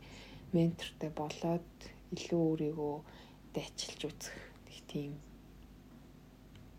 ментортой 0.54 1.12
болоод 1.14 1.70
илүү 2.16 2.42
өөрийгөө 2.50 2.96
дайчилж 3.56 4.02
үзэх 4.10 4.38
нэг 4.66 4.80
тийм 4.92 5.12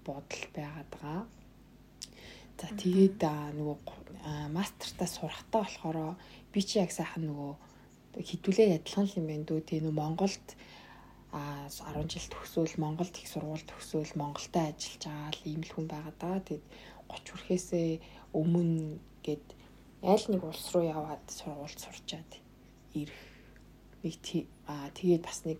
бодол 0.05 0.45
байгаад 0.55 0.91
байгаа. 0.95 1.23
За 2.61 2.69
тэгээд 2.77 3.23
нөгөө 3.57 3.79
мастертаа 4.53 5.09
сурахтаа 5.09 5.65
болохоор 5.65 5.99
би 6.53 6.61
чи 6.61 6.79
яг 6.83 6.93
сайхан 6.93 7.25
нөгөө 7.31 7.53
хідүүлээ 8.19 8.77
адилхан 8.77 9.09
юм 9.17 9.27
байна 9.31 9.47
дүү 9.49 9.61
тийм 9.65 9.89
үү 9.89 9.97
Монголд 9.97 10.47
а 11.33 11.71
10 11.71 12.11
жил 12.11 12.27
төгсөөл 12.35 12.75
Монголд 12.83 13.15
их 13.15 13.31
сургууль 13.31 13.63
төгсөөл 13.63 14.19
Монголтой 14.19 14.75
ажиллаж 14.75 15.03
байгаа 15.07 15.31
л 15.31 15.47
ийм 15.47 15.63
л 15.63 15.73
хүн 15.73 15.87
байгаа 15.87 16.15
даа. 16.19 16.39
Тэгэд 16.43 16.65
30 17.07 17.31
хүрэхээсээ 17.31 17.91
өмнө 18.35 18.99
гээд 19.23 19.47
аль 20.03 20.27
нэг 20.27 20.43
улс 20.43 20.67
руу 20.75 20.85
яваад 20.91 21.23
сургуульд 21.31 21.79
сурчаад 21.79 22.31
ирэх. 22.99 23.30
Нэг 24.03 24.15
тэгээд 24.97 25.23
бас 25.23 25.45
нэг 25.45 25.59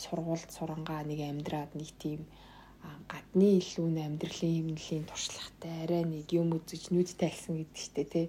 сургуульд 0.00 0.50
сурангаа 0.50 1.04
нэг 1.04 1.20
амьдраад 1.20 1.72
нэг 1.76 1.90
тийм 2.00 2.24
гадны 3.08 3.60
илүү 3.60 3.88
амьдралын 4.06 4.54
хэмнэлийн 4.56 5.04
туршлагатай 5.08 5.72
арай 5.84 6.04
нэг 6.08 6.32
юм 6.32 6.56
үзэж 6.56 6.92
нүдтэй 6.92 7.28
алсан 7.28 7.54
гэдэг 7.60 7.76
чтэй 7.80 8.06
тий. 8.12 8.26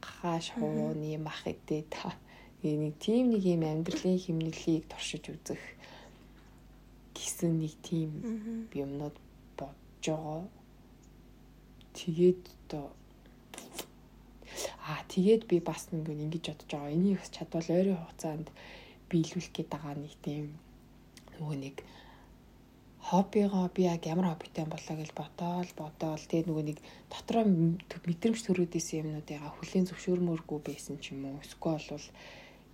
Хааш 0.00 0.56
хууны 0.56 1.16
мах 1.20 1.44
гэдэг 1.44 1.84
та 1.92 2.16
нэг 2.62 2.94
тийм 3.02 3.34
нэг 3.34 3.42
юм 3.42 3.62
амьдралын 3.66 4.18
химнэлийг 4.22 4.86
туршиж 4.86 5.24
үзэх 5.34 5.62
гэсэн 7.16 7.58
нэг 7.58 7.74
тийм 7.82 8.10
юмнууд 8.70 9.16
бодож 9.58 10.06
байгаа. 10.06 10.46
Тэгээд 11.92 12.42
одоо 12.70 12.86
аа 14.88 15.00
тэгээд 15.12 15.42
би 15.50 15.56
бас 15.60 15.88
нэг 15.92 16.08
ингэж 16.08 16.44
бодож 16.50 16.70
байгаа. 16.70 16.94
Энийг 16.96 17.18
бас 17.20 17.30
чадвал 17.30 17.68
ойрын 17.76 17.98
хугацаанд 18.00 18.48
биелүүлэх 19.10 19.52
гээд 19.52 19.68
байгаа 19.72 19.94
нэг 19.98 20.14
тийм 20.24 20.44
нөгөө 21.38 21.56
нэг 21.64 21.76
хоббигоо 23.02 23.66
би 23.74 23.82
яг 23.90 24.06
ямар 24.06 24.30
хоббитэй 24.30 24.66
болоо 24.66 24.96
гэж 24.96 25.10
бодоол 25.12 25.70
бодоол 25.76 26.24
тэгээд 26.30 26.48
нөгөө 26.48 26.64
нэг 26.70 26.78
дотроо 27.10 27.44
мэдрэмж 27.44 28.38
төрөөдөөс 28.46 28.88
юмнуудыгаа 29.02 29.50
хүлийн 29.58 29.88
зөвшөөрмөөргүй 29.90 30.58
байсан 30.62 30.96
ч 31.02 31.12
юм 31.12 31.26
уу 31.26 31.42
эсвэл 31.42 31.82
бол 31.90 32.06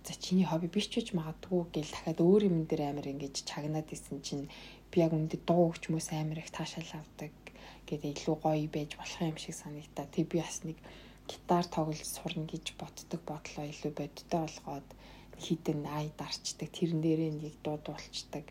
за 0.05 0.13
чиний 0.23 0.45
хобби 0.45 0.67
биш 0.69 0.87
ч 0.87 1.01
гэж 1.01 1.07
магадгүй 1.17 1.61
гэл 1.73 1.91
дахиад 1.91 2.19
өөр 2.21 2.41
юм 2.49 2.57
дээр 2.69 2.81
амар 2.93 3.07
ингэж 3.09 3.35
чагнаад 3.49 3.89
исэн 3.89 4.21
чинь 4.21 4.45
би 4.91 5.01
яг 5.05 5.11
үнэндээ 5.13 5.41
дуу 5.49 5.69
өгч 5.69 5.89
мөс 5.89 6.09
амар 6.13 6.39
их 6.39 6.49
таашаал 6.53 7.01
авдаг 7.01 7.33
гэдэг 7.89 8.21
илүү 8.21 8.37
гоё 8.37 8.67
байж 8.69 8.91
болох 8.97 9.21
юм 9.21 9.37
шиг 9.37 9.55
санагдаа. 9.57 10.05
Тэг 10.13 10.29
би 10.29 10.37
бас 10.39 10.61
нэг 10.63 10.77
гитар 11.29 11.65
тоглож 11.75 12.01
сурна 12.03 12.45
гэж 12.49 12.65
боддог 12.81 13.21
бодлоо 13.29 13.65
илүү 13.69 13.93
бодиттой 13.99 14.41
болгоод 14.45 14.87
хідэн 15.45 15.81
ай 15.97 16.07
дарчдаг 16.19 16.69
тэрэн 16.77 16.99
дээрээ 17.05 17.31
нэг 17.37 17.55
дуу 17.63 17.77
дуулцдаг. 17.85 18.45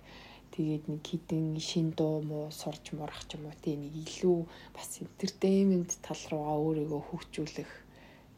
Тэгээд 0.55 0.85
нэг 0.89 1.03
хідэн 1.05 1.59
шин 1.69 1.89
дуу 1.99 2.23
муу 2.31 2.47
сурч 2.61 2.85
мурах 2.97 3.23
ч 3.29 3.37
юм 3.37 3.51
уу 3.51 3.57
тийм 3.65 3.85
нэг 3.85 3.95
илүү 4.03 4.39
бас 4.77 4.91
entertainment 5.05 5.91
тал 6.07 6.23
руугаа 6.31 6.57
өөрийгөө 6.65 7.03
хөгжүүлэх 7.05 7.73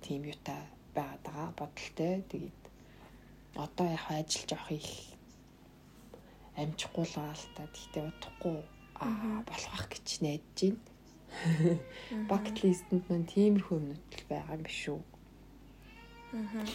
тийм 0.04 0.20
юутай 0.32 0.60
байгаад 0.96 1.22
байгаа 1.24 1.50
бодолтой. 1.60 2.14
Тэгээд 2.32 2.60
одоо 3.64 3.86
яг 3.86 4.04
ажиллаж 4.08 4.50
авах 4.56 4.72
их 4.72 4.90
амжихгүй 6.60 7.04
л 7.06 7.14
байгаа 7.16 7.36
л 7.38 7.46
та. 7.54 7.62
Тэгтээ 7.76 8.04
удахгүй 8.10 8.56
аа 9.04 9.38
болох 9.46 9.84
гэж 9.92 10.06
найдаж 10.24 10.58
байна. 10.74 10.89
Bucket 12.28 12.56
list-энд 12.62 13.04
маань 13.08 13.28
тиймэрхүү 13.30 13.76
юмнууд 13.78 14.02
л 14.18 14.24
байгаа 14.30 14.56
юм 14.58 14.64
биш 14.66 14.82
үү? 14.90 15.00
Аа. 16.36 16.66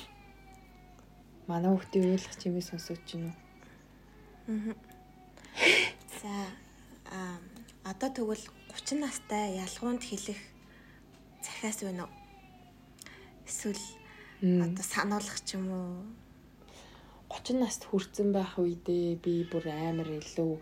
Манай 1.47 1.71
хүүхдийн 1.71 2.09
уйлах 2.15 2.35
чимээ 2.41 2.65
сонсож 2.65 2.99
байна 3.05 3.31
уу? 3.31 3.37
Аа. 4.53 4.75
За 6.21 6.33
аа 7.11 7.37
одоо 7.83 8.09
тэгвэл 8.09 8.45
30 8.73 9.03
настай 9.03 9.61
ялгуунд 9.61 10.01
хэлэх 10.01 10.41
захиас 11.45 11.79
байна 11.85 12.07
уу? 12.07 12.13
Эсвэл 13.45 13.83
одоо 14.41 14.85
сануулгах 14.85 15.39
ч 15.45 15.59
юм 15.59 15.69
уу? 15.69 16.03
30 17.29 17.61
наст 17.61 17.81
хүрсэн 17.85 18.33
байх 18.33 18.57
үедээ 18.57 19.21
би 19.21 19.45
бүр 19.51 19.65
амар 19.69 20.09
илүү 20.19 20.53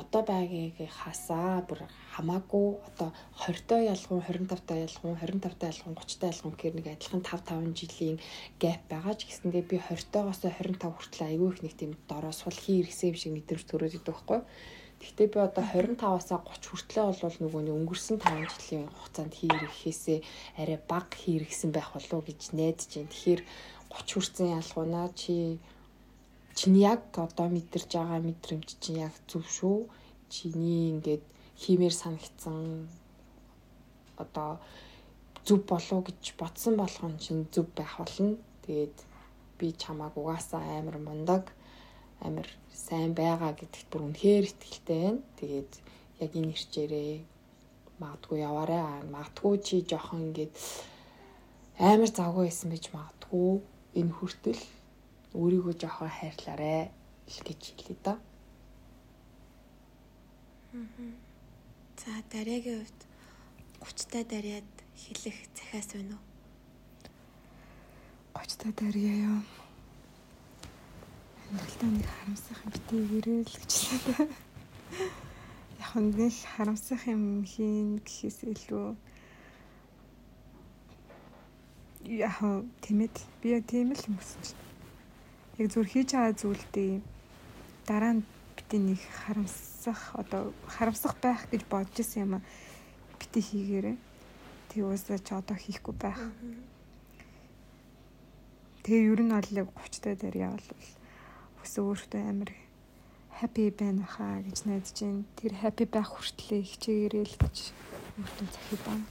одоо 0.00 0.22
байгаагийн 0.22 0.92
хасаа 1.00 1.64
бүр 1.68 1.80
хамаагүй 2.18 2.66
одоо 2.90 3.14
20-той 3.38 3.86
ялгуун 3.94 4.22
25-той 4.26 4.78
ялгуун 4.90 5.14
25-той 5.22 5.68
ялгуун 5.70 5.94
30-той 6.02 6.28
ялгуун 6.34 6.54
гэхээр 6.58 6.74
нэг 6.74 6.86
адилхан 6.90 7.22
5 7.22 7.46
5 7.46 7.78
жилийн 7.78 8.18
гэп 8.58 8.82
байгаа 8.90 9.14
ч 9.14 9.30
гэсэндээ 9.30 9.64
би 9.70 9.78
20-тоогоос 9.78 10.42
25 10.42 10.98
хүртэл 10.98 11.28
айгүй 11.30 11.48
их 11.54 11.62
нэг 11.62 11.74
тийм 11.78 11.92
дороо 12.10 12.34
сул 12.34 12.58
хий 12.58 12.82
ирсэн 12.82 13.14
юм 13.14 13.16
шиг 13.22 13.32
мэдрэмж 13.38 13.64
төрөөд 13.70 13.98
идэв 14.02 14.10
байхгүй. 14.10 14.40
Гэхдээ 14.98 15.28
би 15.30 15.38
одоо 15.38 15.62
25-аас 15.62 16.26
30 16.34 16.66
хүртлээ 16.66 17.04
бол 17.06 17.38
нөгөө 17.38 17.62
нэг 17.62 17.74
өнгөрсөн 17.78 18.18
5 18.18 18.50
жилийн 18.50 18.90
хугацаанд 18.90 19.34
хий 19.38 19.50
ирэхээсээ 19.54 20.18
арай 20.58 20.78
бага 20.90 21.14
хий 21.14 21.38
ирсэн 21.38 21.70
байх 21.70 21.94
болов 21.94 22.18
уу 22.18 22.26
гэж 22.26 22.50
найдаж 22.50 22.90
байна. 22.98 23.14
Тэгэхээр 23.14 23.42
30 23.94 24.10
хүрсэн 24.10 24.46
ялгуунаа 24.58 25.06
чи 25.14 25.62
чинь 26.58 26.82
яг 26.82 27.14
одоо 27.14 27.46
мэдэрж 27.46 27.90
байгаа 27.94 28.18
мэдрэмж 28.26 28.68
чинь 28.82 29.06
яг 29.06 29.14
зөв 29.30 29.46
шүү. 29.46 29.86
Чиний 30.34 30.90
ингээд 30.98 31.22
хиймээр 31.62 31.94
санагдсан 32.02 32.88
одоо 34.22 34.50
зөв 35.46 35.60
болов 35.70 36.00
гэж 36.06 36.22
бодсон 36.40 36.74
болгон 36.76 37.18
чинь 37.18 37.48
зөв 37.54 37.66
байх 37.76 37.98
болно. 37.98 38.36
Тэгээд 38.64 38.96
би 39.58 39.66
чамааг 39.82 40.14
угаасаа 40.16 40.62
амар 40.78 40.98
мундаг 40.98 41.44
амар 42.26 42.48
сайн 42.86 43.12
байгаа 43.14 43.52
гэдэгт 43.58 43.88
бүр 43.90 44.02
үнэхээр 44.06 44.44
итгэлтэй 44.50 45.00
байна. 45.02 45.22
Тэгээд 45.38 45.72
яг 46.24 46.32
энэ 46.38 46.52
ирчээрээ 46.54 47.12
магадгүй 48.00 48.38
яваарай. 48.48 49.02
Магадгүй 49.14 49.54
чи 49.66 49.76
жоохон 49.90 50.20
ингээд 50.30 50.52
амар 51.78 52.10
завгүй 52.18 52.44
байсан 52.46 52.68
байж 52.70 52.84
магадгүй 52.94 53.50
энэ 54.00 54.12
хүртэл 54.16 54.62
өөрийгөө 55.38 55.74
жоохон 55.80 56.10
хайрлаарэ 56.18 56.90
гэж 57.46 57.62
хэлээ 57.76 57.98
да. 58.04 58.14
За 62.08 62.14
дараагийн 62.32 62.80
хувьд 62.80 63.00
30 63.84 64.08
та 64.12 64.20
дараад 64.32 64.70
хэлэх 64.96 65.36
захиас 65.52 65.88
байна 65.92 66.16
уу? 66.16 66.24
30 68.32 68.56
та 68.64 68.68
дарья 68.80 69.12
ёо. 69.28 69.40
Амьдралдаа 71.44 71.90
нэг 71.92 72.06
харамсах 72.08 72.58
юм 72.64 72.72
битээ 72.72 73.02
ирээл 73.18 73.52
гэж 73.60 73.72
хэлээ. 73.88 74.28
Яг 75.84 75.92
нэг 76.00 76.32
харамсах 76.56 77.02
юм 77.12 77.44
хийн 77.44 78.00
гэхээс 78.00 78.38
илүү 78.56 78.88
яг 82.24 82.40
тиймэд 82.80 83.16
би 83.44 83.48
тийм 83.68 83.92
л 83.92 84.06
юм 84.08 84.16
хүсэж 84.16 84.56
байна 84.56 84.68
яг 85.58 85.66
зүр 85.74 85.86
хийж 85.92 86.08
байгаа 86.16 86.38
зүйлдээ 86.40 86.92
дараа 87.84 88.12
нь 88.16 88.22
бити 88.68 88.84
нэг 88.84 89.00
харамсах 89.24 90.12
одоо 90.12 90.52
харамсах 90.68 91.16
байх 91.22 91.48
гэж 91.48 91.64
бодож 91.72 92.04
исэн 92.04 92.22
юм 92.28 92.34
а 92.36 92.40
бити 93.16 93.40
хийгээрээ. 93.40 93.96
Тэг 94.68 94.84
уусаа 94.84 95.16
ч 95.16 95.32
одоо 95.32 95.56
хийхгүй 95.56 95.96
байх. 95.96 96.20
Тэгээ 98.84 99.08
ер 99.08 99.20
нь 99.24 99.32
бол 99.32 99.48
яг 99.56 99.72
30 99.72 100.04
та 100.04 100.12
дээр 100.20 100.52
явбал 100.52 100.68
өсөө 101.64 101.80
өөртөө 101.80 102.20
амар 102.28 102.52
happy 103.40 103.72
байна 103.72 104.04
хаа 104.04 104.44
гэж 104.44 104.68
найдаж 104.68 105.00
байна. 105.00 105.24
Тэр 105.40 105.52
happy 105.64 105.88
байх 105.88 106.12
хүртлээр 106.12 106.68
хичээгээрэй 106.68 107.24
л 107.24 107.36
гэж 107.40 107.56
өөртөө 108.20 108.46
захив 108.52 108.80
байна. 108.84 109.08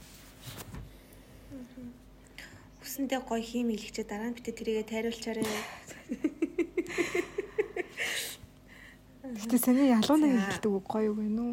Хүсэндээ 2.78 3.20
гоё 3.26 3.42
хийм 3.42 3.74
илгчээ 3.74 4.06
дараа 4.06 4.30
нь 4.30 4.38
битээ 4.38 4.54
тэрийгэ 4.54 4.86
тайруулчаарэ. 4.86 5.42
Гэтэ 9.28 9.58
саний 9.60 9.92
ялуунаг 9.92 10.32
хэлдэг 10.40 10.72
үг 10.72 10.86
гоё 10.88 11.12
үг 11.12 11.20
вэ 11.20 11.28
нүү? 11.28 11.52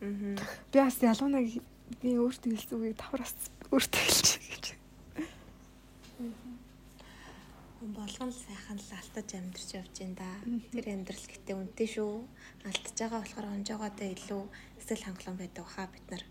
Аа. 0.00 0.36
Би 0.72 0.76
бас 0.80 0.96
ялуунаг 1.04 1.44
би 2.00 2.08
өөртөө 2.16 2.48
хэлсэн 2.56 2.76
үгийг 2.80 2.96
давхраас 2.96 3.34
өөртөө 3.68 4.00
хэлчих 4.00 4.40
гэж. 4.48 4.64
Болгон 7.84 8.32
л 8.32 8.40
сайхан 8.48 8.80
л 8.80 8.90
алтаж 8.96 9.28
амьдарч 9.36 9.68
явж 9.76 9.92
байна 10.00 10.16
да. 10.16 10.30
Тэр 10.72 10.86
амьдрал 10.96 11.26
гэтээ 11.28 11.56
үнэтэй 11.60 11.88
шүү. 11.92 12.24
Алтж 12.64 12.96
байгаа 12.96 13.20
болохоор 13.20 13.46
онжоогоодоо 13.52 14.08
илүү 14.16 14.42
эсвэл 14.80 15.04
хангалуун 15.04 15.38
байдаг 15.44 15.66
хаа 15.68 15.92
бид 15.92 16.06
нар. 16.08 16.24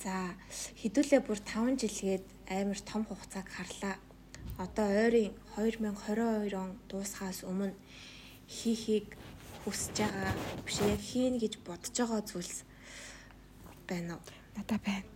За 0.00 0.32
хэдүүлээ 0.80 1.20
бүр 1.28 1.40
5 1.44 1.76
жилгээд 1.84 2.24
амар 2.48 2.80
том 2.80 3.04
хугацааг 3.04 3.48
харлаа. 3.52 4.00
Одоо 4.56 4.88
ойрын 5.04 5.36
2022 5.60 6.56
он 6.56 6.80
дуусхаас 6.88 7.44
өмнө 7.44 7.76
хийхийг 8.58 9.08
хүсэж 9.64 9.96
байгаа 10.04 10.34
биш 10.66 10.76
яг 10.84 11.00
хийн 11.00 11.34
гэж 11.40 11.54
бодож 11.64 11.94
байгаа 11.96 12.22
зүйлс 12.28 12.56
байна 13.88 14.18
уу? 14.18 14.24
Надаа 14.56 14.78
байна. 14.84 15.08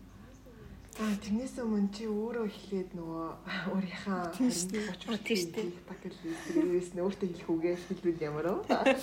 Аа 0.97 1.13
тэрнээс 1.21 1.61
өмнө 1.61 1.93
чи 1.93 2.09
өөрөө 2.09 2.47
эхлээд 2.49 2.91
нөгөө 2.97 3.27
өөрийнхөө 3.69 4.21
20 4.41 4.97
30 5.13 5.29
тийш 5.29 5.43
бакет 5.85 6.15
листээс 6.25 6.89
нь 6.97 7.03
өөртөө 7.05 7.29
хэлэх 7.29 7.53
үгээ 7.53 7.77
хэлвэл 7.77 8.25
ямар 8.25 8.47
вэ? 8.65 8.97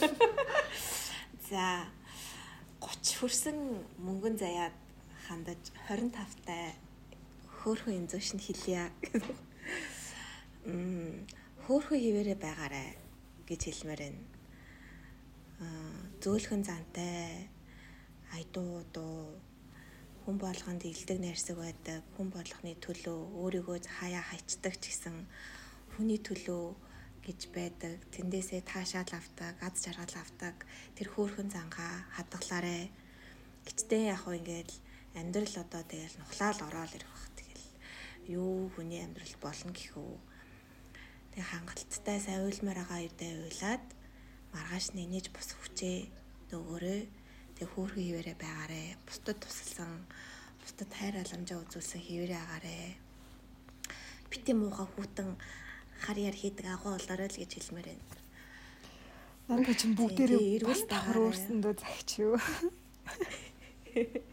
За 1.53 1.85
30 2.81 3.19
хүрсэн 3.21 3.57
мөнгөн 4.01 4.41
заяад 4.41 4.73
хандаж 5.29 5.61
25 5.85 6.41
тай 6.47 6.73
хөөхөн 7.61 8.09
эмзэгш 8.09 8.29
нь 8.33 8.41
хэлье. 8.41 8.89
Мм 10.65 11.29
хөөхөн 11.69 11.99
хിവэрэ 12.01 12.35
байгаарэ 12.41 13.02
гэж 13.47 13.61
хэлмээр 13.65 14.01
байна. 14.03 14.23
Аа 15.63 15.93
зөөлхөн 16.23 16.63
зантай 16.63 17.49
айдуу 18.35 18.83
дуу 18.95 19.37
хүн 20.23 20.37
болгонд 20.39 20.81
илдэг 20.87 21.19
найрсаг 21.19 21.57
байдаг 21.59 21.99
хүн 22.15 22.29
болгоны 22.31 22.73
төлөө 22.85 23.19
өөрийгөө 23.43 23.77
хаяа 23.99 24.23
хайчдаг 24.29 24.73
ч 24.79 24.83
гэсэн 24.89 25.17
хүний 25.93 26.19
төлөө 26.27 26.65
гэж 27.25 27.39
байдаг. 27.55 27.95
Тэндээсээ 28.15 28.61
таашаал 28.63 29.11
авдаг 29.19 29.55
аз 29.67 29.75
жаргал 29.83 30.15
авдаг 30.23 30.55
тэр 30.95 31.07
хөөхөн 31.11 31.49
зангаа 31.55 32.07
хадгалаарэ. 32.15 32.91
Гитдээ 33.67 34.03
яг 34.11 34.19
хөө 34.23 34.39
ингээл 34.39 34.73
амьдрал 35.19 35.55
одоо 35.63 35.83
тэгэл 35.91 36.19
нухлаал 36.19 36.59
ороод 36.67 36.95
ирэх 36.95 37.11
бах. 37.11 37.27
Тэгэл 37.39 37.67
юу 38.39 38.71
хүний 38.75 38.99
амьдрал 39.03 39.35
болно 39.43 39.71
гэхүү 39.75 40.11
тэг 41.33 41.45
хангалттай 41.49 42.17
сайн 42.21 42.45
уйлмаар 42.45 42.79
байгаа 42.85 43.01
үедээ 43.01 43.33
уйлаад 43.49 43.85
маргааш 44.53 44.85
нэнэж 44.93 45.25
бус 45.33 45.49
хүчээ 45.57 45.97
нөгөөрөө 46.53 46.99
тэг 47.57 47.67
хөөхөн 47.73 48.05
хിവэрэ 48.05 48.33
байгаарэ 48.37 49.01
бусдад 49.05 49.37
тусалсан 49.41 50.05
бусдад 50.61 50.91
хайр 50.93 51.17
халамжаа 51.17 51.65
үзүүлсэн 51.65 52.01
хിവэрэ 52.05 52.37
агаарэ 52.37 52.77
бити 54.29 54.51
муухай 54.53 54.87
хүүтэн 54.93 55.29
хар 56.05 56.17
яар 56.21 56.37
хийдэг 56.37 56.69
агуу 56.69 56.93
болоорой 56.93 57.29
л 57.29 57.39
гэж 57.41 57.51
хэлмээр 57.57 57.87
байна. 57.89 58.17
Надад 59.49 59.77
чинь 59.77 59.97
бүгдээрээ 59.97 60.61
тахар 60.85 61.17
байгаарай. 61.17 61.25
өөрсөндөө 61.33 61.73
загч 61.81 62.09
юу. 62.21 62.37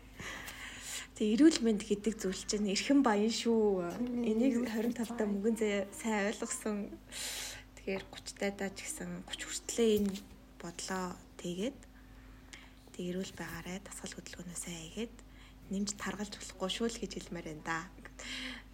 Тэг 1.21 1.37
эрүүл 1.37 1.61
мэнд 1.61 1.85
гэдэг 1.85 2.17
зүйл 2.17 2.49
чинь 2.49 2.73
эрхэм 2.73 3.05
баян 3.05 3.29
шүү. 3.29 3.93
Энийг 4.25 4.65
25 4.65 5.21
та 5.21 5.29
мөнгөн 5.29 5.53
зэ 5.53 5.85
сайн 5.93 6.33
ойлгосон. 6.33 6.89
Тэгэхээр 7.77 8.09
30 8.09 8.41
тайдаа 8.41 8.73
ч 8.73 8.89
гэсэн 8.89 9.29
30 9.29 9.45
хүртлээ 9.45 9.91
энэ 10.01 10.17
бодлоо 10.57 11.13
тэгээд 11.37 11.77
тэг 12.97 13.05
эрүүл 13.05 13.37
байгаарэ 13.37 13.85
дасгал 13.85 14.17
хөдөлгөөнөө 14.17 14.57
сайн 14.57 14.81
хийгээд 14.81 15.17
нэмж 15.69 16.01
таргалж 16.01 16.41
болохгүй 16.41 16.71
шүү 16.73 16.89
л 16.89 17.01
гэж 17.05 17.13
хэлмээр 17.13 17.53
байна 17.53 17.69
да. 17.69 17.85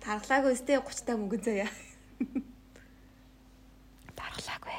Таргалаагүй 0.07 0.55
өстэй 0.55 0.79
30 0.79 1.03
та 1.03 1.19
мөнгөн 1.19 1.43
заяа. 1.43 1.71
Даргалаагүй. 4.23 4.79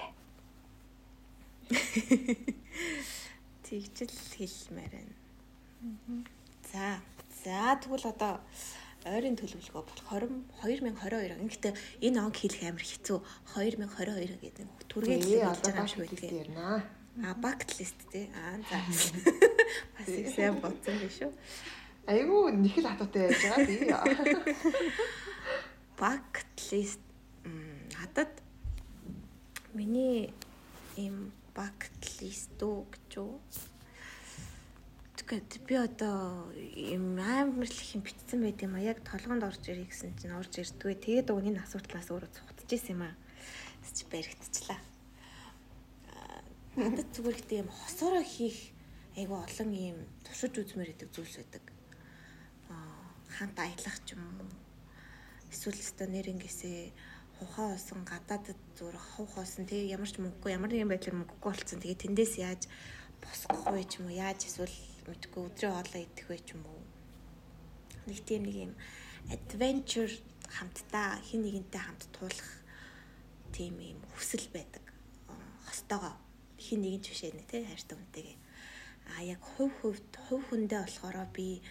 Тэгжэл 3.67 4.15
хэлмээр 4.39 4.93
байна. 5.03 5.15
За. 6.71 7.03
За 7.47 7.79
тэгвэл 7.79 8.11
одоо 8.11 8.43
ойрын 9.07 9.39
төлөвлөгөө 9.39 9.83
бол 9.87 9.99
20 10.11 10.51
2022 10.67 11.31
он. 11.31 11.47
Гэхдээ 11.47 11.73
энэ 12.03 12.19
он 12.19 12.35
хэлэх 12.35 12.63
амар 12.67 12.83
хэцүү. 12.83 13.19
2022 13.55 14.35
гэдэг 14.43 14.63
нэг 14.67 14.83
түргээд 14.91 15.23
Тэгээ 15.23 15.47
хэлж 15.47 15.61
байгаа 15.63 15.87
юм 15.87 16.11
шиг 16.11 16.27
ярина. 16.27 16.83
А 17.23 17.31
bucket 17.39 17.71
list 17.79 17.99
тий. 18.11 18.27
Аа 18.35 18.59
за. 18.67 18.83
Бас 19.95 20.11
их 20.11 20.27
сайн 20.35 20.59
бодсон 20.59 20.99
биш 20.99 21.23
үү? 21.23 21.31
Айгу 22.11 22.51
нэг 22.51 22.75
л 22.83 22.87
хатуутай 22.91 23.31
яаж 23.31 23.39
байгаа 23.39 23.63
би. 23.63 24.91
Bucket 25.95 26.55
list 26.75 27.03
м, 27.47 27.87
надад 27.95 28.35
миний 29.71 30.35
им 30.99 31.31
bucket 31.55 32.03
list 32.19 32.59
үү 32.59 32.83
гэж 32.91 33.23
юу? 33.23 33.39
Тэгээд 35.27 35.67
би 35.67 35.75
одоо 35.75 36.47
юм 36.71 37.19
амар 37.19 37.67
л 37.67 37.75
их 37.83 37.99
юм 37.99 38.07
битсэн 38.07 38.47
байт 38.47 38.63
юм 38.63 38.79
а 38.79 38.79
яг 38.79 39.03
толгоонд 39.03 39.43
орж 39.43 39.59
ирэх 39.67 39.91
гэсэн 39.91 40.15
чинь 40.15 40.31
орж 40.31 40.55
ирдгүй. 40.55 40.95
Тэгээд 40.95 41.35
уг 41.35 41.43
энэ 41.43 41.67
асуудлаас 41.67 42.07
өөрөө 42.07 42.31
цухтаж 42.31 42.71
исэн 42.71 42.95
юм 42.95 43.11
а. 43.11 43.19
Тэс 43.83 43.91
чи 43.91 44.07
баригдчихлаа. 44.07 44.79
Аа, 46.15 46.39
Надад 46.79 47.11
зүгээр 47.11 47.43
гэдэг 47.43 47.59
юм 47.59 47.67
хосоороо 47.75 48.23
хийх 48.23 48.71
айгу 49.19 49.35
олон 49.35 49.69
юм 49.75 49.99
туршиж 50.23 50.63
үзмээр 50.63 50.95
байдаг 50.95 51.11
зүйлс 51.11 51.35
байдаг. 51.43 51.63
Аа 52.71 53.11
хамт 53.35 53.59
аялах 53.59 53.99
ч 54.07 54.15
юм 54.15 54.23
уу. 54.23 54.47
Эсвэл 55.51 55.75
өстө 55.75 56.07
нэрнгээсээ 56.07 56.95
хухаа 57.43 57.75
усан 57.75 58.07
гадаадд 58.07 58.55
зүрх 58.79 59.03
хух 59.19 59.43
усан 59.43 59.67
тэгээ 59.67 59.91
ямар 59.91 60.07
ч 60.07 60.23
мөнгөгүй 60.23 60.55
ямар 60.55 60.71
нэгэн 60.71 60.87
байдлаар 60.87 61.19
мөнгөгүй 61.19 61.51
болцсон 61.51 61.83
тэгээ 61.83 61.99
тэндээс 61.99 62.33
яаж 62.39 62.71
босгох 63.19 63.75
вэ 63.75 63.83
ч 63.83 63.99
юм 63.99 64.07
уу 64.07 64.15
яаж 64.15 64.47
эсвэл 64.47 64.96
мэдгүй 65.07 65.41
өдрөө 65.47 65.71
хоолоо 65.71 66.01
идэх 66.03 66.27
вэ 66.27 66.37
ч 66.43 66.53
юм 66.55 66.63
уу? 66.67 66.83
Нэг 68.07 68.19
тийм 68.27 68.43
нэг 68.43 68.55
юм 68.67 68.73
adventure 69.31 70.11
хамтдаа 70.55 71.19
хин 71.27 71.43
нэгэнтэй 71.43 71.81
хамт 71.81 72.03
туулах 72.15 72.51
тийм 73.55 73.79
юм 73.79 73.99
хүсэл 74.15 74.47
байдаг. 74.51 74.83
Аа, 75.31 75.35
хостоогоо 75.67 76.15
хин 76.59 76.81
нэгэн 76.83 77.03
ч 77.03 77.05
бишээ 77.11 77.31
нэ 77.35 77.43
тий 77.47 77.63
хайртай 77.67 77.95
хүнтэйгээ. 77.97 78.37
А 79.15 79.23
яг 79.23 79.41
хувь 79.43 79.75
хувьд 79.79 80.11
хувь 80.27 80.45
хүндээ 80.47 80.81
болохоро 80.83 81.25
би 81.35 81.63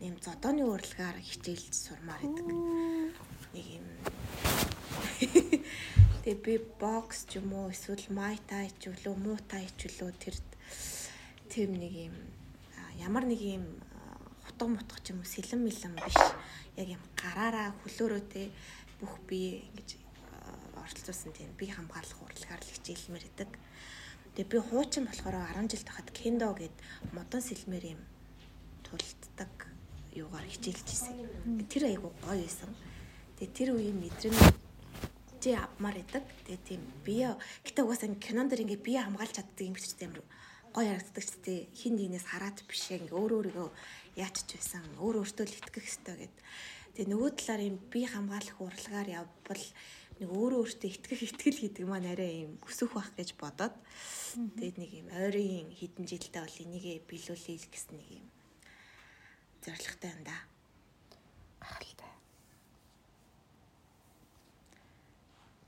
нэм 0.00 0.16
зодооны 0.20 0.64
урлагаар 0.64 1.16
хичээлж 1.20 1.72
сурмаар 1.72 2.20
байдаг. 2.20 2.48
Нэг 3.54 3.66
юм. 3.80 3.86
Тэгээ 6.24 6.40
би 6.44 6.54
бокс 6.80 7.28
ч 7.28 7.40
юм 7.40 7.52
уу 7.52 7.72
эсвэл 7.72 8.08
май 8.12 8.36
тай 8.48 8.72
ч 8.80 8.88
үлээ 8.92 9.16
муу 9.16 9.38
тай 9.44 9.68
ч 9.76 9.88
үлээ 9.88 10.12
тэр 10.20 10.36
тийм 11.52 11.70
нэг 11.76 11.94
юм 12.08 12.16
ямар 12.98 13.24
нэг 13.26 13.40
юм 13.40 13.64
хутга 14.46 14.66
мутга 14.68 14.98
ч 15.02 15.10
юм 15.10 15.22
уу 15.22 15.28
сэлэн 15.28 15.60
мэлэн 15.64 15.94
биш 15.98 16.18
яг 16.76 16.88
юм 16.88 17.02
гараараа 17.18 17.74
хөлөөрөө 17.82 18.22
те 18.30 18.50
бүх 19.00 19.18
би 19.28 19.64
ингэж 19.72 20.04
оролцуулсан 20.84 21.32
тийм 21.32 21.50
би 21.58 21.66
хамгаалах 21.72 22.20
урлагаар 22.22 22.60
л 22.60 22.74
хичээлмээр 22.76 23.24
идэг. 23.24 23.50
Тэгээ 24.36 24.50
би 24.52 24.58
хуучин 24.60 25.04
болохоор 25.08 25.36
10 25.56 25.70
жил 25.72 25.84
тахад 25.86 26.08
кендо 26.12 26.52
гэд 26.52 26.76
модон 27.16 27.40
сэлмэр 27.40 27.84
юм 27.96 28.00
тулддаг 28.84 29.52
юугаар 30.12 30.46
хичээлж 30.46 30.88
ирсэн. 30.90 31.16
Тэр 31.72 31.88
айгу 31.88 32.12
гоё 32.20 32.42
байсан. 32.42 32.70
Тэгээ 33.38 33.56
тэр 33.56 33.68
үеийн 33.74 33.98
мэдрэмж 33.98 34.40
чи 35.40 35.50
авмаар 35.56 35.96
идэг. 36.04 36.24
Тэгээ 36.44 36.60
тийм 36.68 36.82
бие 37.06 37.32
гэтээ 37.64 37.84
угаасаа 37.84 38.12
кинон 38.20 38.48
дэр 38.48 38.64
ингээ 38.64 38.84
бие 38.84 39.00
хамгаалж 39.02 39.34
чаддаг 39.40 39.64
юм 39.64 39.74
биш 39.74 39.88
тийм 39.96 40.12
гоё 40.74 40.90
харагддаг 40.90 41.22
ч 41.22 41.30
тийм 41.38 41.70
хин 41.78 41.94
нэгнээс 41.94 42.26
хараад 42.26 42.58
биш 42.66 42.90
ингээ 42.90 43.14
өөр 43.14 43.32
өөрийгөө 43.38 43.70
яачч 44.18 44.48
байсан. 44.58 44.82
Өөр 44.98 45.22
өөртөө 45.22 45.46
л 45.46 45.58
итгэх 45.62 45.86
хэрэгтэй 45.86 46.16
гэд. 46.26 46.36
Тэгээ 46.98 47.10
нөгөө 47.14 47.30
талаар 47.38 47.62
юм 47.62 47.76
бие 47.94 48.08
хамгаалах 48.10 48.58
урлагаар 48.58 49.08
явбал 49.22 49.64
нэг 50.18 50.30
өөрөө 50.30 50.58
өөртөө 50.62 50.90
итгэх 50.90 51.20
итгэл 51.26 51.58
гэдэг 51.62 51.84
маань 51.86 52.10
арай 52.10 52.46
юм 52.46 52.58
өсөх 52.66 52.94
байх 52.94 53.10
гэж 53.18 53.34
бодоод 53.38 53.74
тэгээд 54.34 54.76
нэг 54.78 54.90
юм 54.94 55.08
ойрын 55.10 55.70
хідэн 55.74 56.06
жилдээ 56.06 56.42
бол 56.42 56.62
энийг 56.62 57.02
биелүүлэе 57.06 57.66
гэсэн 57.70 57.94
нэг 57.98 58.08
юм 58.22 58.26
зоригтой 59.62 60.10
юм 60.14 60.22
да. 60.22 60.38
Гахалтай. 61.58 62.12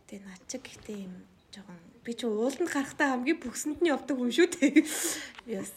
Тэгээ 0.07 0.27
над 0.31 0.43
чиг 0.47 0.63
гэхдээ 0.63 0.99
юм 1.11 1.15
жоохон 1.57 1.81
би 2.05 2.13
ч 2.13 2.29
ууланд 2.29 2.69
гарахтаа 2.69 3.17
хамгийн 3.17 3.41
бүксэнд 3.41 3.81
нь 3.81 3.89
явдаг 3.89 4.21
юм 4.21 4.29
шүү 4.29 4.53
дээ. 4.53 4.85
Би 5.49 5.57
бас 5.57 5.73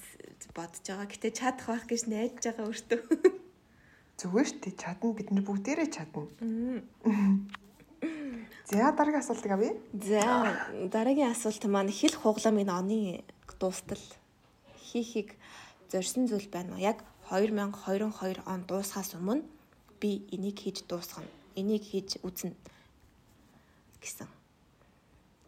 бодож 0.52 0.84
байгаа. 0.84 1.08
Гэтэ 1.08 1.32
чадах 1.32 1.72
байх 1.72 1.88
гэж 1.88 2.12
найдаж 2.12 2.44
байгаа 2.44 2.68
өөртөө. 2.68 3.00
Зүгээр 4.20 4.48
шүү 4.52 4.60
дээ. 4.60 4.76
Чадна 4.76 5.16
бид 5.16 5.32
нар 5.32 5.48
бүгдээрээ 5.48 5.88
чадна. 5.88 6.28
За 8.70 8.94
дараагийн 8.94 9.24
асуултыг 9.24 9.52
авъя. 9.56 9.74
За 9.96 10.22
дараагийн 10.92 11.32
асуулт 11.32 11.64
маань 11.66 11.90
хэл 11.90 12.14
хуглам 12.14 12.62
энэ 12.62 12.76
оны 12.76 13.00
дуустал 13.60 14.04
хийхийг 14.78 15.34
зорьсон 15.92 16.30
зүйл 16.30 16.48
байна 16.54 16.76
уу? 16.76 16.84
Яг 16.84 17.02
2022 17.32 18.46
он 18.46 18.62
дуусахаас 18.70 19.18
өмнө 19.18 19.42
би 20.00 20.22
энийг 20.36 20.62
хийж 20.62 20.86
дуусгана. 20.86 21.26
Энийг 21.56 21.84
хийж 21.84 22.22
үзнэ 22.22 22.54
гэсэн. 24.02 24.30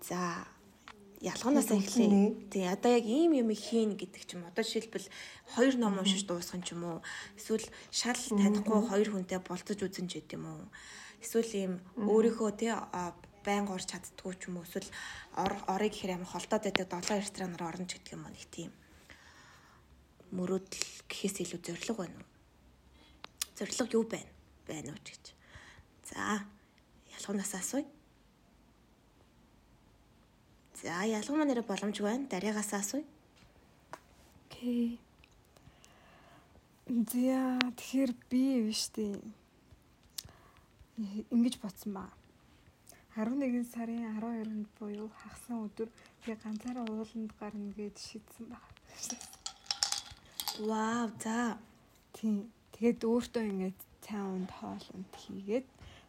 За 0.01 0.49
ялганаасаа 1.21 1.77
эхлэе. 1.77 2.33
Тий 2.49 2.65
одоо 2.65 2.97
яг 2.97 3.05
ийм 3.05 3.37
юм 3.37 3.53
хийн 3.53 3.93
гэдэг 3.93 4.23
ч 4.25 4.33
юм. 4.33 4.49
Одоо 4.49 4.65
жишээлбэл 4.65 5.07
хоёр 5.53 5.75
ном 5.77 6.01
уншиж 6.01 6.25
дуусгах 6.25 6.65
ч 6.65 6.73
юм 6.73 6.83
уу. 6.89 6.99
Эсвэл 7.37 7.65
шал 7.93 8.17
танихгүй 8.17 8.81
хоёр 8.89 9.09
хүнтэй 9.13 9.37
болцож 9.45 9.77
үзэн 9.77 10.09
ч 10.09 10.17
гэдэм 10.17 10.41
юм 10.41 10.65
уу. 10.65 10.69
Эсвэл 11.21 11.53
ийм 11.53 11.73
өөрийнхөө 12.01 12.49
тий 12.57 12.73
байн 13.45 13.69
орж 13.69 13.85
чаддгүй 13.93 14.33
ч 14.41 14.49
юм 14.49 14.57
уу. 14.57 14.65
Эсвэл 14.65 14.89
орыг 15.37 15.93
гэхээр 15.93 16.17
амар 16.17 16.29
холдоод 16.33 16.65
байдаг 16.65 16.89
долоо 16.89 17.17
ресторанаар 17.21 17.69
орно 17.69 17.85
ч 17.85 18.01
гэдэг 18.01 18.17
юм 18.17 18.25
уу. 18.25 18.33
Нэг 18.33 18.45
тийм 18.49 18.71
мөрөөдөл 20.33 20.89
гэхээс 21.05 21.45
илүү 21.45 21.61
зориг 21.61 21.97
байна 22.01 22.17
уу? 22.17 22.27
Зориг 23.53 23.93
юу 23.93 24.05
байна? 24.09 24.31
Байна 24.65 24.89
уу 24.89 25.01
гэж. 25.05 25.37
За 26.09 26.41
ялганаасаа 27.13 27.61
асууя. 27.61 28.00
За 30.81 31.05
ялгамаа 31.05 31.45
нэрэ 31.45 31.61
боломжгүй 31.61 32.05
байна. 32.09 32.25
Дараагаас 32.25 32.73
асууя. 32.73 33.05
Окей. 34.49 34.97
Зя 36.89 37.61
тэгэхээр 37.77 38.11
би 38.29 38.41
биш 38.65 38.89
тий. 38.89 39.13
Ингиж 41.29 41.61
бодсон 41.61 41.93
ба. 41.93 42.05
11 43.13 43.61
сарын 43.69 44.17
12-нд 44.17 44.67
буюу 44.79 45.11
хагасан 45.21 45.69
өдөр 45.69 45.89
би 46.25 46.33
ганцаараа 46.33 46.85
ууланд 46.89 47.31
гарна 47.39 47.69
гэж 47.77 47.95
шийдсэн 48.01 48.49
баг. 48.49 48.65
Вау, 50.65 51.11
за. 51.21 51.59
Тийм. 52.17 52.49
Тэгээд 52.73 53.05
өөртөө 53.05 53.43
ингээд 53.51 53.79
цаанд 54.01 54.49
хоолнд 54.57 55.13
хийгээд 55.13 55.67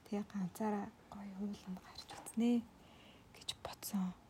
тэгээ 0.08 0.24
ганцаараа 0.32 0.86
гоё 1.12 1.36
ууланд 1.44 1.78
гарч 1.84 2.08
үзнэ 2.16 2.64
гэж 3.36 3.48
бодсон. 3.60 4.21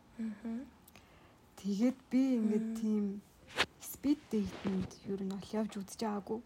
Тэгээд 1.62 1.98
би 2.10 2.22
ингээд 2.38 2.68
тийм 2.80 3.04
спид 3.80 4.18
дейтэнд 4.30 4.90
ер 5.06 5.20
нь 5.22 5.32
ол 5.32 5.46
явж 5.54 5.72
үзэж 5.78 6.00
байгаагүй. 6.02 6.40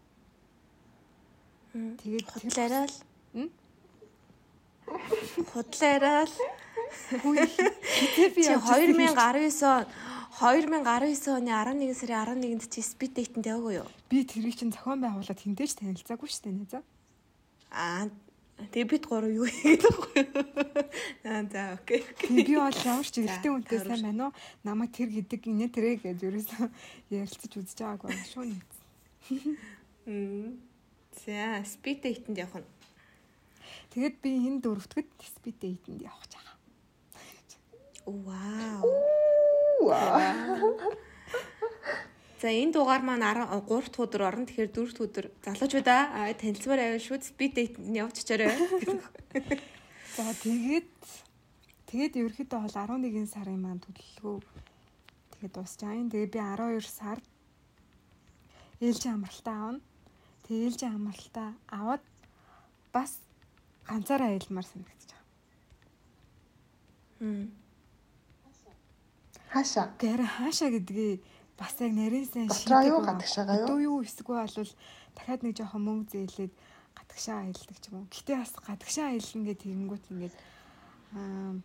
Тэгээд 1.73 2.27
худлаараа 2.31 2.85
л 2.85 2.97
худлаараа 5.51 6.23
л 6.25 6.35
би 7.25 8.45
2019 8.45 9.63
он 9.65 9.85
2019 10.37 11.33
оны 11.33 11.49
11 11.49 11.97
сарын 11.97 12.37
11-нд 12.45 12.69
чи 12.69 12.81
спид 12.85 13.17
дейтэнд 13.17 13.49
яваагүй 13.49 13.81
юу? 13.81 13.89
Би 14.09 14.21
тэрийг 14.21 14.53
чинь 14.53 14.69
зохион 14.69 15.01
байгуулаад 15.01 15.41
хинтэж 15.41 15.81
танилцаагүй 15.81 16.29
шүү 16.29 16.43
дээ 16.45 16.55
нэ 16.61 16.65
за. 16.69 16.79
Аа 17.73 18.05
Тэгээ 18.57 18.89
бид 18.89 19.03
гурав 19.05 19.29
юу 19.29 19.45
хийгээд 19.45 19.83
байгаа 19.85 20.17
юм. 20.17 20.33
Аа 21.29 21.43
за 21.45 21.61
окей. 21.77 22.01
Би 22.25 22.57
бол 22.57 22.73
ямар 22.73 23.05
ч 23.05 23.21
эрэгтэй 23.21 23.51
хүнтэй 23.53 23.79
сайн 23.85 24.01
байна 24.01 24.33
уу? 24.33 24.37
Намайг 24.65 24.97
тэр 24.97 25.13
гэдэг 25.13 25.41
инээ 25.45 25.69
тэрэ 25.69 26.01
гэж 26.01 26.25
ерөөсөө 26.25 26.65
ярилцаж 27.13 27.51
үзэж 27.53 27.77
байгаагүй 27.77 28.17
шүү 28.33 28.45
нэ. 28.49 28.57
Мм. 30.09 30.57
За, 31.21 31.61
speed 31.69 32.01
date-нд 32.01 32.37
явах 32.41 32.65
нь. 32.65 32.69
Тэгэд 33.93 34.15
би 34.25 34.29
энэ 34.49 34.61
дөрөвтгөд 34.65 35.09
speed 35.21 35.57
date-нд 35.61 36.01
явах 36.01 36.25
гэж 36.25 36.33
байгаа. 36.41 36.57
Вау. 38.25 38.89
Вау. 39.85 40.97
За 42.37 42.53
энэ 42.53 42.73
дугаар 42.73 43.01
маань 43.01 43.25
3 43.25 43.49
дахь 43.65 43.97
өдөр 43.97 44.21
орно. 44.29 44.45
Тэгэхээр 44.45 44.69
4 44.69 44.93
дахь 44.93 45.05
өдөр 45.09 45.25
залуучуудаа 45.41 46.01
танилцмаар 46.37 46.81
байвал 46.85 47.01
шүүд 47.01 47.23
speed 47.25 47.51
date 47.57 47.75
явуулчихаарай. 47.81 48.53
За 50.13 50.23
тэгээд 50.45 50.87
тэгээд 51.89 52.13
ерөөхдөө 52.21 52.59
бол 52.61 52.77
11 52.77 53.25
сарын 53.33 53.57
маань 53.57 53.81
төлөвлөгөө 53.81 54.37
тэгээд 55.33 55.53
дуусчаа. 55.57 55.97
Тэгээ 55.97 56.29
би 56.29 56.37
12 56.37 56.85
сард 56.85 57.25
ээлжийн 58.85 59.17
амралтаа 59.17 59.57
авна. 59.57 59.81
Тэгээ 60.45 60.65
ээлжийн 60.69 60.93
амралтаа 60.93 61.49
аваад 61.73 62.03
бас 62.93 63.17
ганцаараа 63.89 64.37
санагдаж 64.61 65.09
байгаа. 65.09 65.25
Хм. 67.17 67.49
Хаашаа? 69.49 69.85
Гэр 69.97 70.21
хаашаа 70.21 70.69
гэдгийг 70.69 71.25
бас 71.57 71.73
яг 71.81 71.91
нарийнсэн 71.97 72.53
шийдэх 72.53 72.93
юу 72.93 73.01
гадагшаага 73.01 73.65
юу? 73.65 73.67
Дуу 73.67 73.79
юу 73.81 73.97
эсвэл 74.05 74.45
бол 74.45 74.71
дахиад 75.17 75.41
нэг 75.41 75.57
жоохон 75.57 75.81
мөнгө 75.81 76.13
зээлээд 76.13 76.53
гадагшаа 76.93 77.37
аялдаг 77.41 77.77
ч 77.81 77.85
юм 77.89 77.95
уу. 77.97 78.07
Гэтэ 78.13 78.33
бас 78.37 78.53
гадагшаа 78.61 79.07
аялна 79.09 79.45
гэдэг 79.49 79.65
тэгэнгүүт 79.65 80.05
ингээд 80.13 80.35
аа 81.17 81.57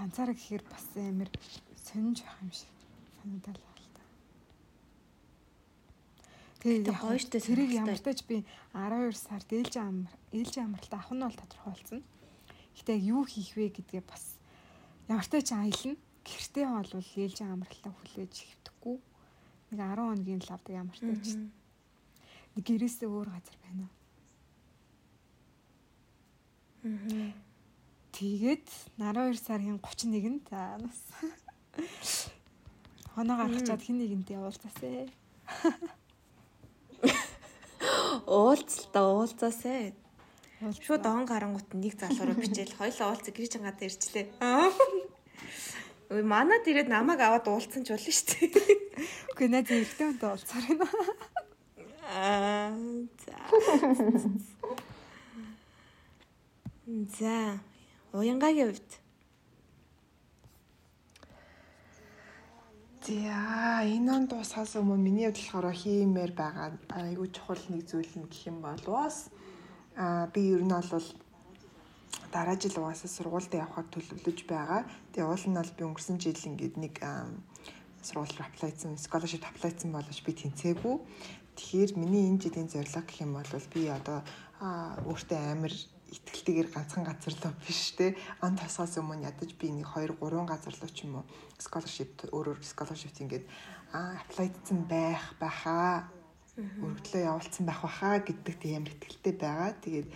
ганцаараа 0.00 0.32
гэхээр 0.32 0.64
бас 0.64 0.84
амар 0.96 1.30
сонирж 1.76 2.18
байх 2.24 2.40
юм 2.40 2.52
шиг 2.56 2.72
санагдал 3.20 3.60
байна 3.60 3.84
л 3.84 3.92
та. 3.92 4.02
Тэгээ 6.64 6.88
гоёштой 6.88 7.40
тэрийг 7.44 7.70
ямар 7.76 8.00
ч 8.00 8.02
тач 8.08 8.24
би 8.24 8.48
12 8.72 9.12
сард 9.12 9.48
ээлжийн 9.52 10.08
амар 10.08 10.14
ээлжийн 10.32 10.72
амралтаа 10.72 10.98
авах 11.04 11.12
нь 11.12 11.24
бол 11.26 11.36
тодорхой 11.36 11.72
болсон. 11.76 12.00
Гэтэ 12.80 12.96
яг 12.96 13.04
юу 13.04 13.22
хийх 13.28 13.52
вэ 13.60 13.76
гэдгээ 13.76 14.02
бас 14.08 14.40
ямар 15.12 15.26
ч 15.26 15.30
тач 15.36 15.52
аялна. 15.52 16.00
Гэртээ 16.24 16.66
бол 16.68 16.92
ээлжийн 16.96 17.52
амралтаа 17.52 17.92
хүлээж 17.92 18.34
хэвдэхгүй 18.36 18.96
нэг 19.70 19.80
10 19.80 20.00
хоногийн 20.00 20.40
л 20.40 20.52
авдаг 20.52 20.74
ямар 20.74 20.96
ч 20.96 21.00
тач. 21.04 21.26
Нэг 22.56 22.64
гэрээсээ 22.64 23.08
өөр 23.08 23.28
газар 23.28 23.56
байна. 23.64 23.86
Аа. 26.84 27.32
Тэгээд 28.16 28.66
12 28.98 29.38
сарын 29.38 29.78
31-нд 29.78 30.48
за 30.48 30.80
бас 30.80 31.00
хоноо 33.14 33.36
гаргачаад 33.36 33.82
хин 33.84 33.98
нэгэнтэй 34.00 34.38
уулзаасэ. 34.40 35.06
Уулзалтаа 38.26 39.04
уулзаасэ. 39.06 39.94
Шууд 40.82 41.06
он 41.06 41.26
гарангуут 41.30 41.70
нэг 41.78 41.94
залуураа 41.94 42.34
бичээл 42.34 42.74
хоёлоо 42.74 43.14
уулзах 43.14 43.34
гэрч 43.36 43.54
ангаад 43.60 43.78
ирчлээ. 43.86 44.26
Ой 44.42 44.70
манад 46.08 46.64
ирээд 46.64 46.88
намайг 46.88 47.20
аваад 47.20 47.46
уулцсан 47.48 47.84
ч 47.84 47.92
болно 47.92 48.12
шүү 48.12 48.28
дээ. 48.32 48.48
Үгүй 49.36 49.48
наа 49.52 49.62
зэрэгтэй 49.62 50.06
үнтэй 50.08 50.28
уулзаар 50.32 50.64
байна. 50.64 50.88
Аа 52.08 52.72
за. 53.20 53.36
За. 57.20 57.60
Уянгагийн 58.16 58.72
хувьд. 58.72 58.90
За 63.04 63.84
энэ 63.84 64.08
он 64.08 64.24
дуусахаас 64.32 64.80
өмнө 64.80 65.04
миний 65.04 65.28
хувьд 65.28 65.44
болохоор 65.44 65.76
хиймээр 65.76 66.32
байгаа 66.32 66.72
айгүй 66.88 67.28
чухал 67.36 67.60
нэг 67.68 67.84
зүйл 67.84 68.12
нь 68.16 68.28
гэх 68.32 68.48
юм 68.48 68.64
бол 68.64 68.84
бас 68.88 69.28
аа 69.96 70.32
би 70.32 70.56
ер 70.56 70.64
нь 70.64 70.72
бол 70.72 71.08
дараа 72.32 72.56
жил 72.60 72.76
угаасаа 72.78 73.10
сургуультай 73.10 73.60
явахаар 73.60 73.88
төлөвлөж 73.92 74.38
байгаа. 74.48 74.84
Тэгээ 75.12 75.28
уул 75.28 75.44
нь 75.48 75.58
бол 75.58 75.72
би 75.76 75.82
өнгөрсөн 75.88 76.16
жил 76.20 76.38
ингээд 76.38 76.76
нэг 76.76 76.94
сургууль 78.02 78.44
аплайцсан, 78.44 78.96
scholarship 78.96 79.44
аплайцсан 79.44 79.92
боловч 79.92 80.20
би 80.24 80.32
тэнцээгүй. 80.32 80.96
Тэгэхээр 81.56 81.90
миний 81.98 82.30
энэ 82.30 82.42
жилийн 82.42 82.68
зорилго 82.70 83.02
гэх 83.02 83.20
юм 83.24 83.32
бол 83.34 83.52
би 83.74 83.82
одоо 83.90 84.22
өөртөө 84.60 85.40
амар 85.52 85.74
итгэлтэйгээр 86.08 86.68
ганцхан 86.72 87.04
газар 87.04 87.34
руу 87.36 87.54
биш 87.66 87.92
те 87.98 88.16
он 88.40 88.56
тосгоос 88.56 88.96
өмнө 88.96 89.28
ядаж 89.28 89.50
би 89.60 89.68
нэг 89.68 89.92
2 89.92 90.16
3 90.16 90.46
газар 90.48 90.74
руу 90.80 90.88
ч 90.88 91.04
юм 91.04 91.20
уу 91.20 91.24
scholarship 91.60 92.32
өөрөөр 92.32 92.60
scholarship 92.64 93.12
ингээд 93.20 93.44
аплайдсан 93.92 94.88
байх 94.88 95.36
байхаа 95.42 96.08
өргөдлөө 96.56 97.22
явуулсан 97.28 97.64
байх 97.66 97.80
байхаа 97.84 98.16
гэдэг 98.24 98.54
тийм 98.56 98.84
итгэлтэй 98.88 99.34
байгаа. 99.36 99.70
Тэгээд 99.84 100.08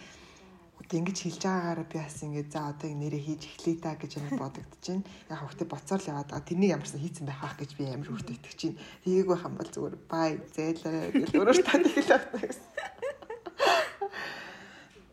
одоо 0.83 0.99
ингэж 0.99 1.19
хэлж 1.23 1.43
байгаагаараа 1.47 1.87
би 1.87 1.99
бас 2.03 2.19
ингэж 2.27 2.49
за 2.51 2.61
одоо 2.75 2.89
ингэ 2.91 3.01
нэрээ 3.07 3.23
хийж 3.23 3.43
эхлэе 3.47 3.79
та 3.79 3.95
гэж 3.95 4.13
амар 4.19 4.51
бодогдож 4.51 4.83
байна. 4.83 5.07
Яг 5.31 5.39
хөвгтө 5.39 5.65
боцоор 5.71 6.01
л 6.03 6.11
яваад 6.11 6.29
байгаа. 6.29 6.49
Тэрнийг 6.51 6.75
ямарсан 6.75 7.01
хийцэн 7.01 7.27
байх 7.27 7.41
ах 7.47 7.57
гэж 7.57 7.71
би 7.79 7.85
амар 7.87 8.11
хүртэ 8.11 8.35
итгэж 8.35 8.57
чинь. 8.59 8.79
Тгийг 9.07 9.27
байх 9.31 9.47
юм 9.47 9.55
бол 9.57 9.71
зүгээр 9.71 9.97
бай 10.11 10.31
зээлээ 10.53 11.15
гэж 11.15 11.31
өөрөө 11.39 11.57
тань 11.63 11.87
хэлээд 11.87 12.25
байна 12.35 12.47
гэсэн. 12.51 12.67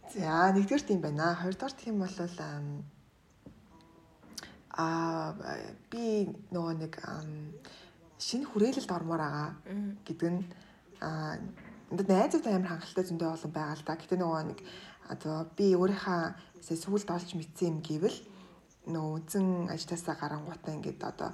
За 0.10 0.50
нэгдүгээр 0.58 0.84
тийм 0.90 1.00
байна. 1.06 1.38
Хоёрдугаар 1.38 1.76
тийм 1.78 1.96
бол 2.02 2.18
аа 4.80 5.36
би 5.92 6.32
нөгөө 6.50 6.74
нэг 6.82 6.94
шинэ 8.18 8.46
хүрээлэлд 8.48 8.92
ормоор 8.96 9.22
байгаа 9.22 9.50
гэдэг 10.08 10.30
нь 10.34 10.42
аа 11.04 11.38
найзуудтай 11.90 12.54
амар 12.54 12.72
хангалттай 12.72 13.06
зөндөө 13.06 13.30
олон 13.34 13.52
байгаа 13.54 13.76
л 13.76 13.86
да. 13.86 14.00
Гэтэ 14.00 14.16
нөгөө 14.18 14.42
нэг 14.50 14.60
одоо 15.10 15.50
би 15.58 15.74
өөрийнхөө 15.74 16.22
сүгэлд 16.62 17.10
олж 17.10 17.30
мэдсэн 17.34 17.68
юм 17.70 17.78
гэвэл 17.82 18.20
нөгөө 18.94 19.14
үнэн 19.26 19.74
ажлаасаа 19.74 20.16
гарангуудаа 20.22 20.74
ингээд 20.78 21.02
одоо 21.02 21.30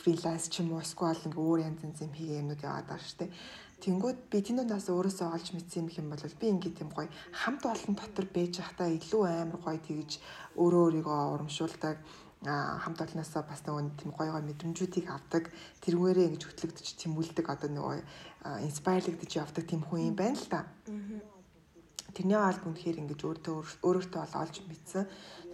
фриланс 0.00 0.50
ч 0.50 0.60
юм 0.60 0.74
уу 0.74 0.82
эсвэл 0.82 1.22
ингээ 1.26 1.46
өөр 1.46 1.60
янз 1.68 1.80
янз 1.86 1.98
юм 2.02 2.12
хийгээ 2.14 2.40
юмнууд 2.42 2.62
яваад 2.66 2.86
байгаа 2.90 3.06
шүү 3.06 3.18
дээ. 3.22 3.30
Тэнгүүд 3.76 4.18
би 4.32 4.38
тэнүүнээс 4.40 4.88
өөрөөсөө 4.88 5.28
олж 5.36 5.46
мэдсэн 5.52 5.86
юм 6.00 6.08
бол 6.10 6.38
би 6.40 6.46
ингээ 6.48 6.72
тийм 6.78 6.90
гоё 6.90 7.08
хамт 7.30 7.62
олон 7.68 7.94
дотор 7.94 8.26
байж 8.32 8.54
байхдаа 8.58 8.88
илүү 8.88 9.22
амар 9.26 9.60
гоё 9.60 9.78
тэгж 9.84 10.10
өөрөө 10.56 10.82
өөрийгөө 10.86 11.18
урамшуулдаг 11.36 11.96
хамт 12.82 12.98
олноосоо 13.04 13.42
бас 13.44 13.60
нөгөө 13.68 13.84
тийм 14.00 14.10
гоё 14.16 14.32
гоё 14.32 14.48
мэдрэмжүүдийг 14.48 15.06
авдаг 15.12 15.44
тэрүүгээрээ 15.84 16.28
ингэж 16.32 16.42
хөтлөгдөж 16.46 16.88
тэмүүлдэг 16.96 17.46
одоо 17.52 17.68
нөгөө 17.68 17.96
инспайрлэгдэж 18.64 19.30
явдаг 19.44 19.64
тийм 19.68 19.82
хүн 19.84 20.08
юм 20.08 20.16
байна 20.16 20.40
л 20.40 20.48
та. 20.48 20.64
Аа 20.88 21.35
тэрний 22.14 22.38
алд 22.38 22.62
үнэхээр 22.62 23.00
ингэж 23.02 23.20
өөртөө 23.24 23.56
өөрөөтөө 23.82 24.20
бол 24.22 24.40
олж 24.42 24.56
мэдсэн. 24.66 25.04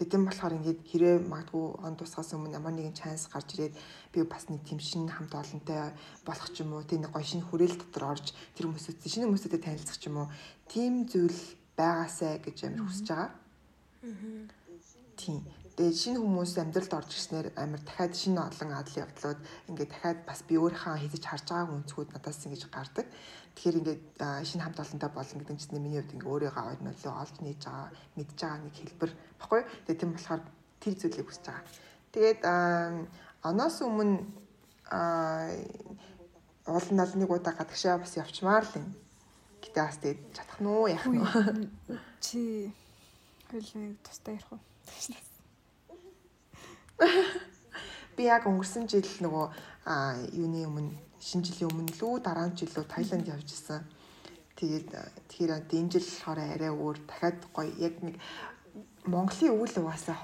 Тэгтэн 0.02 0.22
болохоор 0.26 0.56
ингэж 0.58 0.78
хэрэг 0.84 1.24
магадгүй 1.30 1.64
он 1.86 1.94
тусгаас 1.96 2.34
өмнө 2.34 2.58
ямар 2.58 2.74
нэгэн 2.74 2.96
чанс 2.96 3.30
гарч 3.30 3.54
ирээд 3.54 3.74
би 4.12 4.20
бас 4.26 4.50
нэг 4.50 4.66
тийм 4.66 4.80
шин 4.82 5.08
хамт 5.08 5.32
олонтой 5.32 5.94
болох 6.26 6.48
ч 6.50 6.60
юм 6.60 6.74
уу 6.74 6.82
тийм 6.82 7.06
нэг 7.06 7.14
гоё 7.14 7.24
шин 7.24 7.42
хүрээл 7.46 7.78
дотор 7.78 8.18
орж 8.18 8.34
тэр 8.58 8.66
хүмүүстэй 8.66 9.08
шинэ 9.08 9.26
хүмүүстэй 9.30 9.62
танилцах 9.62 9.96
ч 9.96 10.10
юм 10.10 10.26
уу 10.26 10.28
тийм 10.66 11.06
зүйл 11.06 11.40
байгаасай 11.78 12.42
гэж 12.42 12.56
амир 12.66 12.82
хүсэж 12.84 13.06
байгаа. 13.08 13.30
Тийм. 15.16 15.40
Тэгээд 15.72 15.96
шинэ 15.96 16.18
хүмүүс 16.20 16.52
амьдралд 16.60 16.92
орж 16.92 17.10
ирснээр 17.16 17.48
амар 17.56 17.80
дахиад 17.80 18.12
шинэ 18.12 18.44
олон 18.44 18.70
адал 18.76 19.00
явдлууд 19.08 19.40
ингээд 19.72 19.88
дахиад 19.88 20.20
бас 20.28 20.40
би 20.44 20.60
өөрийнхөө 20.60 21.00
хийж 21.00 21.24
харж 21.24 21.46
байгаа 21.48 21.72
үнцгүүд 21.72 22.10
надаас 22.12 22.44
ингэж 22.44 22.62
гардаг. 22.68 23.06
Тэгэхээр 23.52 23.78
ингээд 23.78 24.02
шинэ 24.48 24.62
хамт 24.64 24.80
олонтой 24.80 25.10
болно 25.12 25.38
гэдэг 25.40 25.58
чинь 25.60 25.76
миний 25.76 26.00
хувьд 26.00 26.14
ингээд 26.16 26.32
өөрийгөө 26.32 26.64
ойр 26.72 26.80
нөлөө 26.82 27.12
олж 27.12 27.36
нээж 27.44 27.60
байгаа 27.68 27.88
мэдж 28.16 28.38
байгаа 28.40 28.58
нэг 28.64 28.74
хэлбэр 28.80 29.12
баггүй. 29.40 29.60
Тэгээд 29.84 30.00
тийм 30.00 30.12
болохоор 30.16 30.42
тэр 30.80 30.94
зүйлийг 30.96 31.28
хүсэж 31.28 31.44
байгаа. 31.46 31.66
Тэгээд 32.12 32.40
оноос 33.44 33.76
өмнө 33.84 34.16
уул 36.66 36.88
нал 36.96 37.12
нэг 37.18 37.30
удаа 37.30 37.54
гадагшаа 37.54 37.98
бас 37.98 38.16
явчмаар 38.16 38.64
л 38.64 38.76
юм. 38.80 38.86
Гэтэ 39.62 39.80
бас 39.82 39.98
тэгээд 40.00 40.20
чадах 40.36 40.58
нь 40.60 40.68
уу 40.68 40.86
яах 40.88 41.06
нь 41.06 41.20
чи 42.24 42.72
хөлийг 43.50 43.98
тустай 44.02 44.34
ярих 44.38 44.52
уу? 44.52 44.60
Би 48.16 48.22
яг 48.28 48.46
өнгөрсөн 48.46 48.86
жил 48.86 49.08
нөгөө 49.24 49.46
юуны 50.38 50.66
өмнө 50.68 51.11
шинэ 51.22 51.46
жилийн 51.46 51.70
өмнө 51.70 51.94
лүү 52.02 52.14
дараа 52.26 52.50
нь 52.50 52.58
жил 52.58 52.72
лөө 52.74 52.86
Таиланд 52.90 53.30
явж 53.30 53.48
исэн. 53.54 53.86
Тэгээд 54.58 54.90
тэгэхээр 55.30 55.52
энэ 55.70 55.90
жил 55.94 56.06
болохоор 56.10 56.40
арай 56.42 56.72
өөр 56.74 56.98
дахиад 57.06 57.38
гоё 57.54 57.70
яг 57.78 57.94
нэг 58.02 58.18
Монголын 59.06 59.54
үйл 59.58 59.74
угаасаа 59.78 60.18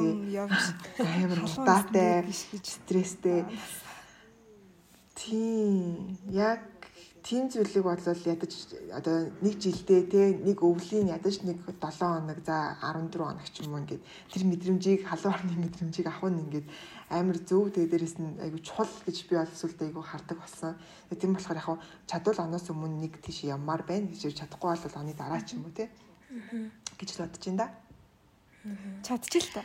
дээ. 0.00 0.14
явж 0.44 0.62
амар 1.00 1.40
удаатай 1.44 2.24
стресстэй. 2.32 3.44
Тийм 5.16 6.16
яг 6.32 6.71
тийм 7.22 7.46
зүйлийг 7.48 7.84
бодлол 7.86 8.22
ядаж 8.26 8.52
одоо 8.90 9.30
нэг 9.38 9.54
жилдээ 9.62 10.00
те 10.10 10.22
нэг 10.42 10.58
өвлийн 10.58 11.14
ядаж 11.14 11.46
нэг 11.46 11.62
7 11.70 11.78
хоног 11.78 12.38
за 12.42 12.74
14 12.82 13.14
хоног 13.14 13.46
ч 13.46 13.62
юм 13.62 13.78
уу 13.78 13.82
ингээд 13.86 14.02
тэр 14.02 14.42
мэдрэмжийг 14.50 15.06
халуун 15.06 15.34
орны 15.34 15.54
мэдрэмжийг 15.62 16.06
авах 16.10 16.34
нь 16.34 16.42
ингээд 16.42 16.66
амар 17.14 17.38
зөв 17.38 17.70
тэгээ 17.70 17.90
дээрэс 17.94 18.16
нь 18.18 18.42
айгу 18.42 18.58
чухал 18.58 18.90
гэж 19.06 19.16
би 19.30 19.38
бол 19.38 19.54
сүлдээ 19.54 19.86
айгу 19.94 20.02
хардаг 20.02 20.38
болсон. 20.42 20.74
Тийм 21.14 21.32
болохоор 21.38 21.62
яг 21.62 21.78
чадвал 22.10 22.42
оноос 22.42 22.66
өмнө 22.74 22.98
нэг 23.06 23.22
тийш 23.22 23.46
ямаар 23.46 23.86
байна 23.86 24.10
гэж 24.10 24.34
чадахгүй 24.42 24.74
бол 24.74 24.98
оны 24.98 25.14
дараа 25.14 25.40
ч 25.46 25.54
юм 25.54 25.62
уу 25.70 25.74
те 25.76 25.86
гэж 26.98 27.08
л 27.14 27.22
бодож 27.22 27.42
байна 27.46 27.60
да. 27.62 27.68
Чадчих 29.06 29.46
л 29.46 29.54
та. 29.54 29.62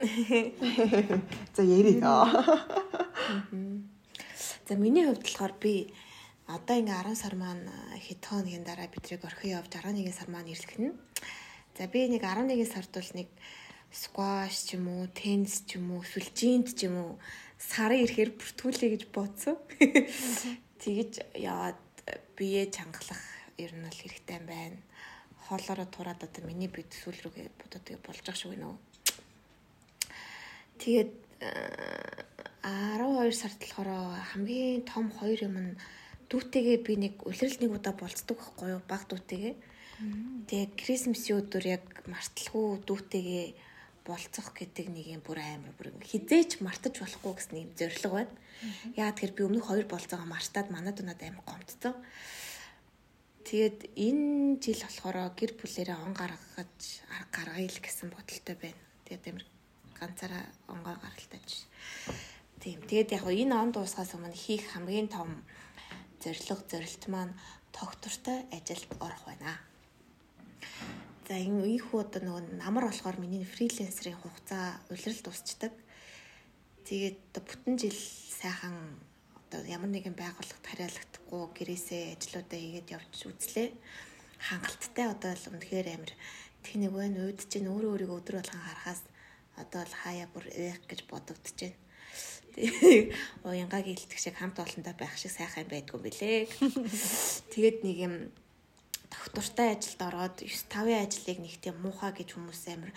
За 1.56 1.62
ярий. 1.62 2.00
За 4.68 4.74
миний 4.74 5.06
хувьд 5.06 5.22
болохоор 5.22 5.54
би 5.60 5.92
одоо 6.46 6.76
ингээ 6.80 7.14
10 7.14 7.14
сар 7.14 7.34
маань 7.38 7.66
хэд 8.00 8.22
хоногийн 8.26 8.64
дараа 8.66 8.88
бидрийг 8.90 9.24
орхин 9.24 9.58
явж 9.58 9.70
11 9.70 10.12
сар 10.12 10.28
маань 10.30 10.50
ирлэхнэ. 10.50 10.92
За 11.78 11.86
би 11.86 12.08
нэг 12.08 12.22
11 12.26 12.66
сард 12.66 12.90
бол 12.90 13.10
нэг 13.14 13.28
скваш 13.90 14.54
ч 14.66 14.78
юм 14.78 14.86
уу, 14.88 15.06
теннис 15.10 15.66
ч 15.66 15.78
юм 15.78 15.94
уу, 15.94 16.02
эсвэл 16.02 16.30
жинт 16.34 16.74
ч 16.78 16.86
юм 16.86 16.96
уу 16.98 17.12
сарын 17.60 18.02
ирэхээр 18.06 18.30
бүртгүүлээ 18.38 18.90
гэж 18.96 19.02
бодсон. 19.12 19.56
Тэгэж 20.80 21.12
яваад 21.36 21.80
бие 22.38 22.64
чангалах 22.72 23.22
ер 23.60 23.72
нь 23.76 23.84
бол 23.84 24.00
хэрэгтэй 24.00 24.36
юм 24.40 24.46
байна. 24.48 24.78
Хоолоороо 25.44 25.86
тураад 25.90 26.24
одоо 26.24 26.42
миний 26.46 26.70
бие 26.72 26.88
төсвөл 26.88 27.20
рүүгээ 27.20 27.46
бодоод 27.60 27.86
болж 28.00 28.26
ах 28.26 28.38
шиг 28.38 28.56
байна 28.56 28.72
уу. 28.72 28.78
Тэгээд 30.80 31.12
12 32.62 33.32
сард 33.32 33.60
болохоор 33.60 34.20
хамгийн 34.32 34.84
том 34.84 35.08
хоёр 35.08 35.40
юм 35.48 35.56
нь 35.56 35.78
дүүтэйгээ 36.28 36.78
би 36.84 36.92
нэг 37.00 37.14
улирал 37.24 37.56
нэг 37.56 37.72
удаа 37.72 37.94
болцдог 37.96 38.36
байхгүй 38.36 38.68
юу 38.76 38.82
баг 38.84 39.02
дүүтэйгээ. 39.08 39.54
Тэгээ 40.48 40.76
Крисмсийн 40.76 41.40
өдөр 41.40 41.64
яг 41.66 41.84
марталгүй 42.04 42.84
дүүтэйгээ 42.84 43.46
болцох 44.04 44.52
гэдэг 44.52 44.86
нэг 44.92 45.06
юм 45.08 45.22
бүр 45.24 45.40
амар 45.40 45.72
бүр 45.76 45.88
хизээч 46.04 46.60
мартаж 46.60 47.00
болохгүй 47.00 47.32
гэсэн 47.36 47.56
юм 47.64 47.70
зориг 47.76 48.04
байна. 48.12 48.34
Яа 48.96 49.12
тэгэхээр 49.12 49.36
би 49.36 49.42
өмнөх 49.48 49.66
хоёр 49.68 49.86
болцоогоо 49.88 50.28
мартаад 50.28 50.68
манад 50.68 51.00
унаад 51.00 51.20
амар 51.24 51.44
гомдсон. 51.48 51.96
Тэгээд 53.48 53.78
энэ 53.96 54.60
жил 54.60 54.80
болохоор 54.84 55.32
гэр 55.32 55.52
бүлээрээ 55.56 55.96
он 55.96 56.12
гаргаж 56.12 56.80
гаргая 57.32 57.68
л 57.68 57.80
гэсэн 57.80 58.12
бодолтой 58.12 58.56
байна. 58.56 58.82
Тэгээд 59.08 59.24
амар 59.32 59.44
ганцаараа 59.96 60.44
онгоо 60.68 60.96
гаргалтайч. 60.96 61.50
Тийм. 62.60 62.76
Тэгээд 62.84 63.16
яг 63.16 63.24
энэ 63.24 63.56
он 63.56 63.72
дуусгаас 63.72 64.12
өмнө 64.12 64.36
хийх 64.36 64.76
хамгийн 64.76 65.08
том 65.08 65.32
зорилго 66.20 66.60
зорилт 66.68 67.04
маань 67.08 67.32
тогтвортой 67.72 68.44
ажилд 68.52 68.90
орох 69.00 69.24
байна. 69.24 69.56
За 71.24 71.40
энэ 71.40 71.64
ийхүү 71.80 72.04
одоо 72.04 72.20
нөгөө 72.20 72.60
намар 72.60 72.84
болохоор 72.92 73.16
миний 73.16 73.48
фрилансерийн 73.48 74.20
хугацаа 74.20 74.76
улирал 74.92 75.20
дуусчдаг. 75.24 75.72
Тэгээд 76.84 77.18
одоо 77.32 77.42
бүтэн 77.48 77.74
жил 77.80 77.96
сайхан 78.28 78.76
одоо 79.48 79.64
ямар 79.64 79.88
нэгэн 79.88 80.12
байгууллагт 80.12 80.60
хариалагдахгүй 80.68 81.42
гэрээсээ 81.56 82.12
ажлуудаа 82.12 82.60
хийгээд 82.60 82.92
явж 82.92 83.24
үзлээ. 83.24 83.72
Хангалттай 84.36 85.06
одоо 85.08 85.32
л 85.32 85.48
үнэхээр 85.48 85.88
амир 85.96 86.12
тэнэг 86.60 86.92
байна. 86.92 87.24
Ууд 87.24 87.40
чинь 87.48 87.72
өөрөө 87.72 87.92
өөрийгөө 87.96 88.20
өдөр 88.20 88.36
болгон 88.36 88.64
харахаас 88.68 89.00
одоо 89.56 89.80
л 89.88 89.94
хаяа 90.04 90.28
бүр 90.28 90.44
ээх 90.52 90.84
гэж 90.84 91.08
бодогдож 91.08 91.56
байна 91.56 91.88
уянгагийн 93.44 93.96
илтгэх 93.96 94.20
шиг 94.20 94.36
хамт 94.38 94.58
олонтой 94.58 94.94
байх 94.96 95.14
шиг 95.18 95.30
сайхан 95.34 95.68
байдгүй 95.68 96.00
бэлээ. 96.00 96.48
Тэгээд 97.52 97.78
нэг 97.86 97.96
юм 98.00 98.14
доктортай 99.10 99.74
ажилд 99.74 100.00
ороод 100.00 100.36
9-5-ын 100.42 101.04
ажлыг 101.04 101.38
нэг 101.42 101.54
тийм 101.60 101.76
муухай 101.82 102.14
гэж 102.14 102.34
хүмүүс 102.34 102.62
амар 102.70 102.92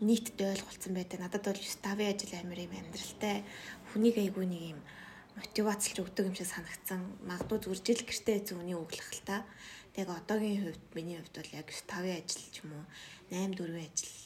нийтэд 0.00 0.40
ойлголцсон 0.40 0.92
байдаг. 0.96 1.18
Надад 1.20 1.44
бол 1.44 1.60
9-5-ын 1.60 2.12
ажил 2.12 2.32
амар 2.40 2.58
юм 2.58 2.72
амьдралтай 2.74 3.36
хүнийг 3.92 4.16
айгүй 4.18 4.46
нэг 4.48 4.62
юм 4.76 4.80
мотивацлж 5.36 5.96
өгдөг 6.02 6.24
юм 6.30 6.36
шиг 6.36 6.48
санагдсан. 6.50 7.00
Магадгүй 7.28 7.58
зүгээр 7.62 7.82
жил 7.84 8.02
гэртээ 8.08 8.38
зүүний 8.48 8.76
өглөх 8.78 9.10
л 9.14 9.22
та. 9.26 9.44
Тэгээ 9.94 10.10
одоогийн 10.10 10.62
хувьд 10.64 10.84
миний 10.96 11.18
хувьд 11.18 11.36
бол 11.38 11.50
яг 11.54 11.68
9-5-ын 11.70 12.18
ажил 12.18 12.46
ч 12.50 12.56
юм 12.64 12.70
уу 12.74 12.84
8-4-ийн 13.30 13.86
ажил 13.86 14.16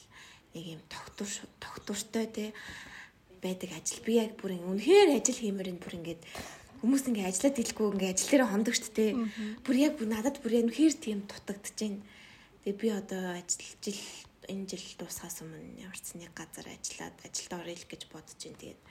нэг 0.55 0.65
юм 0.79 0.83
тогтвор 0.89 1.31
тогтвортой 1.61 2.27
тий 2.27 2.51
байдаг 3.42 3.70
ажил. 3.76 4.04
Би 4.06 4.20
яг 4.20 4.36
бүр 4.40 4.56
үнэхээр 4.58 5.18
ажил 5.18 5.40
хиймээр 5.40 5.72
энэ 5.74 5.84
бүр 5.84 5.98
ингээд 6.00 6.22
хүмүүс 6.82 7.04
ингээд 7.10 7.30
ажиллаад 7.30 7.56
дэлгүй 7.58 7.88
ингээд 7.94 8.14
ажил 8.14 8.32
дээр 8.32 8.46
хондог 8.48 8.76
шүү 8.76 8.94
дээ. 8.96 9.12
Бүр 9.64 9.76
яг 9.80 9.94
бүр 10.00 10.10
надад 10.12 10.38
бүр 10.40 10.54
үнэхээр 10.64 10.96
тийм 11.00 11.20
дутагдж 11.28 11.76
байна. 11.80 12.00
Тэгээ 12.64 12.80
би 12.80 12.88
одоо 12.92 13.24
ажиллаж 13.36 13.72
жил 13.84 14.02
энэ 14.48 14.68
жил 14.68 14.86
дуусахаас 15.00 15.44
өмнө 15.44 15.84
ямар 15.84 16.00
ч 16.00 16.16
нэг 16.16 16.32
газар 16.32 16.68
ажиллаад 16.68 17.18
ажилд 17.24 17.54
орё 17.54 17.74
л 17.76 17.90
гэж 17.92 18.02
бодож 18.12 18.40
байна. 18.40 18.60
Тэгээд 18.60 18.82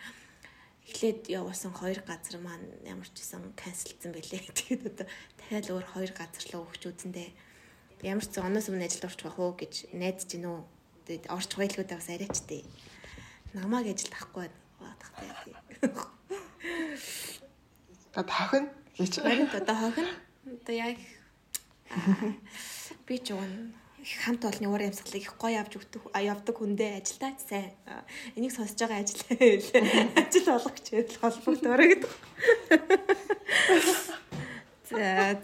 эхлээд 0.83 1.21
явуулсан 1.31 1.73
хоёр 1.73 2.01
газар 2.05 2.37
маань 2.41 2.69
ямар 2.85 3.09
ч 3.09 3.25
гэсэн 3.25 3.53
канселцсан 3.57 4.13
байлээ. 4.13 4.45
Тэгээд 4.53 4.83
одоо 4.93 5.07
дахиад 5.41 5.67
өөр 5.73 5.87
хоёр 5.93 6.13
газар 6.13 6.45
руу 6.53 6.69
өгч 6.69 6.83
үзэндээ 6.89 7.31
Ямар 8.03 8.27
ч 8.27 8.35
зоноос 8.35 8.67
өмнө 8.67 8.91
ажилд 8.91 9.07
орчих 9.07 9.31
واخ 9.31 9.39
уу 9.39 9.55
гэж 9.55 9.95
найдаж 9.95 10.27
гин 10.27 10.51
үү. 10.51 10.61
Тэгээд 11.07 11.31
орчих 11.31 11.55
байлгуудаа 11.55 12.03
бас 12.03 12.11
арайчтэй. 12.11 12.67
Намааг 13.58 13.88
ажилд 13.90 14.14
авахгүй 14.14 14.46
байна. 14.46 14.58
Та 18.14 18.22
тахын 18.24 18.70
гэж. 18.98 19.14
Харин 19.22 19.50
одоо 19.50 19.76
хохин. 19.76 20.08
Одоо 20.46 20.76
яг 20.76 20.98
би 23.08 23.18
ч 23.18 23.34
уун 23.34 23.74
хамт 24.24 24.46
олонний 24.46 24.70
уур 24.70 24.82
амьсгалыг 24.86 25.24
их 25.26 25.34
гоё 25.42 25.58
авч 25.62 25.74
өгдөг 25.78 26.02
явдаг 26.14 26.56
хүндээ 26.58 27.02
ажилдаа 27.02 27.34
сайн. 27.42 27.74
Энийг 28.38 28.54
сонсож 28.54 28.78
байгаа 28.78 29.02
ажил 29.02 29.22
ажил 30.22 30.46
болгоч 30.46 30.88
холбогдорой 31.18 31.88
гэдэг. 31.98 32.12
За. 34.90 35.42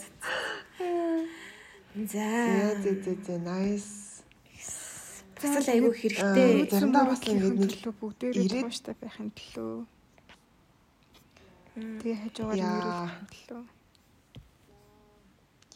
За. 2.14 2.30
Зэ 2.84 2.92
зэ 3.26 3.38
nice. 3.42 4.03
Бас 5.44 5.68
л 5.68 5.74
айгүй 5.76 5.94
хэрэгтэй. 6.00 6.72
Заримдаа 6.72 7.06
бас 7.12 7.22
ингээд 7.28 7.60
нэг 7.60 7.72
төлөө 7.84 7.94
бүгдээрээ 8.00 8.64
тууштай 8.64 8.96
байхын 8.96 9.30
төлөө. 9.36 9.76
Тэгээ 11.76 12.18
хажуугаар 12.24 12.58
Яа. 12.58 12.72
нэрүүлэхин 12.72 13.28
төлөө. 13.34 13.64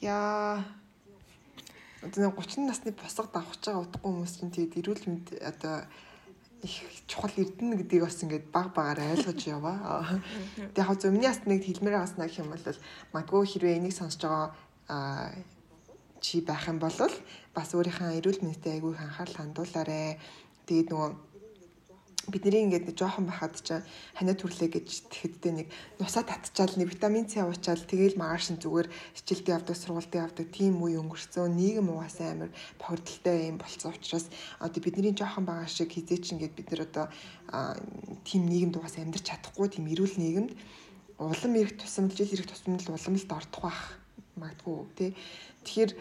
Яа. 0.07 0.63
Одоо 2.05 2.19
нэг 2.23 2.35
30 2.37 2.69
насны 2.69 2.91
босго 2.95 3.27
давхж 3.27 3.61
байгаа 3.65 3.83
утгагүй 3.83 4.11
хүмүүс 4.13 4.33
чинь 4.39 4.53
тэгээд 4.55 4.77
эрүүл 4.79 5.03
мэнд 5.09 5.27
одоо 5.41 5.75
их 6.63 6.75
чухал 7.09 7.33
эрдэнэ 7.35 7.77
гэдгийг 7.81 8.05
бас 8.05 8.21
ингээд 8.23 8.45
баг 8.53 8.71
багаар 8.77 9.01
ойлгож 9.17 9.41
яваа. 9.49 10.21
Тэгээд 10.55 10.77
яг 10.77 10.89
зөв 11.01 11.11
миний 11.11 11.27
бас 11.27 11.41
нэг 11.43 11.65
хэлмээр 11.65 11.97
байгаас 11.97 12.15
нэг 12.15 12.31
юм 12.37 12.49
бол 12.53 12.65
магадгүй 13.13 13.45
хэрвээ 13.49 13.77
энийг 13.81 13.93
сонсож 13.97 14.21
байгаа 14.21 14.47
аа, 14.87 15.33
чи 16.21 16.41
байх 16.41 16.67
юм 16.67 16.79
бол 16.79 16.93
бас 17.55 17.69
өөрийнхөө 17.73 18.17
эрүүл 18.19 18.43
мэндэд 18.43 18.73
айгүй 18.77 18.91
их 18.93 19.01
анхаарал 19.01 19.37
хандуулаарэ. 19.37 20.17
Тэгээд 20.67 20.89
нөгөө 20.91 21.09
бидний 22.27 22.67
ингээд 22.67 22.91
жоохон 22.91 23.31
байхад 23.31 23.55
чинь 23.63 23.87
ханиа 24.11 24.35
төрлөө 24.35 24.67
гэж 24.67 24.87
тэгэхдээ 25.07 25.53
нэг 25.63 25.67
нусаа 25.95 26.27
татчаал 26.27 26.75
нэг 26.75 26.91
витамин 26.91 27.23
С 27.23 27.39
уучаал 27.39 27.79
тэгээл 27.87 28.19
нь 28.19 28.59
зүгээр 28.59 28.87
хичээлдээ 29.15 29.55
явдаг 29.55 29.75
сургуульд 29.79 30.11
явдаг 30.11 30.47
тийм 30.51 30.75
үе 30.83 30.99
өнгөрцөө 30.99 31.47
нийгэм 31.47 31.87
угаасаа 31.87 32.35
амар 32.35 32.51
тохирдолтой 32.83 33.37
юм 33.47 33.57
болцсон 33.63 33.95
учраас 33.95 34.27
одоо 34.59 34.79
бидний 34.83 35.15
жоохон 35.15 35.47
байгаа 35.47 35.71
шиг 35.71 35.95
хизээч 35.95 36.35
ингээд 36.35 36.57
бид 36.59 36.67
нар 36.67 36.83
одоо 36.83 37.05
тийм 38.27 38.43
нийгэмд 38.51 38.75
угаасаа 38.75 39.07
амьдрч 39.07 39.23
чадахгүй 39.23 39.67
тийм 39.71 39.87
эрүүл 39.87 40.19
нийгэмд 40.19 40.51
улам 41.23 41.53
ирэх 41.55 41.79
тусам 41.79 42.11
жил 42.11 42.27
ирэх 42.27 42.51
тусамд 42.51 42.83
л 42.83 42.91
улам 42.91 43.15
л 43.15 43.23
дордох 43.31 43.63
байх 43.63 43.79
магадгүй 44.35 44.77
тий 44.99 45.09
Тэгэхээр 45.67 45.91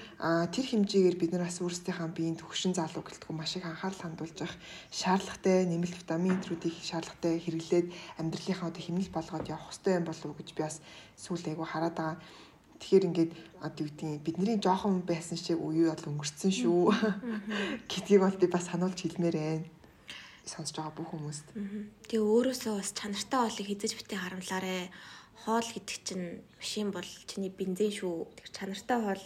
тэр 0.55 0.67
хэмжээгээр 0.71 1.17
бид 1.19 1.31
нар 1.35 1.51
бас 1.51 1.59
өөрсдийнхээ 1.59 2.15
биеийн 2.15 2.39
төвшин 2.39 2.71
залуу 2.79 3.03
гэлтгүй 3.03 3.35
маш 3.35 3.59
их 3.59 3.67
анхаарал 3.67 3.99
хандуулж 3.99 4.39
явах 4.39 4.55
шаардлагатай 4.95 5.67
нэмэлт 5.67 6.07
витамин 6.07 6.39
энтрүүдийг 6.39 6.79
шаардлагатай 6.87 7.43
хэрэглээд 7.43 7.87
амьдралынхаа 8.23 8.71
одоо 8.71 8.83
хэмнэл 8.87 9.11
болгоод 9.11 9.51
явах 9.51 9.67
хэрэгтэй 9.75 9.95
юм 9.99 10.07
болов 10.07 10.31
уу 10.31 10.39
гэж 10.39 10.49
би 10.55 10.63
бас 10.63 10.79
сүүл 11.19 11.51
айгу 11.51 11.67
хараад 11.67 11.99
байгаа. 11.99 12.23
Тэгэхээр 12.79 13.09
ингээд 13.09 13.33
одоо 13.65 13.81
юу 13.83 13.91
гэдгийг 13.91 14.23
бидний 14.23 14.57
жоохон 14.63 15.03
байсан 15.03 15.41
шиг 15.41 15.59
үе 15.59 15.89
бол 15.89 16.11
өнгөрцөн 16.15 16.53
шүү 16.53 16.81
гэдгийг 17.91 18.21
бол 18.23 18.37
би 18.37 18.47
бас 18.47 18.69
сануулж 18.69 19.01
хэлмээр 19.01 19.37
байна. 19.37 19.67
Сонсож 20.45 20.77
байгаа 20.79 20.95
бүх 20.95 21.11
хүмүүст. 21.11 21.47
Тэгээ 22.07 22.23
өөрөөсөө 22.23 22.75
бас 22.79 22.95
чанартай 22.95 23.39
хоолыг 23.41 23.67
хизэж 23.67 23.93
битээ 23.99 24.21
харамлаарэ. 24.21 24.93
Хоол 25.43 25.69
гэдэг 25.73 25.99
чинь 26.05 26.27
машин 26.61 26.93
бол 26.93 27.09
чиний 27.27 27.51
бензин 27.51 27.91
шүү. 27.91 28.29
Тэр 28.39 28.49
чанартай 28.53 28.99
хоол 29.01 29.25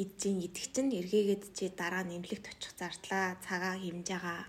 идэж 0.00 0.22
идэх 0.48 0.66
чинь 0.72 0.96
эргээгээд 0.96 1.44
чи 1.52 1.68
дараа 1.68 2.04
нь 2.08 2.16
эмнэлэгт 2.16 2.46
очих 2.48 2.72
зардлаа, 2.80 3.36
цагаа 3.44 3.76
хэмж 3.76 4.08
байгаа. 4.08 4.48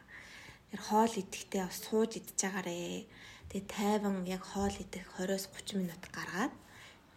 Тэр 0.72 0.82
хоол 0.88 1.14
идэхдээ 1.20 1.64
бас 1.68 1.80
сууж 1.84 2.12
идэж 2.16 2.39
байгаарэ. 2.39 3.04
Тэгээ 3.52 3.68
тайван 3.68 4.24
яг 4.24 4.43
хоол 4.47 4.72
идэх 4.72 5.04
20-30 5.20 5.84
минут 5.84 6.04
гаргаад 6.16 6.54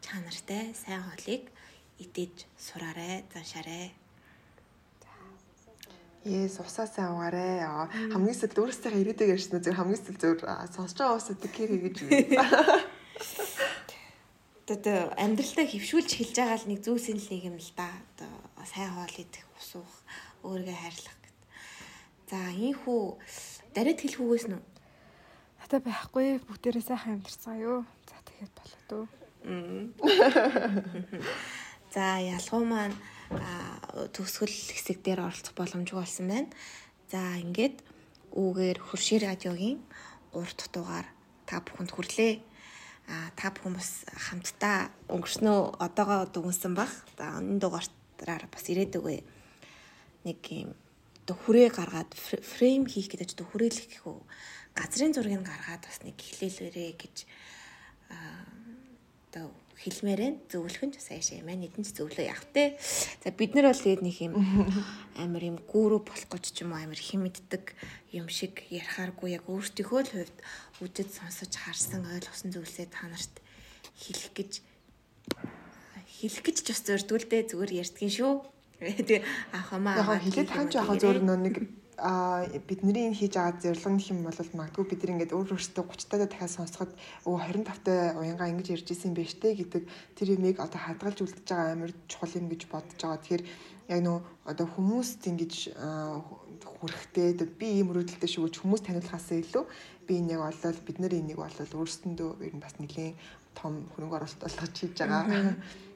чанартай 0.03 0.75
сайн 0.75 1.07
хоолыг 1.07 1.47
идэж 2.03 2.35
сураарэ, 2.59 3.23
заншаарэ. 3.31 3.95
Yes, 6.25 6.57
усаасаа 6.59 7.13
угаарэ. 7.15 7.63
Аа, 7.69 7.87
Хамгийн 8.11 8.35
сүүлд 8.35 8.57
өөрөөсөө 8.57 8.97
ирээдүйг 8.97 9.31
ярьсан 9.37 9.61
зөв 9.61 9.77
хамгийн 9.77 10.01
сүүлд 10.01 10.21
зөв 10.25 10.41
сонсож 10.73 10.97
байгаа 10.97 11.21
усаа 11.21 11.37
тэр 11.37 11.53
хийж 11.53 11.99
үү. 12.01 12.11
Одоо 14.71 15.13
амьдралдаа 15.21 15.67
хөвшүүлж 15.69 16.11
хэлж 16.17 16.37
байгаа 16.41 16.59
л 16.61 16.69
нэг 16.71 16.81
зүйлсийн 16.85 17.21
л 17.21 17.31
нэг 17.33 17.43
юм 17.51 17.57
л 17.61 17.73
да. 17.77 17.89
Одоо 18.17 18.33
сайн 18.65 18.91
хоол 18.97 19.17
идэх, 19.21 19.45
ус 19.61 19.71
уух, 19.77 19.95
өөрийгөө 20.45 20.79
хайрлах 20.79 21.19
гэд. 21.21 21.39
За, 22.31 22.39
ийхүү 22.53 23.01
дараад 23.77 24.01
хэлэх 24.01 24.25
үгээс 24.25 24.47
нь 24.49 24.57
Хата 25.65 25.81
байхгүй 25.81 26.45
бүгдээрээ 26.45 26.85
сайхан 26.85 27.17
амьдэрцгаа 27.17 27.57
юу. 27.57 27.89
За 28.05 28.21
тэгээд 28.29 28.53
болоо 28.53 28.81
дөө. 28.89 29.05
За, 31.95 32.21
ялгуу 32.21 32.65
маань 32.69 32.93
аа, 33.33 34.05
төгсгөл 34.13 34.53
хэсэг 34.53 35.01
дээр 35.01 35.25
оролцох 35.25 35.57
боломжгүй 35.57 36.05
болсон 36.05 36.29
байна. 36.29 36.53
За, 37.09 37.41
ингээд 37.41 37.81
үүгээр 38.37 38.77
хуршир 38.77 39.25
радиогийн 39.25 39.81
3 40.37 40.53
дахь 40.53 40.69
дугаар 40.69 41.09
та 41.49 41.65
бүхэнд 41.65 41.97
хүрлээ. 41.97 42.45
Та 43.07 43.53
бас 43.53 44.09
хамтдаа 44.09 44.89
өнгөрснөө 45.13 45.77
одоогоо 45.77 46.25
дүнсэн 46.33 46.73
баг. 46.73 46.89
За 47.19 47.39
энэ 47.41 47.61
дугаараар 47.61 48.45
бас 48.49 48.65
ирээдүгөө 48.73 49.19
нэг 50.25 50.41
юм 50.49 50.73
одоо 51.25 51.37
хүрээ 51.41 51.69
гаргаад 51.73 52.13
фр- 52.13 52.45
фрейм 52.45 52.85
хийх 52.85 53.09
гэдэг 53.09 53.29
чинь 53.33 53.49
хүрээлэх 53.49 53.89
гэх 53.89 54.05
үү. 54.05 54.21
Газрын 54.77 55.13
зургийг 55.17 55.45
гаргаад 55.45 55.85
бас 55.85 55.99
нэг 56.05 56.17
эхлэлээрээ 56.21 56.93
гэж 57.01 57.17
аа 58.13 58.45
одоо 59.33 59.49
хэлмээр 59.79 60.21
байна. 60.21 60.39
Зөвлөх 60.51 60.83
нь 60.87 60.95
ч 60.95 61.03
сайн 61.03 61.23
шээ. 61.25 61.43
Манай 61.43 61.67
эдэн 61.69 61.83
ч 61.83 61.97
зөвлөө 61.99 62.25
явах 62.31 62.47
те. 62.55 62.79
За 63.25 63.35
бид 63.35 63.55
нар 63.55 63.71
бол 63.71 63.83
тэгээд 63.83 64.03
нэг 64.03 64.17
юм 64.23 64.35
амар 65.23 65.43
юм 65.43 65.59
гүүрүү 65.59 66.01
болох 66.07 66.29
гэж 66.31 66.45
ч 66.55 66.63
юм 66.63 66.75
уу 66.75 66.81
амар 66.83 67.01
химэддэг 67.01 67.75
юм 68.15 68.31
шиг 68.31 68.63
ярихааргүй 68.71 69.35
яг 69.35 69.45
өөртөөхөө 69.51 70.01
л 70.07 70.13
хувьд 70.15 70.37
үдэд 70.83 71.11
сонсож 71.11 71.53
харсан 71.55 72.07
ойлгосон 72.07 72.55
зүйлсээ 72.55 72.89
та 72.91 73.11
нарт 73.11 73.35
хэлэх 73.99 74.33
гэж 74.35 74.53
хэлэх 76.19 76.43
гэж 76.47 76.57
ч 76.63 76.69
бас 76.71 76.83
зөрдгүүлдэ 76.87 77.51
зүгээр 77.51 77.73
ярьдгийн 77.83 78.13
шүү. 78.15 78.33
Тэгээ 78.81 79.23
ахамаа 79.55 79.99
Яг 80.03 80.23
хэлээд 80.23 80.51
хань 80.51 80.71
яхаа 80.71 80.99
зөөр 80.99 81.19
нэг 81.23 81.57
а 81.99 82.47
бидний 82.69 83.07
энэ 83.09 83.19
хийж 83.19 83.35
байгаа 83.39 83.61
зорилго 83.63 83.91
нөх 83.91 84.11
юм 84.11 84.21
бол 84.27 84.41
магадгүй 84.59 84.85
бид 84.91 85.01
нар 85.03 85.13
ингээд 85.15 85.35
өөр 85.37 85.55
өөртөө 85.55 85.85
30 85.85 86.11
таа 86.11 86.19
дахиад 86.27 86.53
сонсоход 86.57 86.91
өө 87.29 87.37
25 87.55 87.87
таа 87.87 88.19
уянга 88.19 88.51
ингэж 88.51 88.69
ярьж 88.75 88.89
исэн 88.91 89.15
байж 89.15 89.39
тээ 89.39 89.53
гэдэг 89.63 89.83
тэр 90.19 90.29
юмыг 90.35 90.59
одоо 90.59 90.81
хадгалж 90.83 91.19
үлдэж 91.23 91.47
байгаа 91.47 91.73
амар 91.73 91.93
чухал 92.11 92.35
юм 92.35 92.47
гэж 92.51 92.63
бодож 92.67 92.99
байгаа. 92.99 93.23
Тэгэхээр 93.23 93.45
яг 93.95 94.01
нөө 94.03 94.19
одоо 94.51 94.67
хүмүүст 94.75 95.23
ингэж 95.31 95.55
хүрэхтэй 96.65 97.29
би 97.59 97.67
ийм 97.79 97.93
мөрөөдөлтэй 97.93 98.31
шүү 98.31 98.49
гэж 98.49 98.55
хүмүүс 98.59 98.83
таниулахаас 98.85 99.29
илүү 99.31 99.65
би 100.07 100.13
энийг 100.19 100.41
олол 100.41 100.79
бид 100.87 100.99
нар 100.99 101.15
энийг 101.15 101.39
олол 101.39 101.73
өөрсөндөө 101.79 102.31
ер 102.49 102.55
нь 102.57 102.65
бас 102.65 102.75
нэлийн 102.81 103.15
том 103.55 103.87
хөрөнгө 103.95 104.17
оруулалт 104.19 104.43
болгож 104.43 104.73
хийж 104.75 104.99
байгаа. 104.99 105.23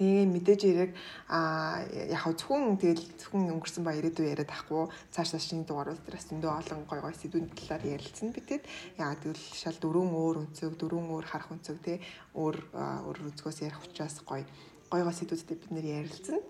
Тэгээ 0.00 0.24
мэдээж 0.32 0.60
яг 0.72 0.96
а 1.28 1.84
яг 1.84 2.24
зөвхөн 2.24 2.80
тэгэл 2.80 3.04
зөвхөн 3.20 3.52
өнгөрсөн 3.52 3.84
ба 3.84 3.92
ирээдүй 3.92 4.32
яриад 4.32 4.48
ахгүй 4.48 4.88
цааш 5.12 5.36
цааш 5.36 5.44
шинэ 5.52 5.68
дугаарууд 5.68 6.00
дээрээс 6.08 6.32
зөндөө 6.32 6.52
олон 6.56 6.80
гой 6.88 7.00
гой 7.04 7.12
сэдвүүн 7.20 7.52
талаар 7.52 7.84
ярилцсан 7.84 8.32
битэд 8.32 8.64
яг 8.96 9.20
тэгвэл 9.20 9.44
шал 9.60 9.76
дөрвөн 9.76 10.08
өөр 10.16 10.36
өнцөг 10.48 10.72
дөрвөн 10.80 11.04
өөр 11.04 11.26
харах 11.28 11.52
өнцөг 11.52 11.76
те 11.84 12.00
өөр 12.32 12.56
өөр 12.72 13.18
өнцгөөс 13.28 13.60
ярих 13.60 13.84
учраас 13.84 14.16
гой 14.24 14.48
гой 14.88 15.02
гой 15.04 15.12
сэдвүүдтэй 15.12 15.56
бид 15.60 15.70
нэр 15.70 15.86
ярилцсан. 16.00 16.40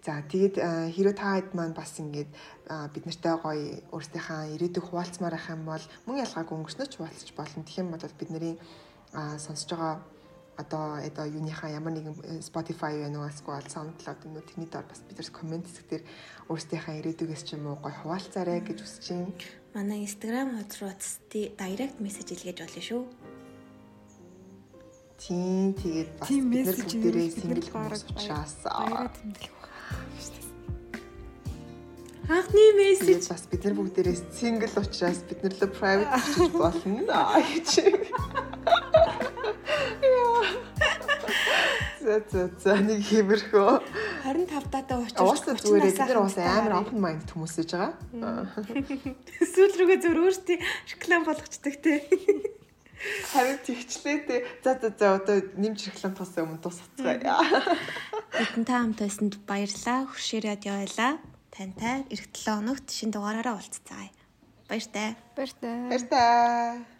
За 0.00 0.24
тэгээд 0.24 0.56
хэрэв 0.96 1.14
та 1.14 1.36
хэд 1.36 1.52
маань 1.52 1.76
бас 1.76 1.92
ингээд 2.00 2.32
бид 2.88 3.04
нартай 3.04 3.36
гоё 3.36 3.84
өөрсдийнхээ 3.92 4.56
ирээдүйг 4.56 4.84
хуваалцмаар 4.88 5.36
байх 5.36 5.52
юм 5.52 5.62
бол 5.68 5.84
мөн 6.08 6.24
ялгаагүй 6.24 6.56
өнгөрснөө 6.56 6.88
ч 6.88 6.96
хуваалцаж 6.98 7.30
болно. 7.36 7.68
Тэгэх 7.68 7.84
юм 7.84 7.92
бол 7.92 8.02
бид 8.18 8.30
нарын 8.32 8.56
сонсож 9.38 9.70
байгаа 9.70 10.13
одоо 10.56 11.02
одоо 11.02 11.26
юуныхаа 11.26 11.70
ямар 11.70 11.92
нэгэн 11.94 12.14
э, 12.22 12.40
Spotify 12.40 13.02
байна 13.02 13.22
уу 13.22 13.30
эсвэл 13.30 13.66
SoundCloud 13.66 14.20
юм 14.26 14.38
уу 14.38 14.46
тэрний 14.46 14.70
доор 14.70 14.86
бас 14.86 15.02
бид 15.06 15.18
нар 15.18 15.30
комент 15.34 15.66
хэсгээр 15.66 16.02
өөрсдийнхээ 16.50 16.98
ирээдүгээс 17.00 17.42
ч 17.46 17.48
юм 17.58 17.66
уу 17.66 17.76
гой 17.82 17.94
хуваалцаарай 17.94 18.60
гэж 18.62 18.78
хүсэж 18.82 19.04
байна. 19.10 19.32
Манай 19.74 20.06
Instagram 20.06 20.48
хуудас 20.54 21.18
direct 21.30 21.98
message 21.98 22.30
илгээж 22.34 22.58
болно 22.62 22.82
шүү. 22.88 23.02
Тийм 25.18 25.72
тэгээд 25.74 26.10
бас 26.20 26.28
бид 26.30 26.66
нар 26.66 26.76
бүгдээрээ 26.78 27.28
single 27.32 27.64
хүмүүс 27.72 28.02
учраас 28.12 28.54
Баяраа 28.62 29.10
тэмдэглэх. 29.14 29.64
Анхны 32.24 32.64
мессеж 32.72 33.28
бас 33.28 33.44
бид 33.52 33.64
нар 33.64 33.74
бүгдээрээ 33.76 34.16
single 34.32 34.80
учраас 34.80 35.20
бид 35.28 35.40
нар 35.44 35.54
л 35.54 35.68
private 35.76 36.12
бичиж 36.16 36.52
болно 36.56 37.04
аа 37.12 37.40
гэж. 37.40 37.70
За 42.04 42.20
за 42.28 42.42
за 42.60 42.76
нэг 42.84 43.00
хэмэрхөө. 43.00 43.80
25 44.28 44.68
дата 44.68 44.92
очиж 45.00 45.16
Уусаа 45.24 45.56
зүгээр 45.56 45.88
бид 45.88 46.00
нар 46.04 46.20
уусаа 46.20 46.48
амар 46.60 46.74
open 46.84 47.00
mind 47.00 47.24
хүмүүс 47.32 47.56
ээж 47.64 47.70
байгаа. 47.72 48.44
Сүүл 49.52 49.72
рүүгээ 49.80 49.98
зөв 50.04 50.12
өөртөө 50.20 50.58
реклам 50.60 51.24
болгочдөг 51.24 51.74
те. 51.80 52.04
Харин 53.32 53.58
тэгчлээ 53.64 54.18
те. 54.28 54.36
За 54.60 54.76
за 54.76 54.92
за 54.92 55.16
одоо 55.16 55.36
нэмж 55.56 55.80
реклам 55.88 56.12
тусаа 56.12 56.44
өмнө 56.44 56.60
тусацгаая. 56.60 57.40
Бидэн 58.36 58.64
та 58.68 58.84
хамт 58.84 59.00
байсанд 59.00 59.40
баярлалаа. 59.48 60.04
Хуршир 60.04 60.44
радио 60.44 60.76
байлаа. 60.76 61.16
Тантай 61.52 62.04
эх 62.12 62.28
7 62.36 62.60
өнөخت 62.60 62.92
шин 62.92 63.16
дугаараараа 63.16 63.56
уулзцаая. 63.56 64.12
Баяртай. 64.68 65.16
Баяртай. 65.36 65.88
Баяртай. 65.88 66.93